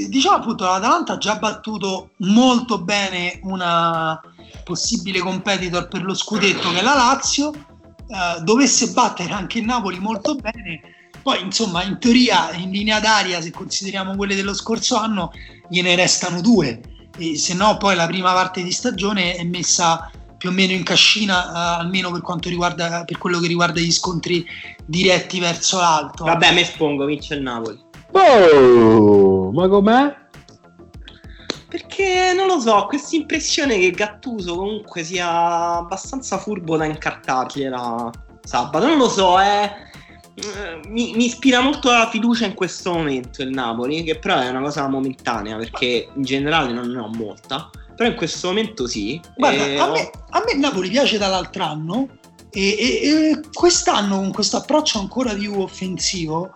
Diciamo 0.09 0.37
appunto 0.37 0.65
l'Atalanta 0.65 1.13
ha 1.13 1.17
già 1.17 1.37
battuto 1.37 2.11
molto 2.17 2.81
bene 2.81 3.39
una 3.43 4.19
possibile 4.63 5.19
competitor 5.19 5.87
per 5.87 6.03
lo 6.03 6.13
scudetto 6.13 6.71
che 6.71 6.79
è 6.79 6.83
la 6.83 6.95
Lazio, 6.95 7.53
eh, 7.53 8.41
dovesse 8.41 8.91
battere 8.91 9.31
anche 9.31 9.59
il 9.59 9.65
Napoli 9.65 9.99
molto 9.99 10.35
bene, 10.35 10.81
poi 11.21 11.41
insomma 11.41 11.83
in 11.83 11.99
teoria 11.99 12.51
in 12.53 12.71
linea 12.71 12.99
d'aria 12.99 13.41
se 13.41 13.51
consideriamo 13.51 14.15
quelle 14.15 14.35
dello 14.35 14.53
scorso 14.53 14.97
anno 14.97 15.31
gliene 15.69 15.95
restano 15.95 16.41
due, 16.41 16.81
e 17.17 17.37
se 17.37 17.53
no 17.53 17.77
poi 17.77 17.95
la 17.95 18.07
prima 18.07 18.33
parte 18.33 18.61
di 18.61 18.71
stagione 18.71 19.35
è 19.35 19.43
messa 19.43 20.11
più 20.45 20.53
o 20.53 20.55
meno 20.55 20.73
in 20.73 20.83
cascina, 20.83 21.47
uh, 21.47 21.79
almeno 21.81 22.11
per 22.11 22.21
quanto 22.21 22.49
riguarda 22.49 23.03
per 23.03 23.17
quello 23.17 23.39
che 23.39 23.47
riguarda 23.47 23.79
gli 23.79 23.91
scontri 23.91 24.45
diretti 24.85 25.39
verso 25.39 25.77
l'alto. 25.77 26.25
Vabbè, 26.25 26.53
me 26.53 26.63
spongo, 26.63 27.05
vince 27.05 27.33
il 27.33 27.41
Napoli. 27.41 27.79
Oh, 28.11 29.51
ma 29.51 29.67
com'è? 29.67 30.15
Perché 31.67 32.31
non 32.35 32.45
lo 32.45 32.59
so, 32.59 32.73
ho 32.73 32.85
questa 32.85 33.15
impressione 33.15 33.79
che 33.79 33.89
Gattuso 33.89 34.55
comunque 34.55 35.03
sia 35.03 35.77
abbastanza 35.77 36.37
furbo 36.37 36.77
da 36.77 36.85
incartargliela 36.85 38.11
sabato. 38.43 38.85
Non 38.85 38.97
lo 38.97 39.09
so, 39.09 39.39
eh. 39.39 39.83
Mi, 40.89 41.13
mi, 41.15 41.25
ispira 41.25 41.61
molto 41.61 41.89
la 41.89 42.09
fiducia 42.11 42.45
in 42.45 42.53
questo 42.53 42.93
momento 42.93 43.41
il 43.41 43.49
Napoli, 43.49 44.03
che 44.03 44.19
però 44.19 44.37
è 44.37 44.49
una 44.49 44.59
cosa 44.59 44.87
momentanea 44.87 45.55
perché 45.55 46.09
in 46.13 46.23
generale 46.23 46.73
non 46.73 46.89
ne 46.91 46.99
ho 46.99 47.07
molta 47.07 47.69
però 47.95 48.09
in 48.09 48.15
questo 48.15 48.47
momento 48.47 48.87
sì. 48.87 49.19
Guarda, 49.35 49.65
e... 49.65 49.77
a, 49.77 49.89
me, 49.89 50.09
a 50.29 50.43
me 50.45 50.59
Napoli 50.59 50.89
piace 50.89 51.17
dall'altro 51.17 51.63
anno 51.63 52.07
e, 52.51 52.69
e, 52.77 53.09
e 53.09 53.41
quest'anno 53.53 54.17
con 54.17 54.31
questo 54.31 54.57
approccio 54.57 54.99
ancora 54.99 55.33
più 55.33 55.59
offensivo 55.59 56.51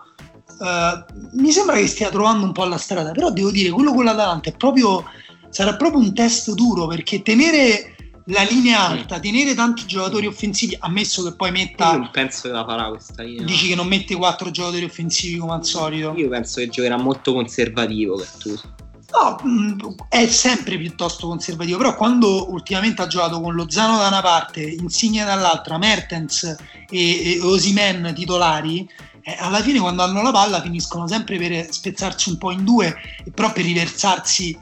uh, 0.60 1.04
mi 1.32 1.50
sembra 1.50 1.76
che 1.76 1.86
stia 1.86 2.10
trovando 2.10 2.44
un 2.44 2.52
po' 2.52 2.64
la 2.64 2.78
strada, 2.78 3.12
però 3.12 3.30
devo 3.30 3.50
dire 3.50 3.70
quello 3.70 3.92
con 3.92 4.04
l'Atalanta 4.04 4.50
è 4.50 4.56
proprio, 4.56 5.04
sarà 5.48 5.76
proprio 5.76 6.00
un 6.00 6.14
test 6.14 6.52
duro 6.52 6.86
perché 6.86 7.22
tenere 7.22 7.96
la 8.26 8.42
linea 8.42 8.86
alta, 8.86 9.18
tenere 9.18 9.54
tanti 9.54 9.86
giocatori 9.86 10.26
offensivi, 10.26 10.76
ammesso 10.78 11.24
che 11.24 11.34
poi 11.34 11.50
metta. 11.50 11.92
Io 11.92 11.98
non 11.98 12.10
penso 12.12 12.42
che 12.42 12.54
la 12.54 12.64
farà 12.64 12.88
questa 12.88 13.22
linea. 13.22 13.44
Dici 13.44 13.68
che 13.68 13.74
non 13.74 13.88
mette 13.88 14.14
quattro 14.14 14.50
giocatori 14.50 14.84
offensivi 14.84 15.38
come 15.38 15.54
al 15.54 15.64
solito? 15.64 16.12
Io 16.16 16.28
penso 16.28 16.60
che 16.60 16.68
giocherà 16.68 16.96
molto 16.96 17.32
conservativo 17.32 18.16
Gattuso. 18.16 18.74
No, 19.12 19.40
mm, 19.44 19.78
è 20.08 20.26
sempre 20.28 20.78
piuttosto 20.78 21.26
conservativo, 21.26 21.78
però 21.78 21.96
quando 21.96 22.50
ultimamente 22.50 23.02
ha 23.02 23.08
giocato 23.08 23.40
con 23.40 23.54
Lozano 23.54 23.98
da 23.98 24.06
una 24.06 24.20
parte, 24.20 24.62
Insigne 24.62 25.24
dall'altra, 25.24 25.78
Mertens 25.78 26.56
e, 26.88 27.34
e 27.34 27.40
Osimen 27.40 28.12
titolari, 28.14 28.88
eh, 29.22 29.36
alla 29.38 29.60
fine 29.62 29.80
quando 29.80 30.02
hanno 30.02 30.22
la 30.22 30.30
palla 30.30 30.60
finiscono 30.60 31.08
sempre 31.08 31.38
per 31.38 31.72
spezzarsi 31.72 32.30
un 32.30 32.38
po' 32.38 32.52
in 32.52 32.64
due 32.64 32.94
e 33.24 33.30
però 33.32 33.52
per 33.52 33.64
riversarsi 33.64 34.56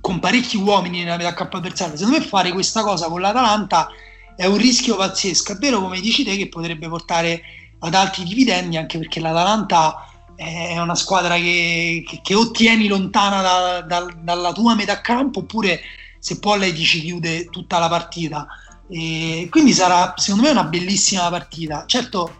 con 0.00 0.20
parecchi 0.20 0.56
uomini 0.56 1.02
nella 1.02 1.16
metà 1.16 1.34
campo 1.34 1.56
avversaria. 1.56 1.96
Secondo 1.96 2.18
me 2.18 2.24
fare 2.24 2.52
questa 2.52 2.82
cosa 2.82 3.08
con 3.08 3.20
l'Atalanta 3.20 3.88
è 4.36 4.46
un 4.46 4.56
rischio 4.56 4.94
pazzesco, 4.94 5.52
è 5.52 5.56
vero 5.56 5.80
come 5.80 6.00
dici 6.00 6.22
te 6.22 6.36
che 6.36 6.48
potrebbe 6.48 6.88
portare 6.88 7.42
ad 7.80 7.94
altri 7.94 8.22
dividendi 8.22 8.76
anche 8.76 8.98
perché 8.98 9.18
l'Atalanta 9.18 10.07
è 10.38 10.78
una 10.78 10.94
squadra 10.94 11.34
che, 11.34 12.04
che, 12.06 12.20
che 12.22 12.34
o 12.36 12.52
tieni 12.52 12.86
lontana 12.86 13.42
da, 13.42 13.80
da, 13.80 14.06
dalla 14.22 14.52
tua 14.52 14.76
metà 14.76 15.00
campo 15.00 15.40
oppure 15.40 15.80
se 16.20 16.38
può 16.38 16.54
lei 16.54 16.72
ti 16.72 16.84
ci 16.84 17.00
chiude 17.00 17.46
tutta 17.46 17.80
la 17.80 17.88
partita. 17.88 18.46
E 18.88 19.48
quindi 19.50 19.72
sarà 19.72 20.14
secondo 20.16 20.46
me 20.46 20.52
una 20.52 20.62
bellissima 20.62 21.28
partita. 21.28 21.84
Certo, 21.86 22.36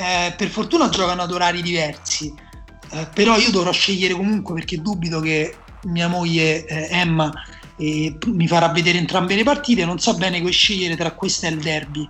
eh, 0.00 0.32
per 0.36 0.48
fortuna 0.48 0.88
giocano 0.88 1.22
ad 1.22 1.32
orari 1.32 1.60
diversi, 1.60 2.32
eh, 2.92 3.08
però 3.12 3.36
io 3.36 3.50
dovrò 3.50 3.72
scegliere 3.72 4.14
comunque 4.14 4.54
perché 4.54 4.80
dubito 4.80 5.18
che 5.18 5.56
mia 5.86 6.06
moglie 6.06 6.64
eh, 6.64 6.88
Emma 6.90 7.32
mi 7.76 8.46
farà 8.46 8.68
vedere 8.68 8.98
entrambe 8.98 9.34
le 9.34 9.42
partite. 9.42 9.84
Non 9.84 9.98
so 9.98 10.14
bene 10.14 10.38
come 10.38 10.52
scegliere 10.52 10.94
tra 10.94 11.10
questa 11.10 11.48
e 11.48 11.50
il 11.50 11.58
derby. 11.58 12.08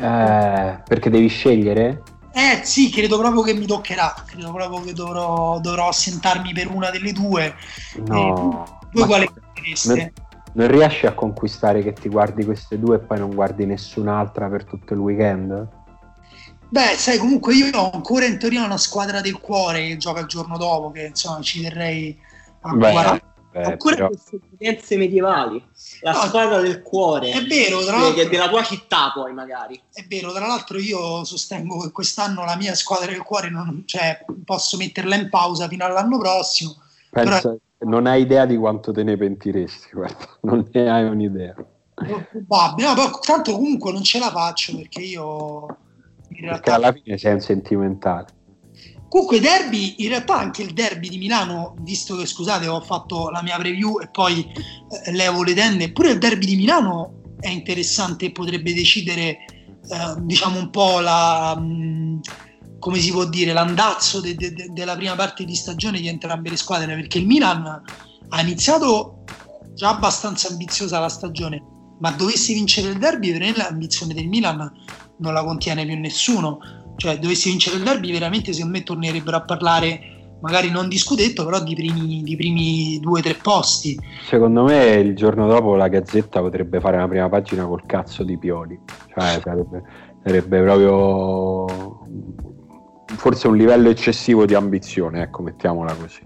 Eh, 0.00 0.80
perché 0.86 1.10
devi 1.10 1.28
scegliere? 1.28 2.02
Eh 2.32 2.60
sì, 2.64 2.90
credo 2.90 3.18
proprio 3.18 3.42
che 3.42 3.54
mi 3.54 3.66
toccherà, 3.66 4.24
credo 4.26 4.52
proprio 4.52 4.82
che 4.82 4.92
dovrò, 4.92 5.58
dovrò 5.60 5.88
assentarmi 5.88 6.52
per 6.52 6.70
una 6.70 6.90
delle 6.90 7.12
due. 7.12 7.54
No. 7.96 8.66
Eh, 8.82 8.88
voi 8.92 9.06
quale? 9.06 9.28
Non, 9.84 10.12
non 10.52 10.68
riesci 10.68 11.06
a 11.06 11.14
conquistare 11.14 11.82
che 11.82 11.92
ti 11.92 12.08
guardi 12.08 12.44
queste 12.44 12.78
due 12.78 12.96
e 12.96 13.00
poi 13.00 13.18
non 13.18 13.34
guardi 13.34 13.66
nessun'altra 13.66 14.48
per 14.48 14.64
tutto 14.64 14.94
il 14.94 15.00
weekend? 15.00 15.68
Beh, 16.70 16.96
sai, 16.96 17.16
comunque 17.16 17.54
io 17.54 17.70
ho 17.76 17.90
ancora 17.92 18.26
in 18.26 18.38
teoria 18.38 18.64
una 18.64 18.76
squadra 18.76 19.20
del 19.20 19.38
cuore 19.38 19.86
che 19.86 19.96
gioca 19.96 20.20
il 20.20 20.26
giorno 20.26 20.58
dopo, 20.58 20.90
che 20.90 21.06
insomma 21.06 21.40
ci 21.40 21.62
terrei 21.62 22.18
a 22.60 22.72
Beh, 22.72 22.90
guardare. 22.90 23.22
Beh, 23.58 23.64
Ancora 23.64 23.94
però- 23.94 24.08
queste 24.08 24.40
evidenze 24.52 24.96
medievali. 24.96 25.62
La 26.02 26.12
No, 26.12 26.18
squadra 26.22 26.60
del 26.60 26.82
cuore. 26.82 27.30
È 27.30 27.42
vero, 27.44 27.82
tra 27.84 27.94
Che- 27.94 28.00
l'altro, 28.00 28.22
che 28.22 28.28
della 28.28 28.48
tua 28.48 28.62
città 28.62 29.10
poi 29.14 29.32
magari. 29.32 29.80
è 29.92 30.04
vero, 30.08 30.32
tra 30.32 30.46
l'altro 30.46 30.78
io 30.78 31.24
sostengo 31.24 31.78
che 31.80 31.90
quest'anno 31.92 32.44
la 32.44 32.56
mia 32.56 32.74
squadra 32.74 33.06
del 33.10 33.22
cuore 33.22 33.50
non, 33.50 33.82
cioè, 33.86 34.24
posso 34.44 34.76
metterla 34.76 35.14
in 35.16 35.28
pausa 35.28 35.68
fino 35.68 35.84
all'anno 35.84 36.18
prossimo. 36.18 36.76
Pensa- 37.10 37.56
non 37.80 38.06
hai 38.06 38.22
idea 38.22 38.44
di 38.44 38.56
quanto 38.56 38.90
te 38.92 39.04
ne 39.04 39.16
pentiresti, 39.16 39.90
guarda, 39.92 40.26
non 40.42 40.68
ne 40.72 40.90
hai 40.90 41.04
un'idea. 41.04 41.54
Probabile, 41.94 42.88
no, 42.88 42.94
però 42.94 43.18
tanto 43.20 43.52
comunque 43.52 43.92
non 43.92 44.02
ce 44.02 44.18
la 44.18 44.30
faccio 44.30 44.76
perché 44.76 45.00
io 45.00 45.60
in 45.60 46.26
Perché 46.28 46.40
realtà 46.46 46.74
alla 46.74 46.92
fine 46.92 47.18
sei 47.18 47.32
un 47.34 47.40
sentimentale. 47.40 48.26
Comunque 49.08 49.40
derby, 49.40 49.94
in 49.98 50.08
realtà 50.08 50.38
anche 50.38 50.62
il 50.62 50.74
derby 50.74 51.08
di 51.08 51.16
Milano, 51.16 51.74
visto 51.80 52.14
che 52.16 52.26
scusate 52.26 52.66
ho 52.66 52.80
fatto 52.82 53.30
la 53.30 53.42
mia 53.42 53.56
preview 53.56 54.00
e 54.00 54.08
poi 54.08 54.44
eh, 54.44 55.12
levo 55.12 55.42
le 55.42 55.54
tende, 55.54 55.92
pure 55.92 56.10
il 56.10 56.18
derby 56.18 56.44
di 56.44 56.56
Milano 56.56 57.36
è 57.40 57.48
interessante 57.48 58.26
e 58.26 58.32
potrebbe 58.32 58.74
decidere 58.74 59.38
eh, 59.90 60.14
diciamo 60.18 60.58
un 60.58 60.68
po' 60.68 61.00
la, 61.00 61.56
mh, 61.58 62.20
come 62.78 62.98
si 62.98 63.10
può 63.10 63.24
dire, 63.24 63.54
l'andazzo 63.54 64.20
de- 64.20 64.36
de- 64.36 64.52
de- 64.52 64.68
della 64.72 64.94
prima 64.96 65.14
parte 65.14 65.44
di 65.44 65.54
stagione 65.54 66.00
di 66.00 66.08
entrambe 66.08 66.50
le 66.50 66.56
squadre, 66.56 66.94
perché 66.94 67.18
il 67.18 67.26
Milan 67.26 67.82
ha 68.28 68.40
iniziato 68.42 69.24
già 69.74 69.88
abbastanza 69.90 70.48
ambiziosa 70.48 70.98
la 70.98 71.08
stagione, 71.08 71.62
ma 72.00 72.10
dovesse 72.10 72.52
vincere 72.52 72.90
il 72.90 72.98
derby, 72.98 73.32
per 73.32 73.40
me 73.40 73.56
l'ambizione 73.56 74.12
del 74.12 74.28
Milan 74.28 74.70
non 75.20 75.32
la 75.32 75.42
contiene 75.42 75.86
più 75.86 75.98
nessuno 75.98 76.58
cioè 76.98 77.18
dovessi 77.18 77.48
vincere 77.48 77.76
il 77.76 77.82
derby 77.82 78.12
veramente 78.12 78.52
secondo 78.52 78.76
me 78.76 78.84
tornerebbero 78.84 79.36
a 79.36 79.42
parlare 79.42 80.00
magari 80.40 80.70
non 80.70 80.88
di 80.88 80.98
scudetto 80.98 81.44
però 81.44 81.62
di 81.62 81.74
primi, 81.74 82.22
di 82.22 82.36
primi 82.36 82.98
due 83.00 83.20
o 83.20 83.22
tre 83.22 83.34
posti 83.34 83.98
Secondo 84.28 84.64
me 84.64 84.94
il 84.94 85.16
giorno 85.16 85.48
dopo 85.48 85.74
la 85.74 85.88
Gazzetta 85.88 86.40
potrebbe 86.40 86.80
fare 86.80 86.96
una 86.96 87.08
prima 87.08 87.28
pagina 87.30 87.64
col 87.64 87.86
cazzo 87.86 88.24
di 88.24 88.36
Pioli. 88.36 88.78
Cioè 89.14 89.40
sarebbe, 89.42 89.82
sarebbe 90.22 90.60
proprio 90.60 92.06
forse 93.16 93.48
un 93.48 93.56
livello 93.56 93.88
eccessivo 93.88 94.44
di 94.44 94.54
ambizione, 94.54 95.22
ecco, 95.22 95.42
mettiamola 95.42 95.94
così. 95.94 96.20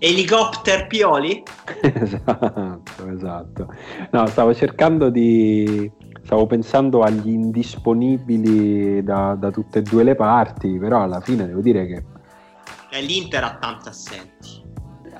Helicopter 0.00 0.88
Pioli? 0.88 1.42
esatto, 1.80 3.08
esatto. 3.08 3.74
No, 4.10 4.26
stavo 4.26 4.52
cercando 4.52 5.08
di... 5.08 5.90
Stavo 6.26 6.46
pensando 6.46 7.02
agli 7.02 7.28
indisponibili 7.28 9.00
da, 9.04 9.36
da 9.38 9.52
tutte 9.52 9.78
e 9.78 9.82
due 9.82 10.02
le 10.02 10.16
parti, 10.16 10.76
però 10.76 11.02
alla 11.02 11.20
fine 11.20 11.46
devo 11.46 11.60
dire 11.60 11.86
che... 11.86 12.04
Eh, 12.90 13.00
L'Inter 13.00 13.44
ha 13.44 13.56
tanti 13.60 13.88
assenti. 13.88 14.64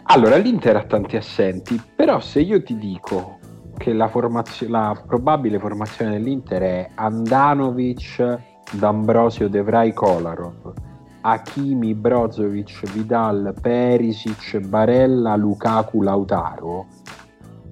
Allora, 0.03 0.35
l'Inter 0.35 0.75
ha 0.75 0.83
tanti 0.83 1.17
assenti, 1.17 1.81
però 1.95 2.19
se 2.19 2.41
io 2.41 2.61
ti 2.61 2.77
dico 2.77 3.39
che 3.77 3.93
la, 3.93 4.09
formazio- 4.09 4.69
la 4.69 5.01
probabile 5.07 5.61
formazione 5.61 6.11
dell'Inter 6.11 6.63
è 6.63 6.91
Andanovic, 6.97 8.41
D'Ambrosio, 8.73 9.49
De 9.49 9.63
Vrij, 9.63 9.93
Kolarov, 9.93 10.73
Hakimi, 11.21 11.95
Brozovic, 11.95 12.91
Vidal, 12.91 13.55
Perisic, 13.63 14.59
Barella, 14.59 15.37
Lukaku, 15.37 16.03
Lautaro, 16.03 16.87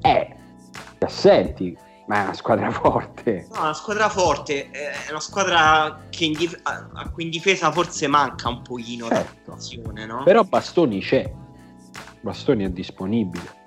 è 0.00 0.36
assenti, 1.00 1.76
ma 2.06 2.20
è 2.20 2.22
una 2.24 2.34
squadra 2.34 2.70
forte. 2.70 3.46
No, 3.50 3.56
è 3.56 3.60
una 3.60 3.74
squadra 3.74 4.08
forte, 4.08 4.70
eh, 4.70 5.06
è 5.06 5.10
una 5.10 5.20
squadra 5.20 5.98
dif- 6.10 6.60
a 6.62 7.08
cui 7.10 7.24
in 7.24 7.30
difesa 7.30 7.72
forse 7.72 8.06
manca 8.06 8.48
un 8.48 8.62
pochino 8.62 9.08
Certo. 9.08 9.56
no? 10.06 10.22
Però 10.24 10.42
Bastoni 10.42 11.00
c'è, 11.00 11.32
Bastoni 12.20 12.64
è 12.64 12.70
disponibile. 12.70 13.62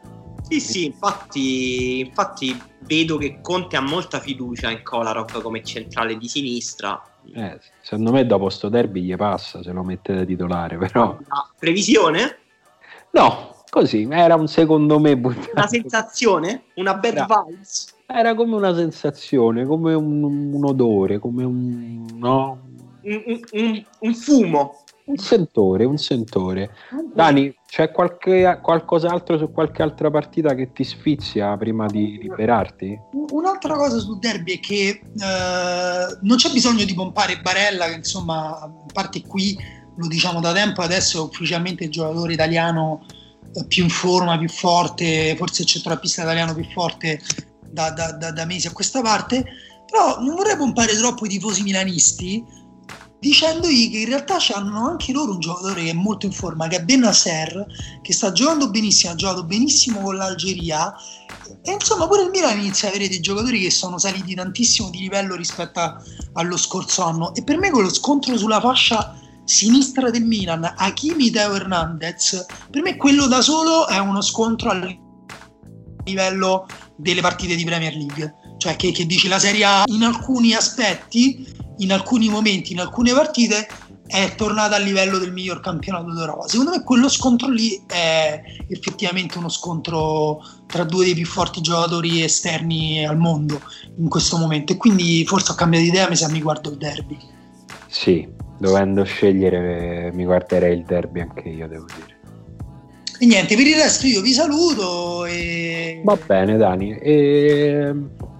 Sì, 0.49 0.61
sì, 0.61 0.85
infatti, 0.85 1.99
infatti 1.99 2.57
vedo 2.85 3.17
che 3.17 3.41
Conte 3.41 3.75
ha 3.75 3.81
molta 3.81 4.19
fiducia 4.21 4.69
in 4.69 4.81
Kolarov 4.81 5.41
come 5.41 5.61
centrale 5.61 6.15
di 6.17 6.27
sinistra. 6.29 7.01
Eh, 7.33 7.59
secondo 7.81 8.13
me 8.13 8.25
dopo 8.25 8.49
sto 8.49 8.69
derby 8.69 9.01
gli 9.01 9.15
passa 9.17 9.61
se 9.61 9.71
lo 9.71 9.83
mette 9.83 10.13
da 10.13 10.23
titolare, 10.23 10.77
però... 10.77 11.17
Ah, 11.27 11.51
previsione? 11.59 12.37
No, 13.11 13.63
così, 13.69 14.07
era 14.09 14.35
un 14.35 14.47
secondo 14.47 14.99
me 14.99 15.17
buttato. 15.17 15.51
Una 15.53 15.67
sensazione? 15.67 16.63
Una 16.75 16.95
bad 16.95 17.25
Bravo. 17.25 17.45
vibes? 17.47 17.95
Era 18.09 18.35
come 18.35 18.55
una 18.55 18.73
sensazione, 18.73 19.65
come 19.65 19.93
un, 19.93 20.23
un 20.23 20.65
odore, 20.65 21.19
come 21.19 21.43
un, 21.43 22.05
no? 22.15 22.57
Un, 23.01 23.41
un- 23.51 23.85
un- 23.99 24.13
fumo? 24.13 24.83
un 25.07 25.17
sentore, 25.17 25.83
un 25.83 25.97
sentore. 25.97 26.71
Dani, 27.13 27.53
c'è 27.67 27.91
qualche, 27.91 28.59
qualcos'altro 28.61 29.37
su 29.37 29.51
qualche 29.51 29.81
altra 29.81 30.09
partita 30.09 30.53
che 30.53 30.71
ti 30.71 30.83
sfizia 30.85 31.55
prima 31.57 31.87
di 31.87 32.17
liberarti? 32.21 32.97
un'altra 33.29 33.75
cosa 33.75 33.99
sul 33.99 34.19
derby 34.19 34.53
è 34.53 34.59
che 34.59 34.87
eh, 34.89 36.17
non 36.21 36.37
c'è 36.37 36.49
bisogno 36.51 36.85
di 36.85 36.93
pompare 36.93 37.39
Barella 37.41 37.87
che 37.87 37.95
insomma 37.95 38.57
a 38.59 38.71
parte 38.93 39.21
qui 39.27 39.57
lo 39.97 40.07
diciamo 40.07 40.39
da 40.39 40.53
tempo 40.53 40.81
adesso 40.81 41.19
è 41.19 41.21
ufficialmente 41.21 41.83
il 41.85 41.89
giocatore 41.89 42.33
italiano 42.33 43.05
eh, 43.53 43.65
più 43.65 43.83
in 43.83 43.89
forma, 43.89 44.37
più 44.37 44.49
forte 44.49 45.35
forse 45.35 45.63
il 45.63 45.67
centrocampista 45.67 46.21
italiano 46.21 46.53
più 46.53 46.65
forte 46.65 47.19
da, 47.71 47.91
da- 47.91 48.11
da- 48.11 48.31
da 48.31 48.45
mesi 48.45 48.67
a 48.67 48.71
questa 48.71 49.01
parte 49.01 49.45
però 49.89 50.19
non 50.19 50.35
vorrei 50.35 50.57
pompare 50.57 50.95
troppo 50.97 51.25
i 51.25 51.29
tifosi 51.29 51.63
milanisti 51.63 52.43
dicendogli 53.19 53.89
che 53.89 53.99
in 53.99 54.05
realtà 54.05 54.37
hanno 54.53 54.87
anche 54.87 55.11
loro 55.11 55.31
un 55.33 55.39
giocatore 55.39 55.83
che 55.83 55.89
è 55.89 55.93
molto 55.93 56.25
in 56.25 56.31
forma, 56.31 56.67
che 56.67 56.77
è 56.77 56.83
Benasser, 56.83 57.65
che 58.01 58.13
sta 58.13 58.31
giocando 58.31 58.69
benissimo, 58.69 59.13
ha 59.13 59.15
giocato 59.15 59.43
benissimo 59.43 60.01
con 60.01 60.15
l'Algeria. 60.15 60.93
E 61.63 61.71
insomma 61.71 62.07
pure 62.07 62.23
il 62.23 62.29
Milan 62.29 62.59
inizia 62.59 62.87
a 62.87 62.91
avere 62.91 63.07
dei 63.07 63.19
giocatori 63.19 63.59
che 63.59 63.71
sono 63.71 63.97
saliti 63.97 64.35
tantissimo 64.35 64.89
di 64.89 64.99
livello 64.99 65.35
rispetto 65.35 65.79
a- 65.79 66.01
allo 66.33 66.57
scorso 66.57 67.03
anno. 67.03 67.33
E 67.33 67.43
per 67.43 67.57
me 67.57 67.71
quello 67.71 67.89
scontro 67.89 68.37
sulla 68.37 68.59
fascia 68.59 69.15
sinistra 69.45 70.09
del 70.09 70.23
Milan, 70.23 70.73
Hakimi 70.75 71.31
Teo 71.31 71.55
Hernandez, 71.55 72.45
per 72.69 72.81
me 72.81 72.97
quello 72.97 73.27
da 73.27 73.41
solo 73.41 73.87
è 73.87 73.97
uno 73.97 74.21
scontro 74.21 74.69
a 74.69 74.79
livello 76.03 76.67
delle 76.97 77.21
partite 77.21 77.55
di 77.55 77.63
Premier 77.63 77.95
League, 77.95 78.35
cioè 78.57 78.75
che, 78.75 78.91
che 78.91 79.05
dici 79.05 79.27
la 79.27 79.39
Serie 79.39 79.63
A 79.63 79.83
in 79.85 80.03
alcuni 80.03 80.53
aspetti, 80.53 81.47
in 81.77 81.91
alcuni 81.91 82.27
momenti, 82.27 82.73
in 82.73 82.79
alcune 82.79 83.13
partite 83.13 83.67
è 84.07 84.35
tornata 84.35 84.77
a 84.77 84.79
livello 84.79 85.17
del 85.17 85.33
miglior 85.33 85.59
campionato 85.59 86.13
d'Europa. 86.13 86.47
Secondo 86.47 86.71
me 86.71 86.83
quello 86.83 87.09
scontro 87.09 87.49
lì 87.49 87.83
è 87.85 88.41
effettivamente 88.69 89.37
uno 89.37 89.49
scontro 89.49 90.41
tra 90.65 90.83
due 90.85 91.05
dei 91.05 91.13
più 91.13 91.25
forti 91.25 91.61
giocatori 91.61 92.23
esterni 92.23 93.05
al 93.05 93.17
mondo 93.17 93.61
in 93.97 94.07
questo 94.07 94.37
momento 94.37 94.73
e 94.73 94.77
quindi 94.77 95.25
forse 95.25 95.51
ho 95.51 95.55
cambiato 95.55 95.85
idea 95.85 96.13
sa 96.15 96.29
mi 96.29 96.41
guardo 96.41 96.71
il 96.71 96.77
derby. 96.77 97.17
Sì, 97.87 98.27
dovendo 98.57 99.03
scegliere 99.03 100.11
mi 100.13 100.23
guarderei 100.23 100.77
il 100.77 100.85
derby 100.85 101.19
anche 101.19 101.49
io, 101.49 101.67
devo 101.67 101.85
dire. 101.85 102.16
E 103.19 103.25
niente, 103.25 103.55
per 103.55 103.65
il 103.65 103.75
resto 103.75 104.05
io 104.05 104.21
vi 104.21 104.31
saluto 104.31 105.25
e 105.25 106.01
Va 106.03 106.17
bene 106.23 106.57
Dani, 106.57 106.97
e 106.99 107.91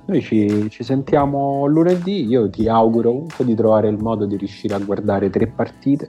noi 0.06 0.22
ci, 0.22 0.68
ci 0.70 0.84
sentiamo 0.84 1.66
lunedì, 1.66 2.26
io 2.28 2.50
ti 2.50 2.68
auguro 2.70 3.12
comunque 3.12 3.44
di 3.44 3.56
trovare 3.56 3.90
il 3.90 3.98
modo 3.98 4.26
di 4.26 4.38
riuscire 4.38 4.76
a 4.76 4.80
guardare 4.80 5.30
tre 5.30 5.48
partite, 5.48 6.08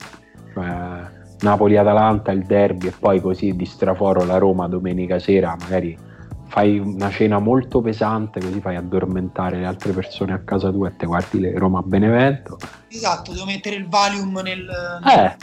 cioè 0.52 1.16
Napoli-Atalanta, 1.40 2.30
il 2.30 2.44
derby 2.44 2.88
e 2.88 2.92
poi 2.98 3.20
così 3.20 3.56
di 3.56 3.64
straforo 3.64 4.24
la 4.24 4.38
Roma 4.38 4.68
domenica 4.68 5.18
sera, 5.18 5.56
magari 5.58 5.96
fai 6.48 6.78
una 6.78 7.10
cena 7.10 7.38
molto 7.38 7.80
pesante 7.80 8.40
così 8.40 8.60
fai 8.60 8.76
addormentare 8.76 9.58
le 9.58 9.66
altre 9.66 9.92
persone 9.92 10.32
a 10.32 10.38
casa 10.38 10.70
tua 10.70 10.88
e 10.88 10.96
te 10.96 11.06
guardi 11.06 11.40
le 11.40 11.58
Roma-Benevento. 11.58 12.58
esatto, 12.88 13.32
devo 13.32 13.46
mettere 13.46 13.76
il 13.76 13.88
Valium 13.88 14.40
nel... 14.42 14.66
Eh, 15.06 15.36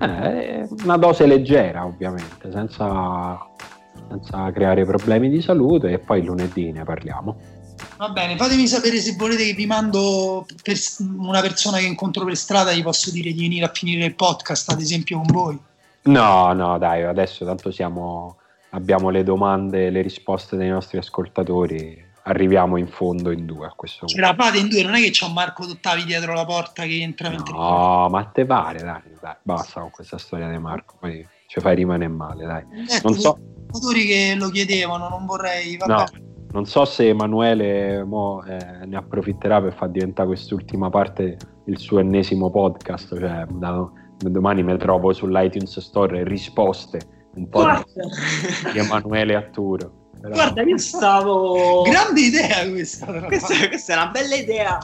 eh, 0.00 0.68
una 0.82 0.96
dose 0.96 1.26
leggera 1.26 1.84
ovviamente, 1.84 2.50
senza, 2.50 3.38
senza 4.08 4.50
creare 4.52 4.84
problemi 4.84 5.28
di 5.28 5.40
salute 5.40 5.90
e 5.90 5.98
poi 5.98 6.24
lunedì 6.24 6.72
ne 6.72 6.84
parliamo. 6.84 7.36
Va 7.98 8.08
bene, 8.10 8.36
fatemi 8.36 8.66
sapere 8.66 8.98
se 8.98 9.14
volete 9.16 9.44
che 9.44 9.52
vi 9.52 9.66
mando 9.66 10.46
per 10.62 10.76
una 11.18 11.40
persona 11.40 11.78
che 11.78 11.86
incontro 11.86 12.24
per 12.24 12.36
strada, 12.36 12.72
gli 12.72 12.82
posso 12.82 13.10
dire 13.10 13.32
di 13.32 13.40
venire 13.40 13.64
a 13.64 13.70
finire 13.72 14.04
il 14.04 14.14
podcast, 14.14 14.70
ad 14.70 14.80
esempio 14.80 15.18
con 15.18 15.26
voi. 15.30 15.58
No, 16.02 16.52
no, 16.52 16.78
dai, 16.78 17.02
adesso 17.02 17.44
tanto 17.44 17.70
siamo, 17.70 18.36
abbiamo 18.70 19.10
le 19.10 19.24
domande, 19.24 19.90
le 19.90 20.02
risposte 20.02 20.56
dei 20.56 20.68
nostri 20.68 20.98
ascoltatori. 20.98 22.04
Arriviamo 22.26 22.76
in 22.76 22.88
fondo 22.88 23.30
in 23.30 23.46
due 23.46 23.66
a 23.66 23.72
questo 23.74 24.06
Ce 24.06 24.20
la 24.20 24.34
fate 24.34 24.58
in 24.58 24.68
due, 24.68 24.82
non 24.82 24.94
è 24.94 25.00
che 25.00 25.10
c'è 25.10 25.26
un 25.26 25.32
Marco 25.32 25.66
Dottavi 25.66 26.04
dietro 26.04 26.32
la 26.32 26.44
porta 26.44 26.82
che 26.82 27.00
entra 27.00 27.30
mentre... 27.30 27.52
No, 27.52 28.08
ma 28.10 28.24
te 28.24 28.44
pare, 28.44 28.82
dai, 28.82 29.00
dai, 29.20 29.34
basta 29.42 29.80
con 29.80 29.90
questa 29.90 30.18
storia 30.18 30.48
di 30.50 30.58
Marco, 30.58 30.96
poi 30.98 31.26
ci 31.46 31.60
fai 31.60 31.76
rimanere 31.76 32.10
male, 32.10 32.44
dai. 32.44 32.62
Eh, 32.62 33.00
non 33.02 33.14
so... 33.14 33.38
giocatori 33.66 34.06
che 34.06 34.34
lo 34.36 34.48
chiedevano, 34.48 35.08
non 35.08 35.24
vorrei... 35.24 35.76
Vabbè. 35.76 35.92
No, 35.92 36.04
non 36.50 36.66
so 36.66 36.84
se 36.84 37.08
Emanuele 37.08 38.02
mo, 38.04 38.42
eh, 38.44 38.86
ne 38.86 38.96
approfitterà 38.96 39.60
per 39.60 39.74
far 39.74 39.90
diventare 39.90 40.28
quest'ultima 40.28 40.90
parte 40.90 41.36
il 41.66 41.78
suo 41.78 42.00
ennesimo 42.00 42.50
podcast, 42.50 43.18
cioè 43.18 43.46
da, 43.50 43.88
domani 44.18 44.62
mi 44.62 44.76
trovo 44.78 45.12
sull'iTunes 45.12 45.78
Store 45.78 46.24
risposte 46.24 47.14
un 47.36 47.48
po' 47.48 47.64
di, 47.66 48.72
di 48.72 48.78
Emanuele 48.78 49.36
Atturo. 49.36 50.05
Però... 50.26 50.34
Guarda, 50.34 50.62
io 50.62 50.78
stavo. 50.78 51.82
Grande 51.82 52.20
idea 52.20 52.68
questa, 52.68 53.06
questa. 53.22 53.68
Questa 53.68 53.92
è 53.92 53.96
una 53.96 54.10
bella 54.10 54.34
idea. 54.34 54.78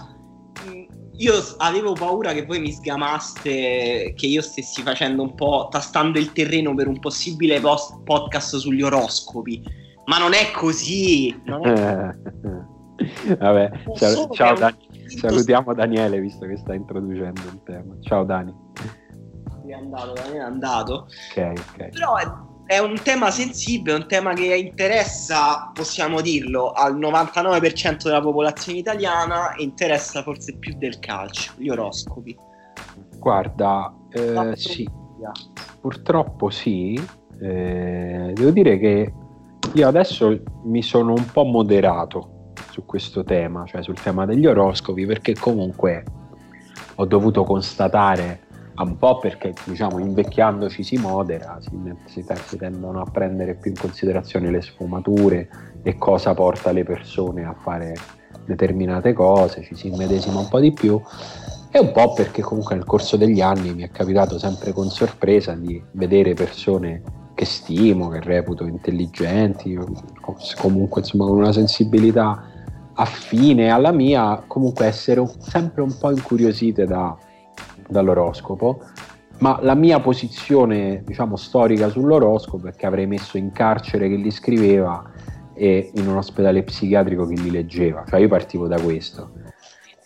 Io 1.17 1.35
avevo 1.59 1.93
paura 1.93 2.33
che 2.33 2.47
voi 2.47 2.61
mi 2.61 2.73
sgamaste, 2.73 4.13
che 4.17 4.27
io 4.27 4.41
stessi 4.41 4.83
facendo 4.83 5.23
un 5.23 5.35
po', 5.35 5.69
tastando 5.71 6.19
il 6.19 6.33
terreno 6.33 6.75
per 6.75 6.89
un 6.89 6.99
possibile 7.01 7.61
post- 7.61 8.03
podcast 8.05 8.57
sugli 8.57 8.83
oroscopi. 8.83 9.63
Ma 10.07 10.19
non 10.19 10.33
è 10.33 10.51
così. 10.53 11.39
Non 11.45 11.67
è... 11.67 12.15
Vabbè, 13.37 13.71
ciao, 13.97 14.29
ciao 14.31 14.55
Dani. 14.55 14.91
Salutiamo 15.07 15.75
Daniele 15.75 16.21
visto 16.21 16.47
che 16.47 16.57
sta 16.57 16.73
introducendo 16.75 17.41
il 17.41 17.61
tema. 17.65 17.95
Ciao 18.01 18.25
Dani. 18.25 18.55
È 19.67 19.73
andato, 19.73 20.13
Daniele 20.13 20.39
è 20.39 20.43
andato. 20.43 21.09
Ok, 21.37 21.53
ok. 21.57 21.89
Però 21.91 22.17
è 22.17 22.27
è 22.73 22.79
un 22.79 22.99
tema 23.03 23.31
sensibile, 23.31 23.97
un 23.97 24.07
tema 24.07 24.33
che 24.33 24.57
interessa, 24.57 25.71
possiamo 25.75 26.23
dirlo, 26.23 26.71
al 26.71 26.99
99% 26.99 28.05
della 28.05 28.23
popolazione 28.23 28.79
italiana 28.79 29.55
e 29.55 29.63
interessa 29.63 30.23
forse 30.23 30.57
più 30.57 30.75
del 30.79 30.99
calcio, 30.99 31.53
gli 31.59 31.69
oroscopi. 31.69 32.35
Guarda, 33.19 33.95
eh, 34.09 34.53
sì, 34.57 34.89
purtroppo 35.83 36.49
sì. 36.49 36.99
Eh, 37.43 38.33
devo 38.35 38.51
dire 38.51 38.79
che 38.79 39.13
io 39.75 39.87
adesso 39.87 40.41
mi 40.65 40.81
sono 40.81 41.13
un 41.13 41.27
po' 41.31 41.45
moderato 41.45 42.53
su 42.71 42.87
questo 42.87 43.23
tema, 43.23 43.67
cioè 43.67 43.83
sul 43.83 44.01
tema 44.01 44.25
degli 44.25 44.47
oroscopi, 44.47 45.05
perché 45.05 45.35
comunque 45.35 46.05
ho 46.95 47.05
dovuto 47.05 47.45
constatare 47.45 48.41
un 48.77 48.97
po' 48.97 49.19
perché 49.19 49.53
diciamo 49.65 49.99
invecchiandoci 49.99 50.83
si 50.83 50.97
modera, 50.97 51.59
si, 51.61 51.71
si, 52.07 52.25
si, 52.47 52.57
tendono 52.57 53.01
a 53.01 53.11
prendere 53.11 53.55
più 53.55 53.71
in 53.71 53.77
considerazione 53.77 54.51
le 54.51 54.63
sfumature 54.63 55.49
e 55.83 55.99
cosa 55.99 56.33
porta 56.33 56.73
le 56.73 56.83
persone 56.83 57.45
a 57.45 57.55
fare 57.55 57.95
determinate 58.47 59.13
cose, 59.13 59.63
ci 59.63 59.75
si 59.75 59.89
immedesima 59.89 60.39
un 60.39 60.49
po' 60.49 60.61
di 60.61 60.73
più. 60.73 61.01
E 61.75 61.79
un 61.79 61.93
po' 61.93 62.13
perché 62.13 62.43
comunque 62.43 62.75
nel 62.75 62.85
corso 62.85 63.17
degli 63.17 63.41
anni 63.41 63.73
mi 63.75 63.83
è 63.83 63.91
capitato 63.91 64.39
sempre 64.39 64.73
con 64.73 64.91
sorpresa 64.91 65.55
di 65.55 65.83
vedere 65.93 66.35
persone 66.35 67.03
che 67.35 67.47
stimo, 67.47 68.09
che 68.09 68.21
reputo 68.21 68.65
intelligenti, 68.65 69.79
comunque 70.57 71.01
insomma 71.01 71.27
con 71.27 71.39
una 71.39 71.53
sensibilità 71.53 72.45
affine 72.95 73.71
alla 73.71 73.91
mia, 73.91 74.43
comunque 74.47 74.85
essere 74.85 75.27
sempre 75.39 75.81
un 75.81 75.97
po' 75.99 76.11
incuriosite 76.11 76.85
da 76.85 77.17
dall'oroscopo, 77.89 78.83
ma 79.39 79.59
la 79.61 79.75
mia 79.75 79.99
posizione, 80.01 81.03
diciamo, 81.05 81.37
storica 81.37 81.89
sull'oroscopo 81.89 82.69
è 82.69 82.75
che 82.75 82.87
avrei 82.87 83.07
messo 83.07 83.37
in 83.37 83.53
carcere 83.53 84.09
chi 84.09 84.23
li 84.23 84.31
scriveva 84.31 85.03
e 85.55 85.91
in 85.95 86.09
un 86.09 86.17
ospedale 86.17 86.63
psichiatrico 86.63 87.27
chi 87.27 87.41
li 87.43 87.51
leggeva, 87.51 88.05
cioè 88.09 88.21
io 88.21 88.29
partivo 88.29 88.69
da 88.69 88.81
questo. 88.81 89.33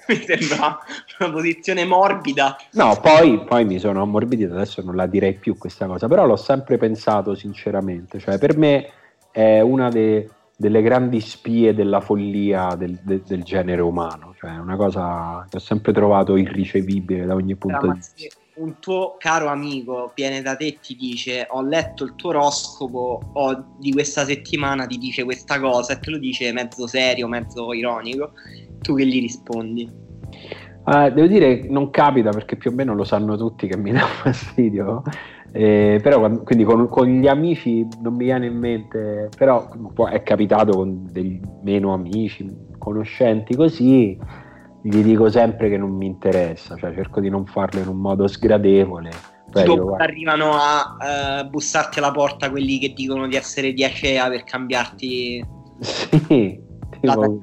Mi 0.08 0.16
sembra 0.16 0.78
una 1.18 1.30
posizione 1.32 1.84
morbida. 1.84 2.56
No, 2.72 2.98
poi, 3.00 3.42
poi 3.44 3.64
mi 3.64 3.78
sono 3.78 4.02
ammorbidito, 4.02 4.54
adesso 4.54 4.80
non 4.82 4.94
la 4.94 5.06
direi 5.06 5.34
più 5.34 5.58
questa 5.58 5.86
cosa, 5.86 6.06
però 6.06 6.26
l'ho 6.26 6.36
sempre 6.36 6.78
pensato 6.78 7.34
sinceramente, 7.34 8.18
cioè 8.18 8.38
per 8.38 8.56
me 8.56 8.88
è 9.32 9.60
una 9.60 9.88
de, 9.90 10.30
delle 10.56 10.80
grandi 10.80 11.20
spie 11.20 11.74
della 11.74 12.00
follia 12.00 12.74
del, 12.76 12.98
de, 13.02 13.20
del 13.26 13.42
genere 13.42 13.82
umano, 13.82 14.34
cioè 14.38 14.54
è 14.54 14.58
una 14.58 14.76
cosa 14.76 15.44
che 15.48 15.58
ho 15.58 15.60
sempre 15.60 15.92
trovato 15.92 16.36
irricevibile 16.36 17.26
da 17.26 17.34
ogni 17.34 17.54
punto 17.56 17.86
di 17.86 17.92
vista. 17.92 18.36
Un 18.54 18.78
tuo 18.78 19.16
caro 19.18 19.48
amico 19.48 20.12
viene 20.14 20.40
da 20.40 20.56
te 20.56 20.68
e 20.68 20.78
ti 20.80 20.96
dice 20.96 21.46
ho 21.50 21.60
letto 21.60 22.04
il 22.04 22.14
tuo 22.14 22.30
oroscopo 22.30 23.20
o 23.34 23.74
di 23.78 23.92
questa 23.92 24.24
settimana 24.24 24.86
ti 24.86 24.96
dice 24.96 25.24
questa 25.24 25.60
cosa 25.60 25.92
e 25.92 25.98
te 25.98 26.10
lo 26.10 26.16
dice 26.16 26.50
mezzo 26.52 26.86
serio, 26.86 27.28
mezzo 27.28 27.74
ironico, 27.74 28.32
tu 28.80 28.94
che 28.94 29.04
gli 29.04 29.20
rispondi? 29.20 30.04
Uh, 30.86 31.10
devo 31.10 31.26
dire 31.26 31.60
che 31.60 31.68
non 31.68 31.90
capita 31.90 32.30
perché 32.30 32.56
più 32.56 32.70
o 32.70 32.74
meno 32.74 32.94
lo 32.94 33.04
sanno 33.04 33.36
tutti 33.36 33.66
che 33.66 33.76
mi 33.76 33.92
dà 33.92 34.06
fastidio 34.06 35.02
eh, 35.58 36.00
però 36.02 36.28
quindi 36.42 36.64
con, 36.64 36.86
con, 36.86 37.08
gli 37.08 37.26
amici 37.26 37.86
non 38.02 38.14
mi 38.14 38.24
viene 38.24 38.44
in 38.44 38.58
mente, 38.58 39.30
però 39.34 39.66
è 40.10 40.22
capitato 40.22 40.72
con 40.72 41.08
dei 41.10 41.40
meno 41.62 41.94
amici, 41.94 42.46
conoscenti 42.76 43.56
così, 43.56 44.18
gli 44.82 45.02
dico 45.02 45.30
sempre 45.30 45.70
che 45.70 45.78
non 45.78 45.92
mi 45.92 46.04
interessa, 46.04 46.76
cioè 46.76 46.92
cerco 46.92 47.20
di 47.20 47.30
non 47.30 47.46
farlo 47.46 47.80
in 47.80 47.88
un 47.88 47.96
modo 47.96 48.26
sgradevole. 48.26 49.10
Dopo 49.46 49.94
arrivano 49.94 50.50
a 50.52 51.40
uh, 51.40 51.48
bussarti 51.48 52.00
alla 52.00 52.10
porta 52.10 52.50
quelli 52.50 52.78
che 52.78 52.92
dicono 52.92 53.26
di 53.26 53.36
essere 53.36 53.72
di 53.72 53.82
Acea 53.82 54.28
per 54.28 54.44
cambiarti 54.44 55.42
sì, 55.80 56.60
tipo, 57.00 57.38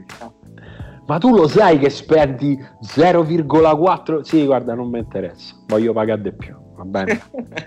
ma 1.08 1.18
tu 1.18 1.34
lo 1.34 1.48
sai 1.48 1.80
che 1.80 1.90
spendi 1.90 2.64
0,4? 2.84 4.22
Sì, 4.22 4.46
guarda, 4.46 4.76
non 4.76 4.90
mi 4.92 5.00
interessa, 5.00 5.56
voglio 5.66 5.94
pagare 5.94 6.22
di 6.22 6.34
più, 6.36 6.56
va 6.76 6.84
bene? 6.84 7.22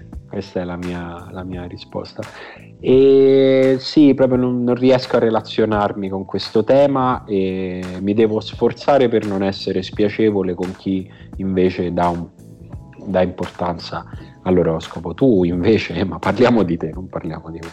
Questa 0.29 0.61
è 0.61 0.64
la 0.64 0.77
mia, 0.77 1.29
la 1.31 1.45
mia 1.45 1.64
risposta. 1.64 2.22
E 2.81 3.77
sì, 3.79 4.12
proprio 4.14 4.39
non, 4.39 4.64
non, 4.64 4.74
riesco 4.74 5.16
a 5.16 5.20
relazionarmi 5.20 6.09
con 6.09 6.24
questo 6.24 6.64
tema 6.64 7.24
e 7.24 7.83
mi 8.01 8.12
devo 8.12 8.41
sforzare 8.41 9.09
per 9.09 9.24
non 9.24 9.43
essere 9.43 9.83
spiacevole 9.83 10.55
con 10.55 10.74
chi 10.77 11.09
invece 11.37 11.93
dà, 11.93 12.09
un, 12.09 12.29
dà 13.07 13.22
importanza 13.22 14.05
all'oroscopo. 14.43 15.14
Tu 15.14 15.45
invece, 15.45 16.03
ma 16.05 16.18
parliamo 16.18 16.62
di 16.64 16.77
te, 16.77 16.91
non 16.91 17.09
parliamo 17.09 17.51
di 17.51 17.61
me. 17.61 17.70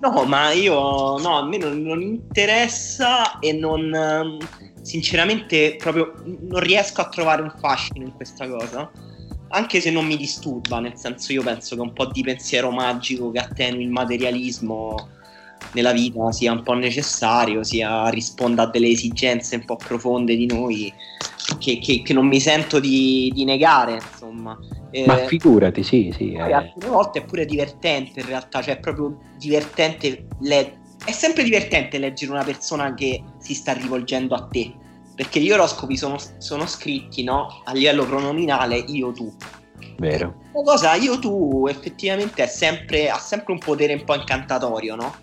No, 0.00 0.24
ma 0.24 0.50
io 0.52 1.18
no, 1.18 1.38
a 1.38 1.46
me 1.46 1.56
non, 1.56 1.80
non 1.82 2.00
interessa 2.02 3.38
e 3.38 3.52
non 3.52 4.38
sinceramente 4.82 5.76
proprio 5.78 6.12
non 6.24 6.60
riesco 6.60 7.00
a 7.00 7.08
trovare 7.08 7.40
un 7.40 7.50
fascino 7.58 8.04
in 8.04 8.12
questa 8.12 8.46
cosa 8.46 8.90
anche 9.48 9.80
se 9.80 9.90
non 9.90 10.06
mi 10.06 10.16
disturba, 10.16 10.80
nel 10.80 10.96
senso 10.96 11.32
io 11.32 11.42
penso 11.42 11.74
che 11.74 11.80
un 11.80 11.92
po' 11.92 12.06
di 12.06 12.22
pensiero 12.22 12.70
magico 12.70 13.30
che 13.30 13.38
attenui 13.38 13.84
il 13.84 13.90
materialismo 13.90 15.08
nella 15.72 15.92
vita 15.92 16.30
sia 16.32 16.52
un 16.52 16.62
po' 16.62 16.74
necessario, 16.74 17.62
sia 17.62 18.08
risponda 18.08 18.64
a 18.64 18.66
delle 18.66 18.88
esigenze 18.88 19.56
un 19.56 19.64
po' 19.64 19.76
profonde 19.76 20.36
di 20.36 20.46
noi 20.46 20.92
che, 21.58 21.78
che, 21.78 22.02
che 22.02 22.12
non 22.12 22.26
mi 22.26 22.40
sento 22.40 22.80
di, 22.80 23.30
di 23.34 23.44
negare, 23.44 23.94
insomma. 23.94 24.58
Ma 25.06 25.22
eh, 25.22 25.26
figurati, 25.26 25.82
sì, 25.82 26.12
sì. 26.16 26.32
Eh. 26.32 26.52
Alcune 26.52 26.88
volte 26.88 27.20
è 27.20 27.24
pure 27.24 27.44
divertente 27.44 28.20
in 28.20 28.26
realtà, 28.26 28.62
cioè 28.62 28.76
è 28.76 28.80
proprio 28.80 29.18
divertente, 29.38 30.26
le... 30.40 30.78
è 31.04 31.12
sempre 31.12 31.42
divertente 31.42 31.98
leggere 31.98 32.32
una 32.32 32.44
persona 32.44 32.94
che 32.94 33.22
si 33.38 33.54
sta 33.54 33.72
rivolgendo 33.72 34.34
a 34.34 34.46
te 34.50 34.82
perché 35.14 35.40
gli 35.40 35.50
oroscopi 35.50 35.96
sono, 35.96 36.18
sono 36.38 36.66
scritti 36.66 37.22
no? 37.22 37.62
a 37.64 37.72
livello 37.72 38.04
pronominale 38.04 38.76
io-tu. 38.76 39.34
Vero. 39.98 40.42
La 40.52 40.62
cosa 40.62 40.94
io-tu 40.94 41.66
effettivamente 41.68 42.46
sempre, 42.46 43.08
ha 43.08 43.18
sempre 43.18 43.52
un 43.52 43.58
potere 43.58 43.94
un 43.94 44.04
po' 44.04 44.14
incantatorio, 44.14 44.96
no? 44.96 45.14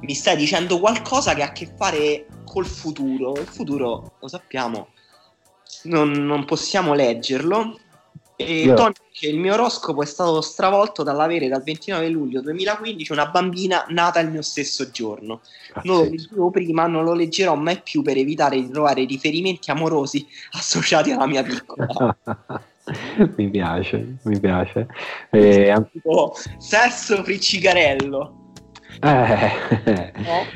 Mi 0.00 0.14
stai 0.14 0.36
dicendo 0.36 0.78
qualcosa 0.78 1.34
che 1.34 1.42
ha 1.42 1.46
a 1.46 1.52
che 1.52 1.70
fare 1.76 2.26
col 2.44 2.66
futuro. 2.66 3.34
Il 3.34 3.46
futuro, 3.46 4.14
lo 4.18 4.28
sappiamo, 4.28 4.88
non, 5.84 6.10
non 6.10 6.44
possiamo 6.44 6.94
leggerlo, 6.94 7.78
e 8.40 8.60
Io... 8.60 8.74
Tony, 8.74 8.92
il 9.22 9.36
mio 9.36 9.54
oroscopo 9.54 10.00
è 10.02 10.06
stato 10.06 10.40
stravolto 10.40 11.02
dall'avere 11.02 11.48
dal 11.48 11.64
29 11.64 12.08
luglio 12.08 12.40
2015 12.40 13.10
una 13.10 13.26
bambina 13.26 13.84
nata 13.88 14.20
il 14.20 14.30
mio 14.30 14.42
stesso 14.42 14.92
giorno. 14.92 15.40
Non 15.82 15.96
lo 15.96 16.04
leggevo 16.04 16.50
prima, 16.50 16.86
non 16.86 17.02
lo 17.02 17.14
leggerò 17.14 17.56
mai 17.56 17.80
più 17.82 18.02
per 18.02 18.16
evitare 18.16 18.54
di 18.54 18.70
trovare 18.70 19.04
riferimenti 19.06 19.72
amorosi 19.72 20.24
associati 20.56 21.10
alla 21.10 21.26
mia 21.26 21.42
piccola. 21.42 22.16
mi 23.36 23.50
piace, 23.50 24.18
mi 24.22 24.38
piace. 24.38 24.86
Eh, 25.30 25.74
tipo, 25.90 26.32
sesso 26.58 27.24
friccicarello. 27.24 28.52
Eh. 29.02 30.12
No? 30.14 30.46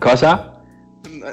Cosa? 0.00 0.55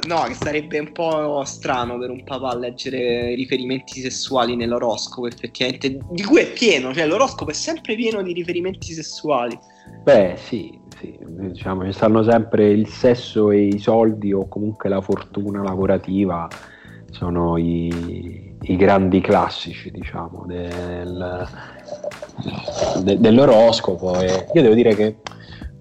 No, 0.07 0.23
che 0.23 0.33
sarebbe 0.33 0.79
un 0.79 0.91
po' 0.91 1.43
strano 1.45 1.97
per 1.97 2.09
un 2.09 2.23
papà 2.23 2.55
leggere 2.55 3.35
riferimenti 3.35 4.01
sessuali 4.01 4.55
nell'oroscopo, 4.55 5.27
effettivamente, 5.27 5.97
di 6.09 6.23
cui 6.23 6.41
è 6.41 6.51
pieno, 6.51 6.93
cioè 6.93 7.05
l'oroscopo 7.05 7.51
è 7.51 7.53
sempre 7.53 7.95
pieno 7.95 8.21
di 8.21 8.33
riferimenti 8.33 8.93
sessuali. 8.93 9.57
Beh, 10.03 10.35
sì, 10.37 10.79
sì, 10.99 11.17
diciamo, 11.21 11.85
ci 11.85 11.91
stanno 11.91 12.23
sempre 12.23 12.69
il 12.69 12.87
sesso 12.87 13.51
e 13.51 13.65
i 13.67 13.79
soldi 13.79 14.33
o 14.33 14.47
comunque 14.47 14.89
la 14.89 15.01
fortuna 15.01 15.61
lavorativa 15.61 16.47
sono 17.11 17.57
i, 17.57 18.55
i 18.61 18.75
grandi 18.75 19.21
classici, 19.21 19.91
diciamo, 19.91 20.45
del, 20.47 21.47
de, 23.03 23.19
dell'oroscopo. 23.19 24.19
E 24.19 24.47
io 24.53 24.61
devo 24.61 24.73
dire 24.73 24.95
che 24.95 25.17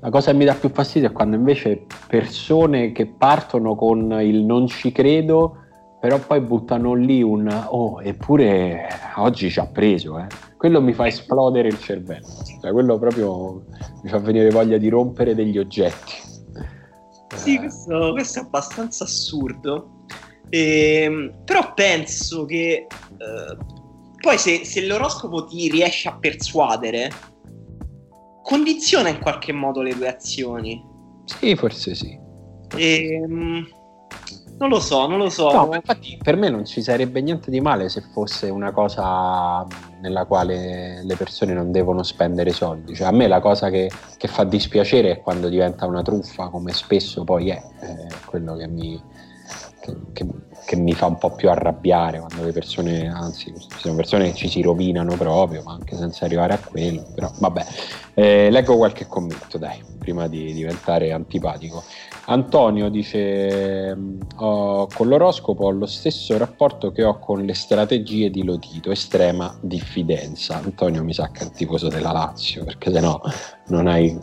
la 0.02 0.10
cosa 0.10 0.32
che 0.32 0.36
mi 0.36 0.44
dà 0.44 0.54
più 0.54 0.68
fastidio 0.68 1.08
è 1.08 1.12
quando 1.12 1.36
invece 1.36 1.86
persone 2.08 2.90
che 2.90 3.06
partono 3.06 3.76
con 3.76 4.18
il 4.20 4.44
non 4.44 4.66
ci 4.66 4.90
credo, 4.90 5.58
però 6.00 6.18
poi 6.18 6.40
buttano 6.40 6.94
lì 6.94 7.22
un 7.22 7.48
oh, 7.68 8.02
eppure 8.02 8.88
oggi 9.16 9.48
ci 9.48 9.60
ha 9.60 9.66
preso, 9.66 10.18
eh. 10.18 10.26
Quello 10.56 10.82
mi 10.82 10.92
fa 10.92 11.06
esplodere 11.06 11.68
il 11.68 11.78
cervello, 11.78 12.26
cioè, 12.60 12.72
quello 12.72 12.98
proprio 12.98 13.62
mi 14.02 14.08
fa 14.08 14.18
venire 14.18 14.50
voglia 14.50 14.76
di 14.76 14.88
rompere 14.88 15.36
degli 15.36 15.56
oggetti. 15.56 16.14
Sì, 17.36 17.58
questo, 17.58 18.10
questo 18.10 18.40
è 18.40 18.42
abbastanza 18.42 19.04
assurdo. 19.04 20.04
Eh, 20.48 21.32
però 21.44 21.72
penso 21.74 22.44
che 22.44 22.86
eh, 22.88 23.56
poi 24.20 24.36
se, 24.36 24.64
se 24.64 24.84
l'oroscopo 24.84 25.44
ti 25.46 25.70
riesce 25.70 26.08
a 26.08 26.16
persuadere, 26.18 27.10
condiziona 28.52 29.08
in 29.08 29.18
qualche 29.18 29.50
modo 29.50 29.80
le 29.80 29.94
tue 29.94 30.08
azioni. 30.08 30.84
Sì, 31.24 31.56
forse 31.56 31.94
sì. 31.94 32.18
E, 32.76 33.14
ehm, 33.14 33.66
non 34.58 34.68
lo 34.68 34.78
so, 34.78 35.06
non 35.06 35.16
lo 35.16 35.30
so. 35.30 35.50
No, 35.50 35.74
infatti 35.74 36.18
per 36.22 36.36
me 36.36 36.50
non 36.50 36.66
ci 36.66 36.82
sarebbe 36.82 37.22
niente 37.22 37.50
di 37.50 37.62
male 37.62 37.88
se 37.88 38.02
fosse 38.12 38.50
una 38.50 38.70
cosa 38.70 39.66
nella 40.02 40.26
quale 40.26 41.02
le 41.02 41.16
persone 41.16 41.54
non 41.54 41.72
devono 41.72 42.02
spendere 42.02 42.50
soldi. 42.50 42.94
Cioè, 42.94 43.06
a 43.06 43.10
me 43.10 43.26
la 43.26 43.40
cosa 43.40 43.70
che, 43.70 43.90
che 44.18 44.28
fa 44.28 44.44
dispiacere 44.44 45.12
è 45.12 45.20
quando 45.22 45.48
diventa 45.48 45.86
una 45.86 46.02
truffa, 46.02 46.48
come 46.48 46.72
spesso 46.74 47.24
poi 47.24 47.48
è, 47.48 47.62
è 47.80 48.06
quello 48.26 48.54
che 48.54 48.68
mi, 48.68 49.02
che, 49.80 49.96
che, 50.12 50.26
che, 50.66 50.76
mi 50.76 50.92
fa 50.92 51.06
un 51.06 51.18
po' 51.18 51.30
più 51.30 51.50
arrabbiare 51.50 52.20
quando 52.20 52.44
le 52.44 52.52
persone, 52.52 53.08
anzi, 53.08 53.52
sono 53.78 53.94
persone 53.94 54.30
che 54.30 54.34
ci 54.34 54.48
si 54.48 54.62
rovinano 54.62 55.16
proprio, 55.16 55.62
ma 55.64 55.72
anche 55.72 55.96
senza 55.96 56.24
arrivare 56.24 56.54
a 56.54 56.58
quello. 56.58 57.04
Però 57.14 57.30
vabbè, 57.38 57.64
eh, 58.14 58.50
leggo 58.50 58.76
qualche 58.76 59.06
commento, 59.06 59.58
dai, 59.58 59.82
prima 59.98 60.28
di 60.28 60.52
diventare 60.52 61.12
antipatico. 61.12 61.82
Antonio 62.26 62.88
dice: 62.88 63.96
oh, 64.36 64.86
Con 64.86 65.08
l'oroscopo 65.08 65.64
ho 65.64 65.70
lo 65.70 65.86
stesso 65.86 66.36
rapporto 66.38 66.92
che 66.92 67.04
ho 67.04 67.18
con 67.18 67.44
le 67.44 67.54
strategie 67.54 68.30
di 68.30 68.44
Lotito, 68.44 68.90
estrema 68.90 69.56
diffidenza. 69.60 70.56
Antonio 70.56 71.02
mi 71.02 71.14
sa 71.14 71.30
che 71.30 71.40
è 71.40 71.44
il 71.44 71.50
tifoso 71.50 71.88
della 71.88 72.12
Lazio, 72.12 72.64
perché 72.64 72.92
se 72.92 73.00
no 73.00 73.20
non 73.68 73.86
hai 73.86 74.16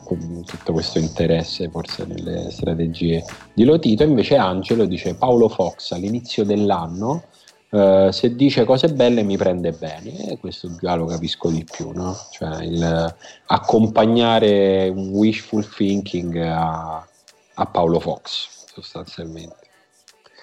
tutto 0.45 0.71
questo 0.71 0.99
interesse 0.99 1.69
forse 1.69 2.05
nelle 2.05 2.51
strategie 2.51 3.23
di 3.53 3.63
Lotito. 3.63 4.03
Invece 4.03 4.37
Angelo 4.37 4.85
dice: 4.85 5.15
Paolo 5.15 5.49
Fox 5.49 5.91
all'inizio 5.91 6.45
dell'anno. 6.45 7.23
Uh, 7.69 8.09
se 8.09 8.35
dice 8.35 8.65
cose 8.65 8.87
belle 8.91 9.21
mi 9.21 9.37
prende 9.37 9.71
bene 9.73 10.31
e 10.31 10.39
questo 10.39 10.75
già 10.77 10.95
lo 10.95 11.05
capisco 11.05 11.51
di 11.51 11.63
più 11.63 11.91
no? 11.91 12.17
cioè 12.31 12.63
il, 12.63 13.15
accompagnare 13.45 14.89
un 14.89 15.09
wishful 15.09 15.63
thinking 15.67 16.35
a, 16.37 17.07
a 17.53 17.65
Paolo 17.67 17.99
Fox, 17.99 18.65
sostanzialmente. 18.73 19.67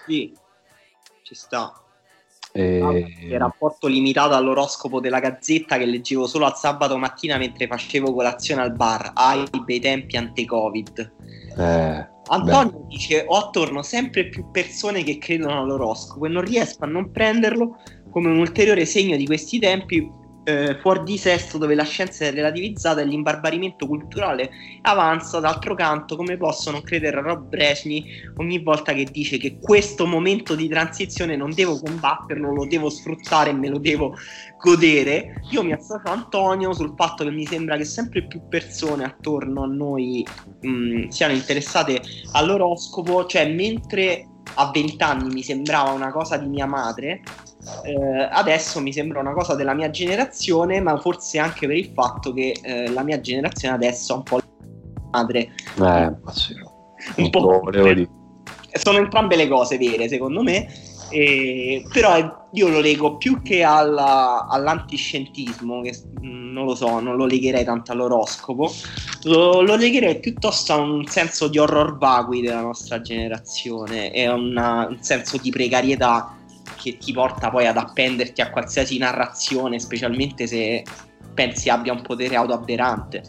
Sì, 0.06 0.32
ci 1.22 1.34
sta. 1.34 1.80
E... 2.56 3.06
Il 3.20 3.38
rapporto 3.38 3.86
limitato 3.86 4.34
all'oroscopo 4.34 4.98
della 4.98 5.20
gazzetta 5.20 5.76
che 5.76 5.84
leggevo 5.84 6.26
solo 6.26 6.46
al 6.46 6.56
sabato 6.56 6.96
mattina 6.96 7.36
mentre 7.36 7.66
facevo 7.66 8.14
colazione 8.14 8.62
al 8.62 8.72
bar, 8.72 9.12
ai 9.14 9.44
bei 9.64 9.78
tempi 9.78 10.16
ante-covid. 10.16 11.12
Eh, 11.58 12.08
Antonio 12.28 12.78
beh. 12.78 12.86
dice: 12.88 13.24
Ho 13.28 13.36
attorno 13.36 13.82
sempre 13.82 14.28
più 14.28 14.50
persone 14.50 15.02
che 15.02 15.18
credono 15.18 15.60
all'oroscopo 15.60 16.24
e 16.24 16.30
non 16.30 16.42
riesco 16.42 16.84
a 16.84 16.86
non 16.86 17.10
prenderlo 17.10 17.76
come 18.10 18.30
un 18.30 18.38
ulteriore 18.38 18.86
segno 18.86 19.16
di 19.16 19.26
questi 19.26 19.58
tempi 19.58 20.10
eh, 20.46 20.78
fuori 20.80 21.02
di 21.02 21.18
sesto 21.18 21.58
dove 21.58 21.74
la 21.74 21.82
scienza 21.82 22.24
è 22.24 22.30
relativizzata 22.30 23.00
e 23.00 23.04
l'imbarbarimento 23.04 23.84
culturale 23.88 24.48
avanza, 24.82 25.40
d'altro 25.40 25.74
canto 25.74 26.14
come 26.14 26.36
posso 26.36 26.70
non 26.70 26.82
credere 26.82 27.20
Rob 27.20 27.48
Bresni 27.48 28.04
ogni 28.36 28.60
volta 28.60 28.92
che 28.92 29.08
dice 29.10 29.38
che 29.38 29.58
questo 29.58 30.06
momento 30.06 30.54
di 30.54 30.68
transizione 30.68 31.34
non 31.34 31.52
devo 31.52 31.80
combatterlo, 31.80 32.54
lo 32.54 32.64
devo 32.64 32.88
sfruttare 32.90 33.50
e 33.50 33.54
me 33.54 33.68
lo 33.68 33.78
devo 33.78 34.16
godere. 34.62 35.42
Io 35.50 35.64
mi 35.64 35.72
associo 35.72 36.06
a 36.06 36.12
Antonio 36.12 36.72
sul 36.72 36.94
fatto 36.96 37.24
che 37.24 37.30
mi 37.30 37.44
sembra 37.44 37.76
che 37.76 37.84
sempre 37.84 38.24
più 38.24 38.46
persone 38.48 39.02
attorno 39.02 39.64
a 39.64 39.66
noi 39.66 40.24
mh, 40.60 40.68
mm, 40.68 41.08
siano 41.08 41.32
interessate 41.34 42.00
all'oroscopo, 42.32 43.26
cioè 43.26 43.52
mentre 43.52 44.28
a 44.54 44.70
vent'anni 44.72 45.32
mi 45.32 45.42
sembrava 45.42 45.90
una 45.90 46.10
cosa 46.10 46.36
di 46.36 46.46
mia 46.46 46.66
madre, 46.66 47.22
eh, 47.84 48.28
adesso 48.30 48.80
mi 48.80 48.92
sembra 48.92 49.20
una 49.20 49.32
cosa 49.32 49.54
della 49.54 49.74
mia 49.74 49.90
generazione, 49.90 50.80
ma 50.80 50.96
forse 50.98 51.38
anche 51.38 51.66
per 51.66 51.76
il 51.76 51.90
fatto 51.94 52.32
che 52.32 52.56
eh, 52.62 52.90
la 52.90 53.02
mia 53.02 53.20
generazione 53.20 53.74
adesso 53.74 54.12
ha 54.12 54.16
un 54.16 54.22
po' 54.22 54.40
madre. 55.10 55.48
Eh, 55.80 56.12
sì. 56.32 56.54
un 57.16 57.30
po'. 57.30 57.62
Sono 58.72 58.98
entrambe 58.98 59.36
le 59.36 59.48
cose 59.48 59.78
vere, 59.78 60.08
secondo 60.08 60.42
me. 60.42 60.68
E, 61.08 61.86
però 61.92 62.46
io 62.52 62.68
lo 62.68 62.80
leggo 62.80 63.16
più 63.16 63.42
che 63.42 63.62
alla, 63.62 64.46
all'antiscientismo, 64.48 65.82
che 65.82 65.96
mm, 66.24 66.52
non 66.52 66.64
lo 66.64 66.74
so, 66.74 66.98
non 66.98 67.16
lo 67.16 67.26
legherei 67.26 67.64
tanto 67.64 67.92
all'oroscopo, 67.92 68.72
lo, 69.24 69.60
lo, 69.60 69.76
legherei 69.76 70.18
piuttosto 70.18 70.72
a 70.72 70.76
un 70.76 71.06
senso 71.06 71.48
di 71.48 71.58
horror 71.58 71.96
vagui 71.98 72.40
della 72.40 72.60
nostra 72.60 73.00
generazione 73.00 74.10
a 74.24 74.34
una, 74.34 74.86
un 74.88 74.98
senso 75.00 75.38
di 75.38 75.50
precarietà 75.50 76.36
che 76.76 76.98
ti 76.98 77.12
porta 77.12 77.50
poi 77.50 77.66
ad 77.66 77.76
appenderti 77.76 78.40
a 78.40 78.50
qualsiasi 78.50 78.98
narrazione, 78.98 79.78
specialmente 79.78 80.46
se 80.46 80.82
pensi 81.34 81.68
abbia 81.68 81.92
un 81.92 82.02
potere 82.02 82.36
autoaberrante. 82.36 83.22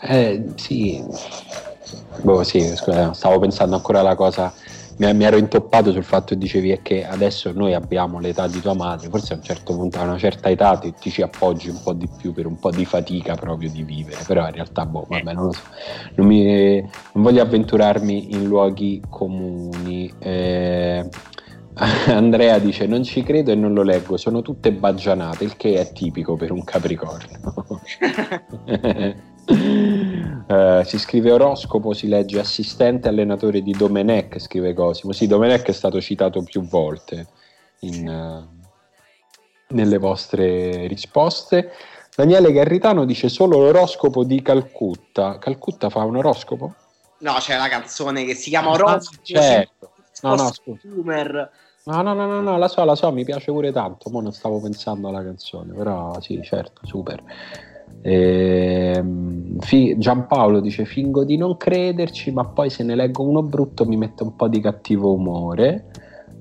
Eh 0.00 0.44
sì, 0.56 1.02
boh, 2.22 2.42
sì 2.42 2.74
scusa, 2.74 3.12
stavo 3.12 3.38
pensando 3.38 3.76
ancora 3.76 4.00
alla 4.00 4.16
cosa 4.16 4.52
mi, 5.12 5.24
ero 5.24 5.36
intoppato 5.36 5.90
sul 5.90 6.04
fatto 6.04 6.34
che 6.34 6.38
dicevi 6.38 6.70
è 6.70 6.82
che 6.82 7.04
adesso 7.04 7.52
noi 7.52 7.74
abbiamo 7.74 8.18
l'età 8.20 8.46
di 8.46 8.60
tua 8.60 8.74
madre, 8.74 9.08
forse 9.08 9.32
a 9.32 9.36
un 9.36 9.42
certo 9.42 9.74
punto, 9.74 9.98
a 9.98 10.02
una 10.02 10.18
certa 10.18 10.48
età 10.48 10.76
ti, 10.76 10.94
ti, 10.98 11.10
ci 11.10 11.22
appoggi 11.22 11.68
un 11.68 11.80
po' 11.82 11.92
di 11.92 12.08
più 12.16 12.32
per 12.32 12.46
un 12.46 12.58
po' 12.58 12.70
di 12.70 12.84
fatica 12.84 13.34
proprio 13.34 13.70
di 13.70 13.82
vivere, 13.82 14.22
però 14.26 14.46
in 14.46 14.52
realtà, 14.52 14.86
boh, 14.86 15.06
vabbè, 15.08 15.32
non 15.32 15.46
lo 15.46 15.52
so, 15.52 15.62
non, 16.14 16.26
mi, 16.26 16.80
non 16.80 17.22
voglio 17.22 17.42
avventurarmi 17.42 18.34
in 18.34 18.44
luoghi 18.44 19.02
comuni. 19.08 20.12
Eh, 20.18 21.08
Andrea 22.06 22.58
dice 22.58 22.86
non 22.86 23.02
ci 23.02 23.22
credo 23.22 23.50
e 23.50 23.54
non 23.54 23.72
lo 23.72 23.82
leggo, 23.82 24.16
sono 24.16 24.42
tutte 24.42 24.72
baggianate, 24.72 25.44
il 25.44 25.56
che 25.56 25.80
è 25.80 25.92
tipico 25.92 26.36
per 26.36 26.52
un 26.52 26.62
capricorno. 26.64 27.80
uh, 30.52 30.84
si 30.84 30.98
scrive 30.98 31.32
oroscopo, 31.32 31.92
si 31.92 32.08
legge 32.08 32.38
assistente 32.38 33.08
allenatore 33.08 33.62
di 33.62 33.72
Domenech, 33.72 34.38
scrive 34.38 34.74
Cosimo. 34.74 35.12
Sì, 35.12 35.26
Domenech 35.26 35.66
è 35.66 35.72
stato 35.72 36.00
citato 36.00 36.42
più 36.42 36.62
volte 36.62 37.26
in, 37.80 38.08
uh, 38.08 39.74
nelle 39.74 39.98
vostre 39.98 40.86
risposte. 40.86 41.72
Daniele 42.14 42.52
Garritano 42.52 43.04
dice 43.04 43.28
solo 43.28 43.58
l'oroscopo 43.58 44.24
di 44.24 44.42
Calcutta. 44.42 45.38
Calcutta 45.38 45.88
fa 45.88 46.04
un 46.04 46.16
oroscopo? 46.16 46.74
No, 47.18 47.34
c'è 47.38 47.56
la 47.56 47.68
canzone 47.68 48.24
che 48.24 48.34
si 48.34 48.50
chiama 48.50 48.70
ah, 48.70 48.72
Oroscopo. 48.72 49.22
certo. 49.22 49.92
No, 50.22 50.34
no, 50.34 50.52
scusa. 50.52 50.80
No, 51.84 52.00
no, 52.00 52.14
no, 52.14 52.26
no, 52.26 52.40
no, 52.40 52.58
la 52.58 52.68
so, 52.68 52.84
la 52.84 52.94
so, 52.94 53.10
mi 53.10 53.24
piace 53.24 53.50
pure 53.50 53.72
tanto. 53.72 54.08
Mo 54.10 54.20
non 54.20 54.32
stavo 54.32 54.60
pensando 54.60 55.08
alla 55.08 55.22
canzone, 55.22 55.72
però 55.72 56.20
sì, 56.20 56.40
certo, 56.42 56.86
super. 56.86 57.22
Ehm, 58.02 59.58
Giampaolo 59.96 60.60
dice: 60.60 60.84
Fingo 60.84 61.24
di 61.24 61.36
non 61.36 61.56
crederci, 61.56 62.32
ma 62.32 62.44
poi 62.44 62.68
se 62.68 62.82
ne 62.82 62.94
leggo 62.94 63.22
uno 63.22 63.42
brutto 63.42 63.84
mi 63.84 63.96
mette 63.96 64.22
un 64.24 64.34
po' 64.36 64.48
di 64.48 64.60
cattivo 64.60 65.12
umore. 65.12 65.86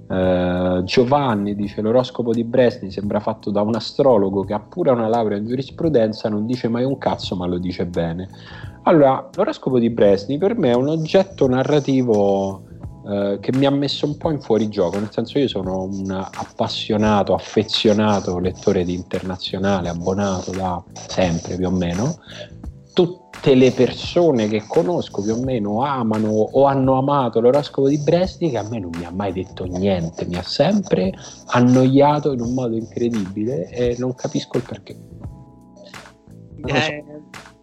Uh, 0.08 0.84
Giovanni 0.84 1.56
dice: 1.56 1.82
L'oroscopo 1.82 2.34
di 2.34 2.44
Bresni 2.44 2.92
sembra 2.92 3.20
fatto 3.20 3.50
da 3.50 3.62
un 3.62 3.76
astrologo 3.76 4.44
che 4.44 4.54
ha 4.54 4.60
pure 4.60 4.92
una 4.92 5.08
laurea 5.08 5.38
in 5.38 5.48
giurisprudenza, 5.48 6.28
non 6.28 6.46
dice 6.46 6.68
mai 6.68 6.84
un 6.84 6.98
cazzo, 6.98 7.36
ma 7.36 7.46
lo 7.46 7.58
dice 7.60 7.86
bene. 7.86 8.28
Allora, 8.84 9.30
l'oroscopo 9.34 9.80
di 9.80 9.90
Bresni 9.90 10.38
per 10.38 10.58
me 10.58 10.72
è 10.72 10.76
un 10.76 10.90
oggetto 10.90 11.48
narrativo 11.48 12.64
eh, 13.12 13.40
che 13.42 13.52
mi 13.58 13.66
ha 13.66 13.72
messo 13.72 14.06
un 14.06 14.16
po' 14.16 14.32
in 14.32 14.40
fuorigioco, 14.40 14.98
nel 14.98 15.12
senso 15.12 15.38
io 15.38 15.50
sono 15.50 15.84
un 15.84 16.10
appassionato, 16.12 17.34
affezionato 17.34 18.40
lettore 18.40 18.86
di 18.86 18.94
internazionale, 18.94 19.90
abbonato 19.90 20.52
da 20.52 20.82
sempre 20.94 21.58
più 21.58 21.68
o 21.68 21.72
meno. 21.72 22.20
Tutte 22.94 23.54
le 23.56 23.72
persone 23.72 24.48
che 24.48 24.64
conosco 24.66 25.22
più 25.22 25.34
o 25.34 25.44
meno 25.44 25.84
amano 25.84 26.30
o 26.30 26.66
hanno 26.66 26.98
amato 26.98 27.42
l'oroscopo 27.42 27.90
di 27.90 27.98
Bresti 27.98 28.50
che 28.50 28.58
a 28.58 28.68
me 28.70 28.80
non 28.80 28.92
mi 28.98 29.04
ha 29.04 29.12
mai 29.12 29.34
detto 29.34 29.66
niente, 29.66 30.26
mi 30.26 30.36
ha 30.36 30.44
sempre 30.44 31.12
annoiato 31.48 32.32
in 32.32 32.40
un 32.40 32.54
modo 32.54 32.76
incredibile 32.78 33.68
e 33.70 33.96
non 34.00 34.16
capisco 34.16 34.56
il 34.56 34.64
perché. 34.64 34.98
Non 36.56 36.76
lo 36.76 36.80
so. 36.80 36.92
Eh, 36.92 37.06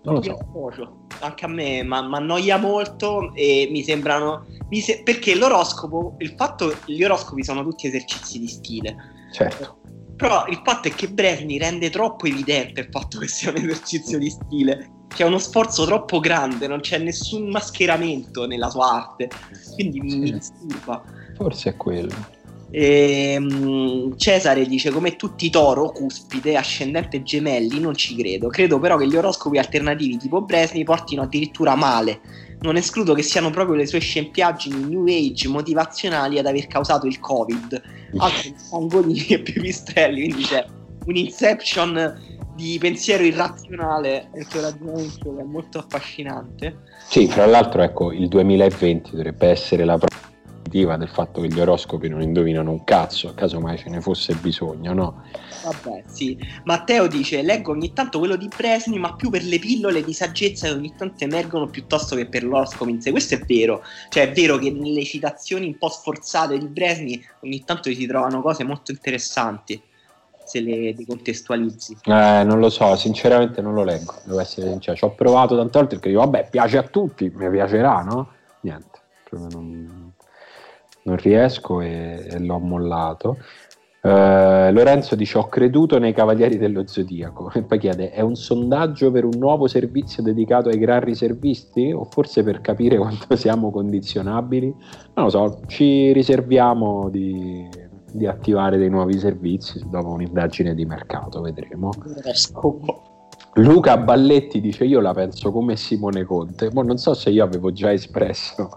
non 0.02 0.14
lo 0.14 0.22
so. 0.22 0.97
Anche 1.20 1.44
a 1.44 1.48
me 1.48 1.82
mi 1.82 1.94
annoia 1.94 2.56
molto 2.56 3.32
e 3.34 3.68
mi 3.70 3.82
sembrano... 3.82 4.46
Mi 4.70 4.80
se- 4.80 5.02
perché 5.02 5.34
l'oroscopo, 5.34 6.16
il 6.18 6.34
fatto 6.36 6.82
gli 6.84 7.02
oroscopi 7.02 7.42
sono 7.42 7.62
tutti 7.62 7.86
esercizi 7.86 8.38
di 8.38 8.48
stile. 8.48 8.96
Certo. 9.32 9.78
Però 10.16 10.46
il 10.48 10.60
fatto 10.64 10.88
è 10.88 10.94
che 10.94 11.08
Bresni 11.08 11.58
rende 11.58 11.90
troppo 11.90 12.26
evidente 12.26 12.80
il 12.80 12.88
fatto 12.90 13.18
che 13.18 13.28
sia 13.28 13.50
un 13.50 13.56
esercizio 13.56 14.18
di 14.18 14.28
stile. 14.28 14.90
C'è 15.12 15.24
uno 15.24 15.38
sforzo 15.38 15.86
troppo 15.86 16.20
grande, 16.20 16.66
non 16.66 16.80
c'è 16.80 16.98
nessun 16.98 17.48
mascheramento 17.48 18.46
nella 18.46 18.68
sua 18.68 18.90
arte. 18.90 19.30
Quindi 19.74 20.00
mi 20.00 20.26
Sì. 20.26 20.32
disturba. 20.32 21.04
Forse 21.34 21.70
è 21.70 21.76
quello. 21.76 22.28
Ehm, 22.70 24.16
Cesare 24.16 24.66
dice 24.66 24.90
come 24.90 25.16
tutti 25.16 25.48
toro, 25.50 25.90
cuspide, 25.90 26.56
ascendente 26.56 27.22
gemelli, 27.22 27.80
non 27.80 27.94
ci 27.94 28.16
credo. 28.16 28.48
Credo 28.48 28.78
però 28.78 28.96
che 28.96 29.06
gli 29.06 29.16
oroscopi 29.16 29.58
alternativi 29.58 30.16
tipo 30.16 30.42
Bresni 30.42 30.84
portino 30.84 31.22
addirittura 31.22 31.74
male. 31.74 32.20
Non 32.60 32.76
escludo 32.76 33.14
che 33.14 33.22
siano 33.22 33.50
proprio 33.50 33.76
le 33.76 33.86
sue 33.86 34.00
scempiaggini 34.00 34.84
new 34.84 35.06
age 35.06 35.48
motivazionali 35.48 36.38
ad 36.38 36.46
aver 36.46 36.66
causato 36.66 37.06
il 37.06 37.20
covid. 37.20 37.80
Altri 38.18 38.54
sangolini 38.56 39.26
e 39.28 39.40
pipistrelli, 39.40 40.22
quindi 40.22 40.42
c'è 40.42 40.66
un 41.04 41.16
inception 41.16 42.20
di 42.54 42.76
pensiero 42.80 43.22
irrazionale 43.22 44.30
nel 44.34 44.46
suo 44.48 44.60
ragionamento 44.60 45.34
che 45.34 45.40
è 45.40 45.44
molto 45.44 45.78
affascinante. 45.78 46.78
Sì, 47.06 47.28
fra 47.28 47.46
l'altro, 47.46 47.82
ecco, 47.82 48.10
il 48.10 48.26
2020 48.26 49.12
dovrebbe 49.12 49.48
essere 49.48 49.84
la 49.84 49.96
prova 49.96 50.26
definitiva 50.68 50.96
del 50.96 51.08
fatto 51.08 51.40
che 51.40 51.48
gli 51.48 51.58
oroscopi 51.58 52.08
non 52.08 52.20
indovinano 52.20 52.70
un 52.70 52.84
cazzo, 52.84 53.32
casomai 53.34 53.78
ce 53.78 53.88
ne 53.88 54.00
fosse 54.00 54.34
bisogno, 54.34 54.92
no? 54.92 55.22
Vabbè, 55.64 56.04
sì. 56.06 56.38
Matteo 56.64 57.08
dice: 57.08 57.42
Leggo 57.42 57.72
ogni 57.72 57.92
tanto 57.92 58.18
quello 58.18 58.36
di 58.36 58.48
Bresni, 58.54 58.98
ma 58.98 59.14
più 59.14 59.30
per 59.30 59.42
le 59.42 59.58
pillole 59.58 60.04
di 60.04 60.12
saggezza 60.12 60.68
che 60.68 60.74
ogni 60.74 60.94
tanto 60.96 61.24
emergono 61.24 61.66
piuttosto 61.66 62.14
che 62.14 62.26
per 62.26 62.44
l'oroscopo 62.44 62.88
in 62.88 63.00
sé. 63.00 63.10
Questo 63.10 63.34
è 63.34 63.38
vero. 63.46 63.82
Cioè, 64.08 64.30
è 64.30 64.32
vero 64.32 64.58
che 64.58 64.70
nelle 64.70 65.04
citazioni 65.04 65.66
un 65.66 65.78
po' 65.78 65.88
sforzate 65.88 66.58
di 66.58 66.66
Bresni 66.66 67.20
ogni 67.42 67.64
tanto 67.64 67.92
si 67.92 68.06
trovano 68.06 68.40
cose 68.42 68.62
molto 68.64 68.92
interessanti. 68.92 69.82
Se 70.44 70.60
le 70.60 70.94
decontestualizzi. 70.94 71.98
Eh, 72.04 72.42
non 72.42 72.58
lo 72.58 72.70
so, 72.70 72.96
sinceramente 72.96 73.60
non 73.60 73.74
lo 73.74 73.84
leggo, 73.84 74.14
devo 74.24 74.40
essere 74.40 74.68
sincero. 74.68 74.96
Ci 74.96 75.04
ho 75.04 75.10
provato 75.10 75.54
tante 75.54 75.78
volte 75.78 75.94
perché 75.96 76.08
dico, 76.08 76.20
vabbè, 76.20 76.48
piace 76.48 76.78
a 76.78 76.84
tutti, 76.84 77.30
mi 77.34 77.50
piacerà, 77.50 78.00
no? 78.00 78.30
Niente, 78.60 78.98
proprio 79.28 79.50
non, 79.50 80.07
non 81.08 81.16
riesco 81.16 81.80
e, 81.80 82.26
e 82.30 82.38
l'ho 82.38 82.58
mollato. 82.58 83.38
Eh, 84.00 84.70
Lorenzo 84.72 85.16
dice: 85.16 85.38
Ho 85.38 85.48
creduto 85.48 85.98
nei 85.98 86.12
Cavalieri 86.12 86.56
dello 86.56 86.86
Zodiaco. 86.86 87.50
E 87.52 87.62
poi 87.62 87.78
chiede: 87.78 88.10
È 88.10 88.20
un 88.20 88.36
sondaggio 88.36 89.10
per 89.10 89.24
un 89.24 89.36
nuovo 89.38 89.66
servizio 89.66 90.22
dedicato 90.22 90.68
ai 90.68 90.78
gran 90.78 91.00
riservisti? 91.00 91.92
O 91.92 92.04
forse 92.04 92.42
per 92.42 92.60
capire 92.60 92.96
quanto 92.98 93.34
siamo 93.36 93.70
condizionabili? 93.70 94.74
Non 95.14 95.24
lo 95.24 95.30
so, 95.30 95.60
ci 95.66 96.12
riserviamo 96.12 97.08
di, 97.08 97.68
di 98.12 98.26
attivare 98.26 98.78
dei 98.78 98.88
nuovi 98.88 99.18
servizi 99.18 99.82
dopo 99.90 100.08
un'indagine 100.08 100.74
di 100.74 100.84
mercato, 100.84 101.40
vedremo. 101.40 101.90
Luca 103.54 103.96
Balletti 103.96 104.60
dice: 104.60 104.84
Io 104.84 105.00
la 105.00 105.12
penso 105.12 105.50
come 105.50 105.74
Simone 105.74 106.22
Conte. 106.22 106.70
Ma 106.72 106.82
non 106.82 106.98
so 106.98 107.14
se 107.14 107.30
io 107.30 107.42
avevo 107.42 107.72
già 107.72 107.92
espresso 107.92 108.70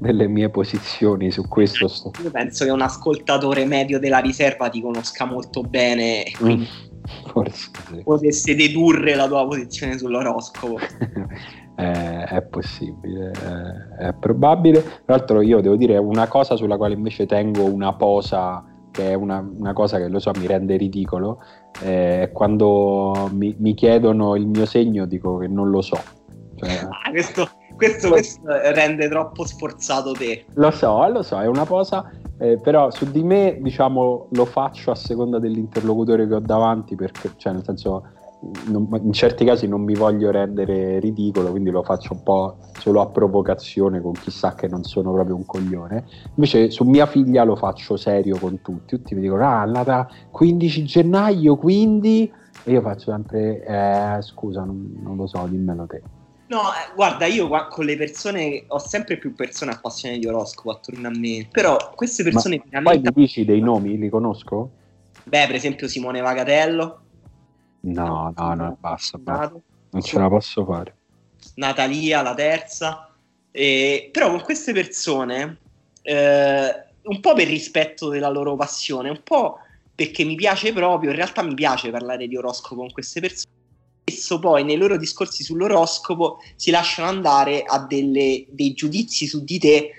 delle 0.00 0.26
mie 0.26 0.48
posizioni 0.48 1.30
su 1.30 1.46
questo. 1.46 1.86
sto- 1.88 2.10
Io 2.22 2.30
penso 2.30 2.64
che 2.64 2.70
un 2.70 2.80
ascoltatore 2.80 3.64
medio 3.66 3.98
della 3.98 4.18
riserva 4.18 4.68
ti 4.68 4.80
conosca 4.80 5.24
molto 5.26 5.62
bene 5.62 6.24
e 6.24 6.32
quindi 6.36 6.66
Forse 7.26 7.70
sì. 7.88 8.02
potesse 8.04 8.54
dedurre 8.54 9.14
la 9.14 9.26
tua 9.26 9.46
posizione 9.46 9.96
sull'oroscopo. 9.98 10.78
Eh, 11.80 12.24
è 12.24 12.42
possibile, 12.42 13.30
eh, 13.30 14.08
è 14.08 14.12
probabile. 14.12 14.82
Tra 14.82 15.16
l'altro, 15.16 15.40
io 15.40 15.62
devo 15.62 15.76
dire 15.76 15.96
una 15.96 16.28
cosa 16.28 16.54
sulla 16.54 16.76
quale 16.76 16.92
invece 16.92 17.24
tengo 17.24 17.64
una 17.64 17.94
posa, 17.94 18.62
che 18.90 19.12
è 19.12 19.14
una, 19.14 19.38
una 19.56 19.72
cosa 19.72 19.96
che 19.96 20.08
lo 20.08 20.18
so 20.18 20.30
mi 20.36 20.46
rende 20.46 20.76
ridicolo. 20.76 21.38
eh, 21.82 22.24
È 22.24 22.32
quando 22.32 23.30
mi, 23.32 23.54
mi 23.60 23.72
chiedono 23.72 24.36
il 24.36 24.46
mio 24.46 24.66
segno, 24.66 25.06
dico 25.06 25.38
che 25.38 25.46
non 25.48 25.70
lo 25.70 25.80
so. 25.80 25.96
Cioè, 26.56 26.86
Ah, 26.86 27.10
questo, 27.10 27.48
questo, 27.80 28.08
questo 28.08 28.42
rende 28.74 29.08
troppo 29.08 29.44
sforzato 29.44 30.12
te. 30.12 30.44
Lo 30.54 30.70
so, 30.70 31.08
lo 31.08 31.22
so, 31.22 31.40
è 31.40 31.46
una 31.46 31.64
cosa, 31.64 32.10
eh, 32.38 32.58
però 32.58 32.90
su 32.90 33.10
di 33.10 33.22
me, 33.22 33.58
diciamo, 33.60 34.28
lo 34.30 34.44
faccio 34.44 34.90
a 34.90 34.94
seconda 34.94 35.38
dell'interlocutore 35.38 36.28
che 36.28 36.34
ho 36.34 36.40
davanti, 36.40 36.94
perché, 36.94 37.32
cioè, 37.36 37.54
nel 37.54 37.64
senso, 37.64 38.04
non- 38.66 38.88
in 39.02 39.12
certi 39.12 39.44
casi 39.44 39.66
non 39.66 39.82
mi 39.82 39.94
voglio 39.94 40.30
rendere 40.30 40.98
ridicolo, 40.98 41.50
quindi 41.50 41.70
lo 41.70 41.82
faccio 41.82 42.14
un 42.14 42.22
po' 42.22 42.56
solo 42.78 43.00
a 43.00 43.06
provocazione 43.08 44.00
con 44.00 44.12
chi 44.12 44.30
sa 44.30 44.54
che 44.54 44.68
non 44.68 44.82
sono 44.82 45.12
proprio 45.12 45.36
un 45.36 45.44
coglione. 45.44 46.04
Invece 46.34 46.70
su 46.70 46.84
mia 46.84 47.06
figlia 47.06 47.44
lo 47.44 47.56
faccio 47.56 47.96
serio 47.96 48.38
con 48.38 48.60
tutti, 48.62 48.96
tutti 48.96 49.14
mi 49.14 49.22
dicono, 49.22 49.46
ah, 49.46 49.64
è 49.64 49.66
nata 49.66 50.08
15 50.30 50.84
gennaio, 50.84 51.56
quindi... 51.56 52.30
E 52.62 52.72
io 52.72 52.82
faccio 52.82 53.10
sempre, 53.10 53.64
eh, 53.64 54.18
scusa, 54.20 54.64
non, 54.64 54.98
non 55.02 55.16
lo 55.16 55.26
so, 55.26 55.46
dimmelo 55.48 55.86
te. 55.86 56.02
No, 56.50 56.62
eh, 56.72 56.92
guarda, 56.96 57.26
io 57.26 57.46
qua- 57.46 57.68
con 57.68 57.84
le 57.84 57.96
persone 57.96 58.64
ho 58.66 58.78
sempre 58.78 59.16
più 59.18 59.34
persone 59.36 59.70
appassionate 59.70 60.20
di 60.20 60.26
oroscopo 60.26 60.72
attorno 60.72 61.06
a 61.06 61.12
me, 61.12 61.46
però 61.48 61.92
queste 61.94 62.24
persone 62.24 62.58
Poi 62.58 62.68
veramente... 62.68 63.12
mi 63.14 63.22
dici 63.22 63.44
dei 63.44 63.60
nomi, 63.60 63.96
li 63.96 64.08
conosco? 64.08 64.70
Beh, 65.22 65.46
per 65.46 65.54
esempio 65.54 65.86
Simone 65.86 66.20
Vagatello. 66.20 67.02
No, 67.82 68.32
no, 68.36 68.54
no, 68.54 68.76
basta, 68.80 69.16
basta. 69.16 69.60
Non 69.90 70.02
ce 70.02 70.18
la 70.18 70.28
posso 70.28 70.64
fare. 70.64 70.96
Natalia, 71.54 72.20
la 72.20 72.34
terza. 72.34 73.14
E- 73.52 74.10
però 74.12 74.30
con 74.30 74.42
queste 74.42 74.72
persone, 74.72 75.56
eh, 76.02 76.84
un 77.02 77.20
po' 77.20 77.34
per 77.34 77.46
rispetto 77.46 78.08
della 78.08 78.28
loro 78.28 78.56
passione, 78.56 79.08
un 79.08 79.22
po' 79.22 79.58
perché 79.94 80.24
mi 80.24 80.34
piace 80.34 80.72
proprio, 80.72 81.10
in 81.10 81.16
realtà 81.16 81.42
mi 81.42 81.54
piace 81.54 81.90
parlare 81.90 82.26
di 82.26 82.36
oroscopo 82.36 82.80
con 82.80 82.90
queste 82.90 83.20
persone. 83.20 83.58
Spesso 84.10 84.38
poi 84.40 84.64
nei 84.64 84.76
loro 84.76 84.96
discorsi 84.96 85.44
sull'oroscopo 85.44 86.38
si 86.56 86.70
lasciano 86.70 87.08
andare 87.08 87.62
a 87.62 87.86
delle- 87.86 88.44
dei 88.50 88.72
giudizi 88.72 89.26
su 89.26 89.44
di 89.44 89.58
te 89.58 89.90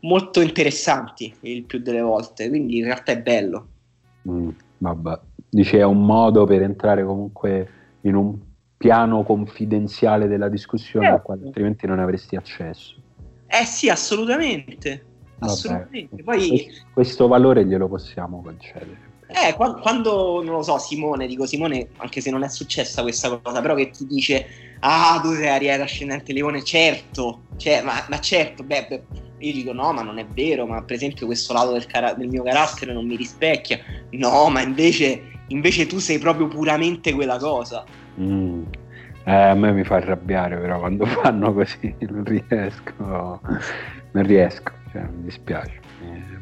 molto 0.00 0.40
interessanti 0.40 1.34
il 1.40 1.64
più 1.64 1.80
delle 1.80 2.00
volte, 2.00 2.48
quindi 2.48 2.78
in 2.78 2.84
realtà 2.84 3.12
è 3.12 3.20
bello. 3.20 3.68
Mm, 4.28 4.48
vabbè, 4.78 5.20
dice 5.48 5.78
è 5.78 5.84
un 5.84 6.04
modo 6.04 6.44
per 6.44 6.62
entrare 6.62 7.04
comunque 7.04 7.68
in 8.02 8.14
un 8.14 8.38
piano 8.76 9.22
confidenziale 9.22 10.26
della 10.26 10.48
discussione 10.48 11.08
al 11.08 11.22
quale 11.22 11.46
altrimenti 11.46 11.86
non 11.86 12.00
avresti 12.00 12.36
accesso. 12.36 12.96
Eh 13.46 13.64
sì, 13.64 13.88
assolutamente. 13.88 15.04
Vabbè, 15.38 15.52
Assolutamente. 15.52 16.22
Poi 16.22 16.70
questo 16.92 17.28
valore 17.28 17.64
glielo 17.64 17.88
possiamo 17.88 18.42
concedere. 18.42 19.11
Eh, 19.34 19.54
qua- 19.54 19.74
quando, 19.76 20.42
non 20.42 20.54
lo 20.56 20.62
so, 20.62 20.78
Simone, 20.78 21.26
dico 21.26 21.46
Simone, 21.46 21.88
anche 21.96 22.20
se 22.20 22.30
non 22.30 22.42
è 22.42 22.48
successa 22.48 23.02
questa 23.02 23.38
cosa, 23.38 23.60
però 23.60 23.74
che 23.74 23.90
ti 23.90 24.06
dice, 24.06 24.46
ah, 24.80 25.18
tu 25.22 25.32
sei 25.32 25.48
Ariete 25.48 25.82
ascendente 25.82 26.32
Leone, 26.32 26.62
certo, 26.62 27.44
cioè, 27.56 27.82
ma, 27.82 28.04
ma 28.08 28.20
certo, 28.20 28.62
beh, 28.62 28.86
beh, 28.88 29.02
io 29.38 29.52
dico 29.52 29.72
no, 29.72 29.92
ma 29.92 30.02
non 30.02 30.18
è 30.18 30.26
vero, 30.26 30.66
ma 30.66 30.82
per 30.82 30.96
esempio 30.96 31.26
questo 31.26 31.52
lato 31.52 31.72
del, 31.72 31.86
cara- 31.86 32.12
del 32.12 32.28
mio 32.28 32.42
carattere 32.42 32.92
non 32.92 33.06
mi 33.06 33.16
rispecchia, 33.16 33.78
no, 34.10 34.48
ma 34.50 34.60
invece, 34.60 35.40
invece 35.48 35.86
tu 35.86 35.98
sei 35.98 36.18
proprio 36.18 36.46
puramente 36.48 37.12
quella 37.12 37.38
cosa. 37.38 37.84
Mm. 38.20 38.62
Eh, 39.24 39.32
a 39.32 39.54
me 39.54 39.72
mi 39.72 39.84
fa 39.84 39.96
arrabbiare 39.96 40.58
però 40.58 40.80
quando 40.80 41.06
fanno 41.22 41.52
così, 41.54 41.94
non 42.00 42.24
riesco, 42.24 43.40
non 44.12 44.26
riesco, 44.26 44.72
cioè, 44.90 45.02
mi 45.02 45.24
dispiace. 45.24 45.81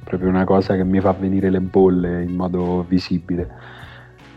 Proprio 0.04 0.28
una 0.28 0.44
cosa 0.44 0.76
che 0.76 0.84
mi 0.84 1.00
fa 1.00 1.12
venire 1.12 1.50
le 1.50 1.60
bolle 1.60 2.22
in 2.22 2.34
modo 2.34 2.84
visibile. 2.88 3.48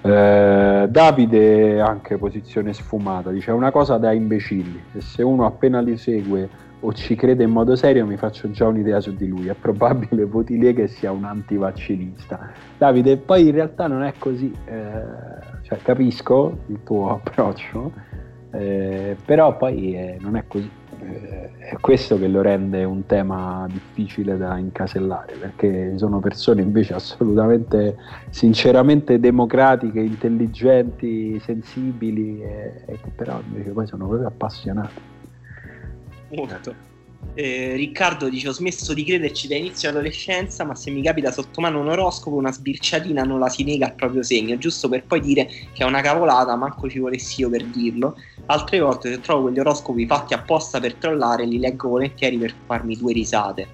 Eh, 0.02 0.88
Davide, 0.90 1.80
anche 1.80 2.18
posizione 2.18 2.74
sfumata, 2.74 3.32
dice 3.32 3.52
una 3.52 3.72
cosa 3.72 3.98
da 3.98 4.12
imbecilli 4.12 4.82
e 4.94 5.00
se 5.00 5.24
uno 5.24 5.46
appena 5.46 5.80
li 5.80 5.96
segue 5.96 6.50
o 6.82 6.92
ci 6.92 7.16
crede 7.16 7.44
in 7.44 7.52
modo 7.52 7.76
serio 7.78 8.06
mi 8.06 8.18
faccio 8.18 8.52
già 8.52 8.68
un'idea 8.68 9.00
su 9.00 9.16
di 9.16 9.28
lui, 9.28 9.48
è 9.48 9.54
probabile 9.54 10.26
Votilie 10.26 10.74
che 10.74 10.88
sia 10.88 11.12
un 11.12 11.24
antivaccinista. 11.24 12.52
Davide, 12.78 13.16
poi 13.16 13.48
in 13.48 13.54
realtà 13.54 13.88
non 13.88 14.04
è 14.04 14.14
così, 14.18 14.54
eh, 14.66 15.62
cioè, 15.62 15.78
capisco 15.82 16.58
il 16.68 16.80
tuo 16.84 17.12
approccio, 17.12 17.92
eh, 18.52 19.16
però 19.24 19.56
poi 19.56 19.96
eh, 19.96 20.18
non 20.20 20.36
è 20.36 20.44
così. 20.48 20.70
Eh, 21.06 21.52
è 21.70 21.78
questo 21.80 22.18
che 22.18 22.28
lo 22.28 22.42
rende 22.42 22.84
un 22.84 23.06
tema 23.06 23.68
difficile 23.70 24.38
da 24.38 24.58
incasellare, 24.58 25.36
perché 25.36 25.98
sono 25.98 26.20
persone 26.20 26.62
invece 26.62 26.94
assolutamente, 26.94 27.98
sinceramente 28.30 29.20
democratiche, 29.20 30.00
intelligenti, 30.00 31.40
sensibili, 31.40 32.42
e, 32.42 32.84
e 32.86 33.00
che 33.02 33.12
però 33.16 33.40
invece 33.46 33.72
poi 33.72 33.88
sono 33.88 34.08
proprio 34.08 34.28
appassionati. 34.28 35.02
Molto. 36.30 36.92
Eh, 37.36 37.74
Riccardo 37.76 38.30
dice: 38.30 38.50
Ho 38.50 38.52
smesso 38.52 38.94
di 38.94 39.04
crederci 39.04 39.48
da 39.48 39.56
inizio 39.56 39.90
adolescenza, 39.90 40.64
ma 40.64 40.76
se 40.76 40.92
mi 40.92 41.02
capita 41.02 41.32
sotto 41.32 41.62
mano 41.62 41.80
un 41.80 41.90
oroscopo, 41.90 42.36
una 42.36 42.52
sbirciatina 42.52 43.24
non 43.24 43.40
la 43.40 43.50
si 43.50 43.64
nega 43.64 43.88
al 43.88 43.96
proprio 43.96 44.22
segno, 44.24 44.58
giusto 44.58 44.90
per 44.90 45.06
poi 45.06 45.20
dire 45.20 45.46
che 45.46 45.84
è 45.84 45.86
una 45.86 46.02
cavolata, 46.02 46.56
manco 46.56 46.90
ci 46.90 47.00
volessi 47.00 47.42
io 47.42 47.50
per 47.50 47.66
dirlo. 47.66 48.16
Altre 48.48 48.80
volte, 48.80 49.12
se 49.12 49.20
trovo 49.20 49.44
quegli 49.44 49.60
oroscopi 49.60 50.06
fatti 50.06 50.34
apposta 50.34 50.80
per 50.80 50.96
trollare, 50.96 51.46
li 51.46 51.60
leggo 51.60 51.90
volentieri 51.90 52.38
per 52.38 52.56
farmi 52.66 52.96
due 52.96 53.14
risate. 53.14 53.68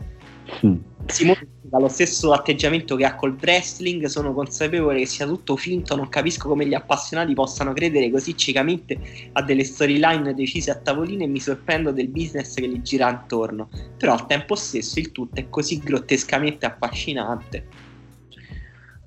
Mm. 0.65 0.77
Simone 1.07 1.47
dallo 1.69 1.87
stesso 1.87 2.33
atteggiamento 2.33 2.95
che 2.95 3.05
ha 3.05 3.15
col 3.15 3.37
wrestling, 3.39 4.05
sono 4.05 4.33
consapevole 4.33 4.99
che 4.99 5.05
sia 5.05 5.27
tutto 5.27 5.55
finto, 5.55 5.95
non 5.95 6.09
capisco 6.09 6.47
come 6.47 6.65
gli 6.65 6.73
appassionati 6.73 7.33
possano 7.35 7.73
credere 7.73 8.09
così 8.09 8.35
ciecamente 8.35 8.97
a 9.33 9.43
delle 9.43 9.63
storyline 9.63 10.33
decise 10.33 10.71
a 10.71 10.75
tavolino 10.75 11.23
e 11.23 11.27
mi 11.27 11.39
sorprendo 11.39 11.91
del 11.91 12.07
business 12.07 12.55
che 12.55 12.67
gli 12.67 12.81
gira 12.81 13.09
intorno. 13.09 13.69
Però 13.97 14.13
al 14.13 14.25
tempo 14.25 14.55
stesso 14.55 14.99
il 14.99 15.11
tutto 15.11 15.39
è 15.39 15.49
così 15.49 15.77
grottescamente 15.77 16.65
affascinante. 16.65 17.67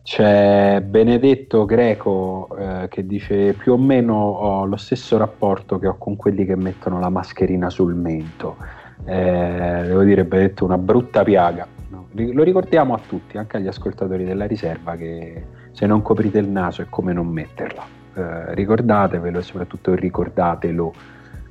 C'è 0.04 0.80
Benedetto 0.82 1.64
Greco 1.64 2.48
eh, 2.56 2.88
che 2.88 3.06
dice 3.06 3.54
più 3.54 3.72
o 3.72 3.78
meno 3.78 4.14
ho 4.14 4.64
lo 4.66 4.76
stesso 4.76 5.16
rapporto 5.16 5.78
che 5.78 5.86
ho 5.86 5.96
con 5.96 6.16
quelli 6.16 6.44
che 6.44 6.56
mettono 6.56 7.00
la 7.00 7.08
mascherina 7.08 7.70
sul 7.70 7.94
mento. 7.94 8.56
Eh, 9.04 9.82
devo 9.84 10.02
dire, 10.04 10.24
Benedetto, 10.24 10.64
una 10.64 10.78
brutta 10.78 11.24
piaga 11.24 11.66
lo 12.14 12.42
ricordiamo 12.42 12.94
a 12.94 13.00
tutti, 13.06 13.38
anche 13.38 13.56
agli 13.56 13.66
ascoltatori 13.66 14.24
della 14.24 14.46
riserva, 14.46 14.96
che 14.96 15.44
se 15.72 15.86
non 15.86 16.02
coprite 16.02 16.38
il 16.38 16.48
naso 16.48 16.82
è 16.82 16.86
come 16.88 17.12
non 17.12 17.28
metterla. 17.28 17.84
Eh, 18.14 18.54
ricordatevelo 18.54 19.38
e 19.38 19.42
soprattutto 19.42 19.94
ricordatelo 19.94 20.92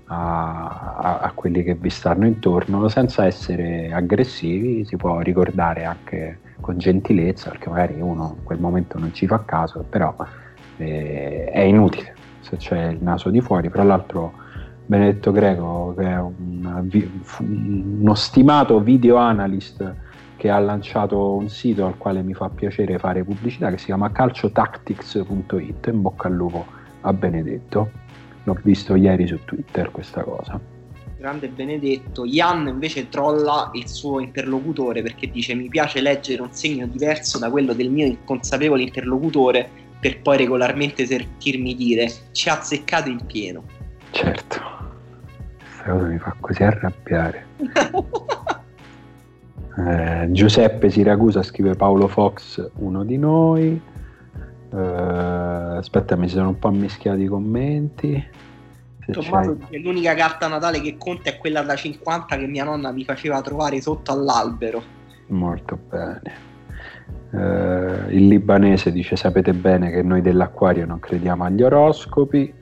a, 0.05 0.97
a, 0.97 1.20
a, 1.20 1.32
quelli 1.34 1.64
che 1.64 1.74
vi 1.74 1.89
stanno 1.89 2.28
intorno, 2.28 2.88
senza 2.88 3.26
essere 3.26 3.91
aggressivi, 3.91 4.86
si 4.86 4.95
può 4.97 5.20
ricordare 5.20 5.86
anche 5.86 6.39
con 6.59 6.78
gentilezza, 6.78 7.49
perché 7.49 7.70
magari 7.70 7.99
uno 7.99 8.36
in 8.38 8.43
quel 8.43 8.59
momento 8.59 8.99
non 8.99 9.14
ci 9.14 9.26
fa 9.26 9.43
caso, 9.43 9.84
però 9.89 10.16
eh, 10.78 11.45
è 11.45 11.62
inutile 11.62 12.14
se 12.41 12.57
c'è 12.57 12.88
il 12.89 13.01
naso 13.01 13.30
di 13.30 13.41
fuori. 13.41 13.70
Fra 13.70 13.84
l'altro 13.84 14.34
Benedetto 14.86 15.32
Greco, 15.32 15.93
che 15.97 16.03
è 16.03 16.20
un, 16.20 16.89
uno 17.39 18.14
stimato 18.14 18.82
video 18.82 19.16
analyst, 19.16 19.95
che 20.41 20.49
ha 20.49 20.57
lanciato 20.57 21.35
un 21.35 21.49
sito 21.49 21.85
al 21.85 21.99
quale 21.99 22.23
mi 22.23 22.33
fa 22.33 22.49
piacere 22.49 22.97
fare 22.97 23.23
pubblicità 23.23 23.69
che 23.69 23.77
si 23.77 23.85
chiama 23.85 24.11
calciotactics.it. 24.11 25.87
In 25.91 26.01
bocca 26.01 26.29
al 26.29 26.33
lupo 26.33 26.65
a 27.01 27.13
Benedetto. 27.13 27.91
L'ho 28.45 28.57
visto 28.63 28.95
ieri 28.95 29.27
su 29.27 29.37
Twitter 29.45 29.91
questa 29.91 30.23
cosa. 30.23 30.59
Grande 31.15 31.47
Benedetto. 31.47 32.25
Jan 32.25 32.67
invece 32.67 33.07
trolla 33.09 33.69
il 33.73 33.87
suo 33.87 34.19
interlocutore 34.19 35.03
perché 35.03 35.29
dice 35.29 35.53
mi 35.53 35.69
piace 35.69 36.01
leggere 36.01 36.41
un 36.41 36.51
segno 36.51 36.87
diverso 36.87 37.37
da 37.37 37.51
quello 37.51 37.73
del 37.73 37.91
mio 37.91 38.07
inconsapevole 38.07 38.81
interlocutore 38.81 39.69
per 39.99 40.23
poi 40.23 40.37
regolarmente 40.37 41.05
sentirmi 41.05 41.75
dire 41.75 42.11
ci 42.31 42.49
ha 42.49 42.57
azzeccato 42.57 43.09
in 43.09 43.23
pieno. 43.27 43.63
Certo, 44.09 44.59
questa 45.59 45.91
cosa 45.91 46.05
mi 46.07 46.17
fa 46.17 46.35
così 46.39 46.63
arrabbiare. 46.63 47.45
Eh, 49.78 50.28
Giuseppe 50.32 50.89
Siracusa 50.89 51.43
scrive 51.43 51.76
Paolo 51.76 52.07
Fox, 52.07 52.69
uno 52.76 53.03
di 53.03 53.17
noi. 53.17 53.82
Eh, 54.74 54.78
aspetta, 54.78 56.15
mi 56.15 56.28
sono 56.28 56.49
un 56.49 56.59
po' 56.59 56.72
mischiati 56.72 57.24
i 57.24 57.28
commenti. 57.28 58.39
Tommaso 59.11 59.53
dice 59.55 59.78
l'unica 59.80 60.13
carta 60.13 60.47
Natale 60.47 60.80
che 60.80 60.95
conta 60.97 61.32
è 61.32 61.38
quella 61.38 61.63
da 61.63 61.76
50 61.76 62.38
che 62.38 62.47
mia 62.47 62.63
nonna 62.63 62.91
mi 62.91 63.03
faceva 63.03 63.41
trovare 63.41 63.82
sotto 63.82 64.11
all'albero. 64.11 64.82
Molto 65.28 65.78
bene. 65.89 66.49
Uh, 67.32 68.09
il 68.09 68.28
libanese 68.28 68.91
dice 68.91 69.15
sapete 69.15 69.53
bene 69.53 69.89
che 69.89 70.01
noi 70.01 70.22
dell'acquario 70.22 70.86
non 70.86 70.99
crediamo 70.99 71.45
agli 71.45 71.61
oroscopi 71.61 72.53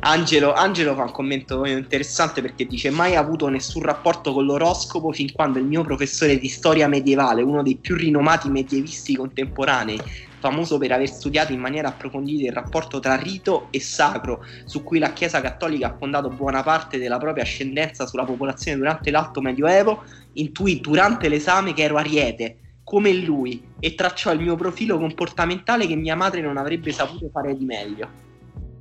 Angelo, 0.00 0.52
Angelo, 0.52 0.94
fa 0.94 1.02
un 1.02 1.12
commento 1.12 1.64
interessante 1.64 2.40
perché 2.40 2.66
dice 2.66 2.90
mai 2.90 3.16
avuto 3.16 3.48
nessun 3.48 3.82
rapporto 3.82 4.32
con 4.32 4.44
l'oroscopo 4.44 5.12
fin 5.12 5.32
quando 5.32 5.58
il 5.58 5.64
mio 5.64 5.82
professore 5.82 6.38
di 6.38 6.48
storia 6.48 6.88
medievale, 6.88 7.42
uno 7.42 7.62
dei 7.62 7.76
più 7.76 7.94
rinomati 7.94 8.48
medievisti 8.48 9.16
contemporanei, 9.16 10.00
famoso 10.38 10.78
per 10.78 10.92
aver 10.92 11.08
studiato 11.08 11.52
in 11.52 11.60
maniera 11.60 11.88
approfondita 11.88 12.46
il 12.46 12.52
rapporto 12.52 13.00
tra 13.00 13.16
rito 13.16 13.68
e 13.70 13.80
sacro, 13.80 14.44
su 14.64 14.82
cui 14.82 14.98
la 14.98 15.12
Chiesa 15.12 15.40
Cattolica 15.40 15.88
ha 15.88 15.96
fondato 15.96 16.28
buona 16.28 16.62
parte 16.62 16.98
della 16.98 17.18
propria 17.18 17.42
ascendenza 17.42 18.06
sulla 18.06 18.24
popolazione 18.24 18.78
durante 18.78 19.10
l'Alto 19.10 19.40
Medioevo, 19.40 20.04
intuì 20.34 20.80
durante 20.80 21.28
l'esame 21.28 21.72
che 21.72 21.82
ero 21.82 21.96
ariete, 21.96 22.58
come 22.84 23.12
lui, 23.12 23.60
e 23.80 23.96
tracciò 23.96 24.32
il 24.32 24.40
mio 24.40 24.54
profilo 24.54 24.98
comportamentale 24.98 25.88
che 25.88 25.96
mia 25.96 26.14
madre 26.14 26.40
non 26.40 26.56
avrebbe 26.56 26.92
saputo 26.92 27.28
fare 27.32 27.56
di 27.56 27.64
meglio. 27.64 28.25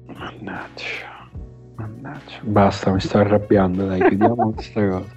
Mannaggia, 0.07 1.29
mannaggia. 1.75 2.39
Basta, 2.41 2.91
mi 2.91 2.99
sto 2.99 3.17
arrabbiando, 3.17 3.85
dai, 3.87 3.99
chiudiamo 3.99 4.51
questa 4.53 4.87
cosa. 4.87 5.15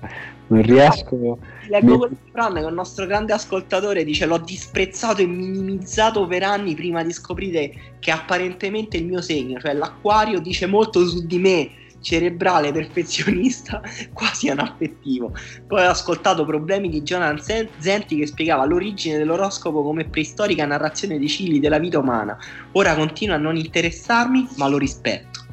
Non 0.48 0.62
riesco. 0.62 1.38
Leggo 1.68 1.92
mi... 1.92 1.98
questo 1.98 2.16
Fran 2.32 2.54
che 2.54 2.60
il 2.60 2.72
nostro 2.72 3.06
grande 3.06 3.32
ascoltatore 3.32 4.04
dice: 4.04 4.26
L'ho 4.26 4.38
disprezzato 4.38 5.20
e 5.22 5.26
minimizzato 5.26 6.26
per 6.26 6.42
anni 6.42 6.74
prima 6.74 7.02
di 7.02 7.12
scoprire 7.12 7.72
che 7.98 8.10
apparentemente 8.10 8.96
il 8.96 9.06
mio 9.06 9.20
segno, 9.20 9.60
cioè 9.60 9.74
l'acquario, 9.74 10.40
dice 10.40 10.66
molto 10.66 11.06
su 11.06 11.26
di 11.26 11.38
me 11.38 11.70
cerebrale 12.00 12.72
perfezionista, 12.72 13.80
quasi 14.12 14.48
anaffettivo. 14.48 15.32
Poi 15.66 15.84
ho 15.84 15.90
ascoltato 15.90 16.44
problemi 16.44 16.88
di 16.88 17.02
Jonathan 17.02 17.68
Zenti 17.78 18.16
che 18.16 18.26
spiegava 18.26 18.64
l'origine 18.64 19.18
dell'oroscopo 19.18 19.82
come 19.82 20.04
preistorica 20.04 20.66
narrazione 20.66 21.18
dei 21.18 21.28
cicli 21.28 21.60
della 21.60 21.78
vita 21.78 21.98
umana. 21.98 22.36
Ora 22.72 22.94
continua 22.94 23.36
a 23.36 23.38
non 23.38 23.56
interessarmi, 23.56 24.48
ma 24.56 24.68
lo 24.68 24.78
rispetto. 24.78 25.46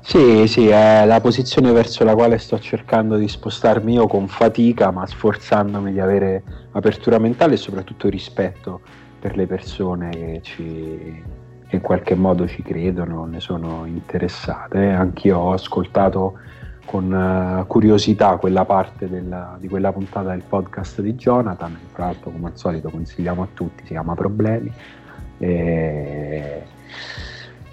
Sì, 0.00 0.46
sì, 0.46 0.68
è 0.68 1.04
la 1.04 1.20
posizione 1.20 1.72
verso 1.72 2.04
la 2.04 2.14
quale 2.14 2.38
sto 2.38 2.60
cercando 2.60 3.16
di 3.16 3.26
spostarmi 3.26 3.94
io 3.94 4.06
con 4.06 4.28
fatica, 4.28 4.92
ma 4.92 5.04
sforzandomi 5.04 5.90
di 5.90 5.98
avere 5.98 6.44
apertura 6.70 7.18
mentale 7.18 7.54
e 7.54 7.56
soprattutto 7.56 8.08
rispetto 8.08 8.82
per 9.18 9.36
le 9.36 9.48
persone 9.48 10.10
che 10.10 10.40
ci, 10.44 11.22
in 11.70 11.80
qualche 11.80 12.14
modo 12.14 12.46
ci 12.46 12.62
credono, 12.62 13.24
ne 13.24 13.40
sono 13.40 13.84
interessate. 13.86 14.88
Anch'io 14.90 15.38
ho 15.38 15.52
ascoltato 15.52 16.38
con 16.84 17.10
uh, 17.12 17.66
curiosità 17.66 18.36
quella 18.36 18.64
parte 18.64 19.08
della, 19.08 19.56
di 19.58 19.68
quella 19.68 19.92
puntata 19.92 20.30
del 20.30 20.42
podcast 20.48 21.00
di 21.00 21.14
Jonathan, 21.14 21.76
tra 21.92 22.06
l'altro 22.06 22.30
come 22.30 22.46
al 22.46 22.56
solito 22.56 22.88
consigliamo 22.88 23.42
a 23.42 23.48
tutti, 23.52 23.82
si 23.84 23.92
chiama 23.92 24.14
Problemi. 24.14 24.72
E 25.38 26.62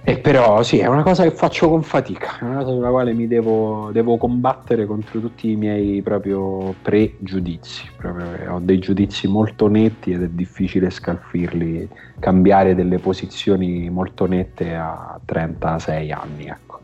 e 0.06 0.18
però 0.18 0.62
sì, 0.64 0.80
è 0.80 0.88
una 0.88 1.02
cosa 1.02 1.24
che 1.24 1.32
faccio 1.32 1.70
con 1.70 1.82
fatica, 1.82 2.38
è 2.40 2.44
una 2.44 2.58
cosa 2.58 2.72
sulla 2.72 2.90
quale 2.90 3.14
mi 3.14 3.26
devo, 3.26 3.90
devo 3.94 4.18
combattere 4.18 4.86
contro 4.86 5.22
tutti 5.22 5.52
i 5.52 5.56
miei 5.56 6.02
proprio 6.02 6.76
pregiudizi. 6.82 7.90
Proprio, 7.96 8.54
ho 8.54 8.60
dei 8.60 8.80
giudizi 8.80 9.28
molto 9.28 9.68
netti 9.68 10.12
ed 10.12 10.24
è 10.24 10.28
difficile 10.28 10.90
scalfirli, 10.90 11.88
cambiare 12.20 12.76
delle 12.76 13.00
posizioni 13.00 13.90
molto 13.90 14.26
nette 14.26 14.76
a 14.76 15.18
36 15.24 16.12
anni. 16.12 16.48
Ecco. 16.48 16.82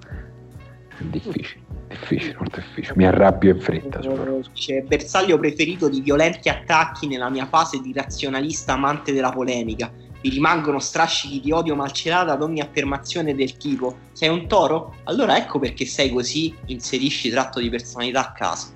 È 0.98 1.04
difficile, 1.04 1.62
difficile, 1.90 2.36
molto 2.38 2.62
difficile. 2.62 2.94
Mi 2.96 3.06
arrabbio 3.06 3.54
in 3.54 3.60
fretta. 3.60 4.00
C'è 4.54 4.82
bersaglio 4.84 5.38
preferito 5.38 5.90
di 5.90 6.00
violenti 6.00 6.48
attacchi 6.48 7.06
nella 7.08 7.30
mia 7.30 7.48
fase 7.48 7.82
di 7.82 7.92
razionalista 7.92 8.74
amante 8.74 9.12
della 9.12 9.32
polemica 9.32 10.08
vi 10.22 10.30
rimangono 10.30 10.80
strascichi 10.80 11.40
di 11.40 11.52
odio 11.52 11.76
malcelato 11.76 12.32
ad 12.32 12.42
ogni 12.42 12.60
affermazione 12.62 13.36
del 13.36 13.58
tipo 13.58 13.96
sei 14.12 14.30
un 14.30 14.48
toro? 14.48 14.96
Allora 15.06 15.38
ecco 15.38 15.60
perché 15.60 15.86
sei 15.86 16.10
così, 16.10 16.54
inserisci 16.66 17.30
tratto 17.30 17.60
di 17.60 17.70
personalità 17.70 18.22
a 18.22 18.32
caso. 18.32 18.68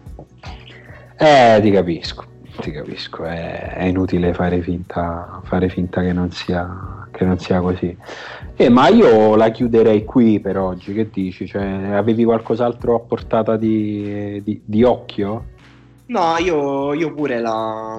Eh, 1.18 1.60
ti 1.62 1.72
capisco, 1.72 2.26
ti 2.60 2.72
capisco, 2.72 3.24
è, 3.26 3.74
è 3.76 3.84
inutile 3.86 4.34
fare 4.34 4.62
finta, 4.62 5.41
fare 5.44 5.70
finta 5.70 6.02
che, 6.02 6.12
non 6.12 6.32
sia, 6.32 7.08
che 7.12 7.24
non 7.24 7.38
sia 7.39 7.60
così. 7.60 7.96
Eh, 8.56 8.70
ma 8.70 8.88
io 8.88 9.36
la 9.36 9.50
chiuderei 9.50 10.04
qui 10.06 10.39
per 10.39 10.58
oggi, 10.58 10.94
che 10.94 11.10
dici? 11.10 11.48
Cioè, 11.48 11.64
avevi 11.64 12.24
qualcos'altro 12.24 12.96
a 12.96 13.00
portata 13.00 13.58
di, 13.58 14.41
di, 14.44 14.62
di 14.64 14.84
occhio? 14.84 15.52
No, 16.14 16.38
io, 16.38 16.93
io 16.93 17.11
pure 17.11 17.39
la 17.39 17.97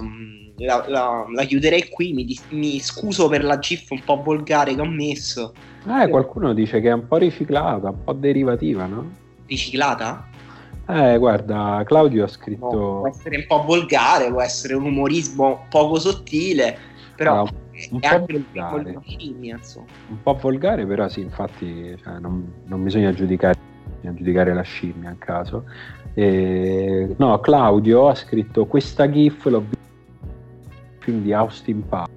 la, 0.59 0.85
la, 0.87 1.25
la 1.29 1.45
chiuderei 1.45 1.89
qui. 1.89 2.13
Mi, 2.13 2.39
mi, 2.51 2.79
scuso 2.79 3.29
per 3.29 3.43
la 3.43 3.59
GIF 3.59 3.91
un 3.91 4.03
po' 4.05 4.23
volgare 4.23 4.75
che 4.75 4.81
ho 4.81 4.87
messo. 4.87 5.53
Eh, 5.87 6.09
qualcuno 6.09 6.55
dice 6.55 6.81
che 6.81 6.91
è 6.91 6.93
un 6.93 7.09
po' 7.09 7.17
riciclata, 7.17 7.91
un 7.91 8.05
po' 8.05 8.13
derivativa, 8.13 8.87
no? 8.87 9.11
Riciclata? 9.47 10.29
Eh, 10.87 11.19
guarda, 11.19 11.83
Claudio 11.85 12.25
ha 12.25 12.29
scritto. 12.29 12.71
No, 12.71 12.99
può 13.01 13.09
essere 13.09 13.37
un 13.39 13.47
po' 13.49 13.65
volgare, 13.65 14.31
può 14.31 14.43
essere 14.43 14.75
un 14.75 14.85
umorismo 14.85 15.67
poco 15.69 15.99
sottile, 15.99 16.79
però. 17.17 17.39
Ah, 17.39 17.53
un, 17.91 17.99
po' 17.99 18.27
volgare. 18.29 18.99
Film, 19.03 19.59
un 20.09 20.23
po' 20.23 20.35
volgare, 20.35 20.87
però 20.87 21.09
sì, 21.09 21.21
infatti 21.21 21.97
cioè, 22.01 22.21
non, 22.21 22.63
non 22.67 22.85
bisogna 22.85 23.13
giudicare 23.13 23.73
bisogna 24.05 24.15
giudicare 24.15 24.55
la 24.55 24.63
scimmia 24.63 25.11
in 25.11 25.19
caso. 25.19 25.65
E, 26.15 27.15
no, 27.17 27.39
Claudio 27.41 28.09
ha 28.09 28.15
scritto 28.15 28.67
questa 28.67 29.11
GIF 29.11 29.47
l'ho 29.47 29.61
vista 29.61 29.83
film 30.99 31.23
di 31.23 31.33
Austin 31.33 31.87
Powers. 31.87 32.13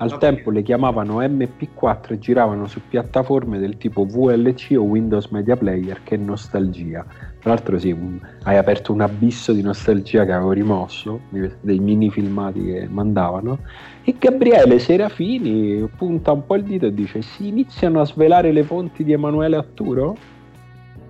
Al 0.00 0.12
okay. 0.12 0.18
tempo 0.18 0.52
le 0.52 0.62
chiamavano 0.62 1.18
MP4 1.20 2.12
e 2.12 2.18
giravano 2.20 2.68
su 2.68 2.80
piattaforme 2.88 3.58
del 3.58 3.78
tipo 3.78 4.04
VLC 4.04 4.76
o 4.78 4.82
Windows 4.82 5.26
Media 5.26 5.56
Player, 5.56 6.02
che 6.04 6.16
nostalgia. 6.16 7.04
Tra 7.40 7.50
l'altro 7.50 7.78
sì, 7.78 7.90
un, 7.90 8.20
hai 8.44 8.58
aperto 8.58 8.92
un 8.92 9.00
abisso 9.00 9.52
di 9.52 9.60
nostalgia 9.60 10.24
che 10.24 10.30
avevo 10.30 10.52
rimosso, 10.52 11.22
dei 11.60 11.80
mini 11.80 12.10
filmati 12.10 12.64
che 12.64 12.86
mandavano. 12.88 13.58
E 14.04 14.14
Gabriele 14.16 14.78
Serafini 14.78 15.88
punta 15.96 16.30
un 16.30 16.46
po' 16.46 16.54
il 16.54 16.62
dito 16.62 16.86
e 16.86 16.94
dice, 16.94 17.20
si 17.20 17.48
iniziano 17.48 18.00
a 18.00 18.04
svelare 18.04 18.52
le 18.52 18.62
fonti 18.62 19.02
di 19.02 19.12
Emanuele 19.12 19.56
Atturo? 19.56 20.16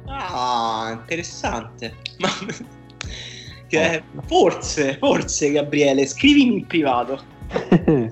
Ah, 0.09 0.97
interessante. 0.99 1.95
Ma... 2.19 2.29
Che, 3.67 4.03
forse, 4.25 4.97
forse 4.99 5.53
Gabriele, 5.53 6.07
scrivimi 6.07 6.61
in 6.61 6.67
privato. 6.67 7.21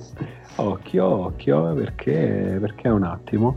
occhio, 0.57 1.07
occhio, 1.07 1.73
perché, 1.75 2.59
perché 2.61 2.89
un 2.89 3.05
attimo. 3.05 3.57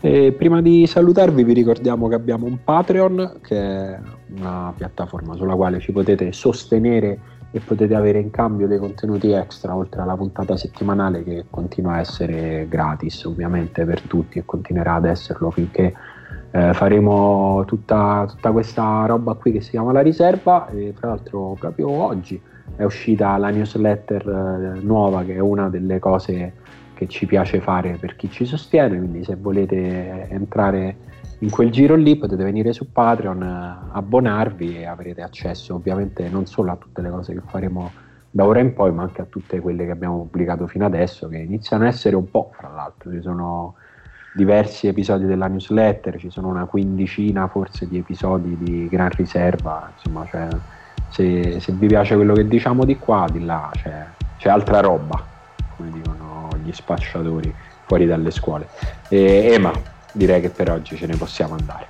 E 0.00 0.32
prima 0.32 0.60
di 0.60 0.86
salutarvi 0.86 1.42
vi 1.42 1.54
ricordiamo 1.54 2.06
che 2.06 2.14
abbiamo 2.14 2.46
un 2.46 2.62
Patreon, 2.62 3.40
che 3.42 3.56
è 3.56 3.98
una 4.36 4.72
piattaforma 4.76 5.34
sulla 5.34 5.54
quale 5.54 5.80
ci 5.80 5.90
potete 5.90 6.32
sostenere 6.32 7.18
e 7.50 7.60
potete 7.60 7.94
avere 7.94 8.18
in 8.18 8.30
cambio 8.30 8.66
dei 8.68 8.78
contenuti 8.78 9.30
extra 9.30 9.74
oltre 9.74 10.02
alla 10.02 10.16
puntata 10.16 10.56
settimanale 10.56 11.24
che 11.24 11.46
continua 11.48 11.94
a 11.94 12.00
essere 12.00 12.66
gratis 12.68 13.24
ovviamente 13.24 13.84
per 13.86 14.02
tutti 14.02 14.38
e 14.38 14.44
continuerà 14.44 14.94
ad 14.94 15.06
esserlo 15.06 15.50
finché 15.50 15.94
eh, 16.50 16.72
faremo 16.72 17.64
tutta, 17.66 18.24
tutta, 18.28 18.52
questa 18.52 19.04
roba 19.06 19.34
qui 19.34 19.52
che 19.52 19.60
si 19.60 19.70
chiama 19.70 19.92
la 19.92 20.00
riserva 20.00 20.68
e 20.68 20.94
tra 20.98 21.08
l'altro 21.08 21.56
proprio 21.58 21.90
oggi 21.90 22.40
è 22.76 22.84
uscita 22.84 23.36
la 23.36 23.50
newsletter 23.50 24.74
eh, 24.76 24.80
nuova 24.80 25.24
che 25.24 25.34
è 25.34 25.40
una 25.40 25.68
delle 25.68 25.98
cose 25.98 26.54
che 26.94 27.06
ci 27.06 27.26
piace 27.26 27.60
fare 27.60 27.96
per 28.00 28.16
chi 28.16 28.30
ci 28.30 28.44
sostiene. 28.44 28.98
Quindi 28.98 29.24
se 29.24 29.36
volete 29.36 30.28
entrare 30.30 30.96
in 31.40 31.50
quel 31.50 31.70
giro 31.70 31.94
lì 31.94 32.16
potete 32.16 32.42
venire 32.42 32.72
su 32.72 32.90
Patreon 32.90 33.42
eh, 33.42 33.90
abbonarvi 33.92 34.78
e 34.78 34.86
avrete 34.86 35.22
accesso 35.22 35.74
ovviamente 35.74 36.28
non 36.28 36.46
solo 36.46 36.72
a 36.72 36.76
tutte 36.76 37.00
le 37.00 37.10
cose 37.10 37.32
che 37.32 37.42
faremo 37.46 37.92
da 38.30 38.44
ora 38.44 38.58
in 38.58 38.74
poi 38.74 38.92
ma 38.92 39.02
anche 39.02 39.22
a 39.22 39.26
tutte 39.26 39.60
quelle 39.60 39.84
che 39.84 39.92
abbiamo 39.92 40.18
pubblicato 40.18 40.66
fino 40.66 40.84
adesso 40.84 41.28
che 41.28 41.38
iniziano 41.38 41.84
a 41.84 41.86
essere 41.86 42.16
un 42.16 42.28
po' 42.28 42.50
fra 42.52 42.68
l'altro 42.68 43.12
ci 43.12 43.20
sono 43.20 43.74
diversi 44.38 44.86
episodi 44.86 45.26
della 45.26 45.48
newsletter, 45.48 46.16
ci 46.16 46.30
sono 46.30 46.46
una 46.46 46.64
quindicina 46.66 47.48
forse 47.48 47.88
di 47.88 47.98
episodi 47.98 48.56
di 48.56 48.86
Gran 48.88 49.10
Riserva, 49.10 49.90
insomma 49.96 50.24
cioè, 50.30 50.46
se, 51.08 51.58
se, 51.58 51.72
vi 51.72 51.88
piace 51.88 52.14
quello 52.14 52.34
che 52.34 52.46
diciamo 52.46 52.84
di 52.84 52.96
qua, 52.98 53.26
di 53.28 53.44
là 53.44 53.68
c'è, 53.72 54.06
c'è 54.38 54.48
altra 54.48 54.78
roba, 54.78 55.20
come 55.76 55.90
dicono 55.90 56.50
gli 56.62 56.70
spacciatori 56.72 57.52
fuori 57.84 58.06
dalle 58.06 58.30
scuole. 58.30 58.68
E, 59.08 59.50
Ema, 59.54 59.72
direi 60.12 60.40
che 60.40 60.50
per 60.50 60.70
oggi 60.70 60.96
ce 60.96 61.06
ne 61.06 61.16
possiamo 61.16 61.56
andare. 61.58 61.86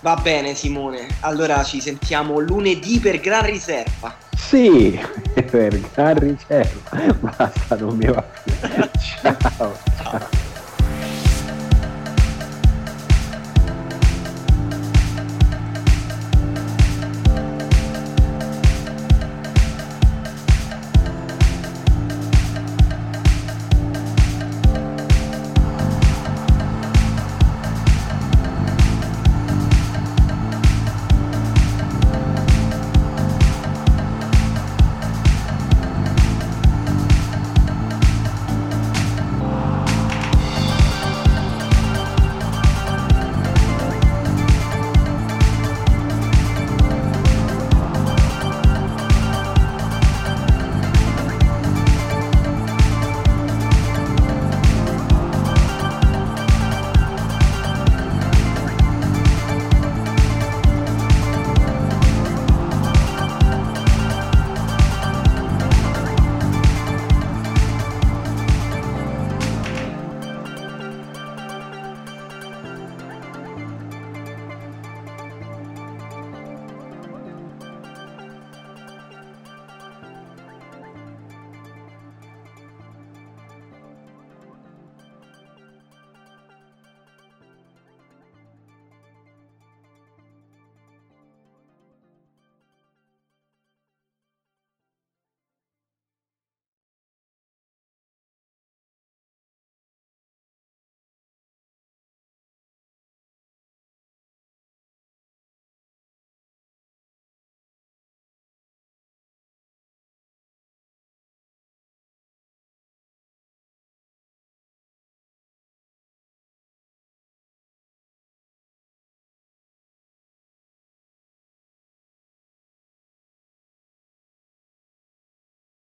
Va 0.00 0.14
bene 0.22 0.54
Simone, 0.54 1.08
allora 1.22 1.64
ci 1.64 1.80
sentiamo 1.80 2.38
lunedì 2.38 3.00
per 3.00 3.18
Gran 3.18 3.44
Riserva. 3.44 4.14
Sì, 4.30 4.96
per 5.50 5.76
Gran 5.92 6.18
Riserva. 6.20 7.14
Basta, 7.18 7.74
non 7.74 7.96
mi 7.96 8.06
va 8.06 8.22
più. 8.22 8.52
ciao. 9.20 9.72
ciao. 10.00 10.46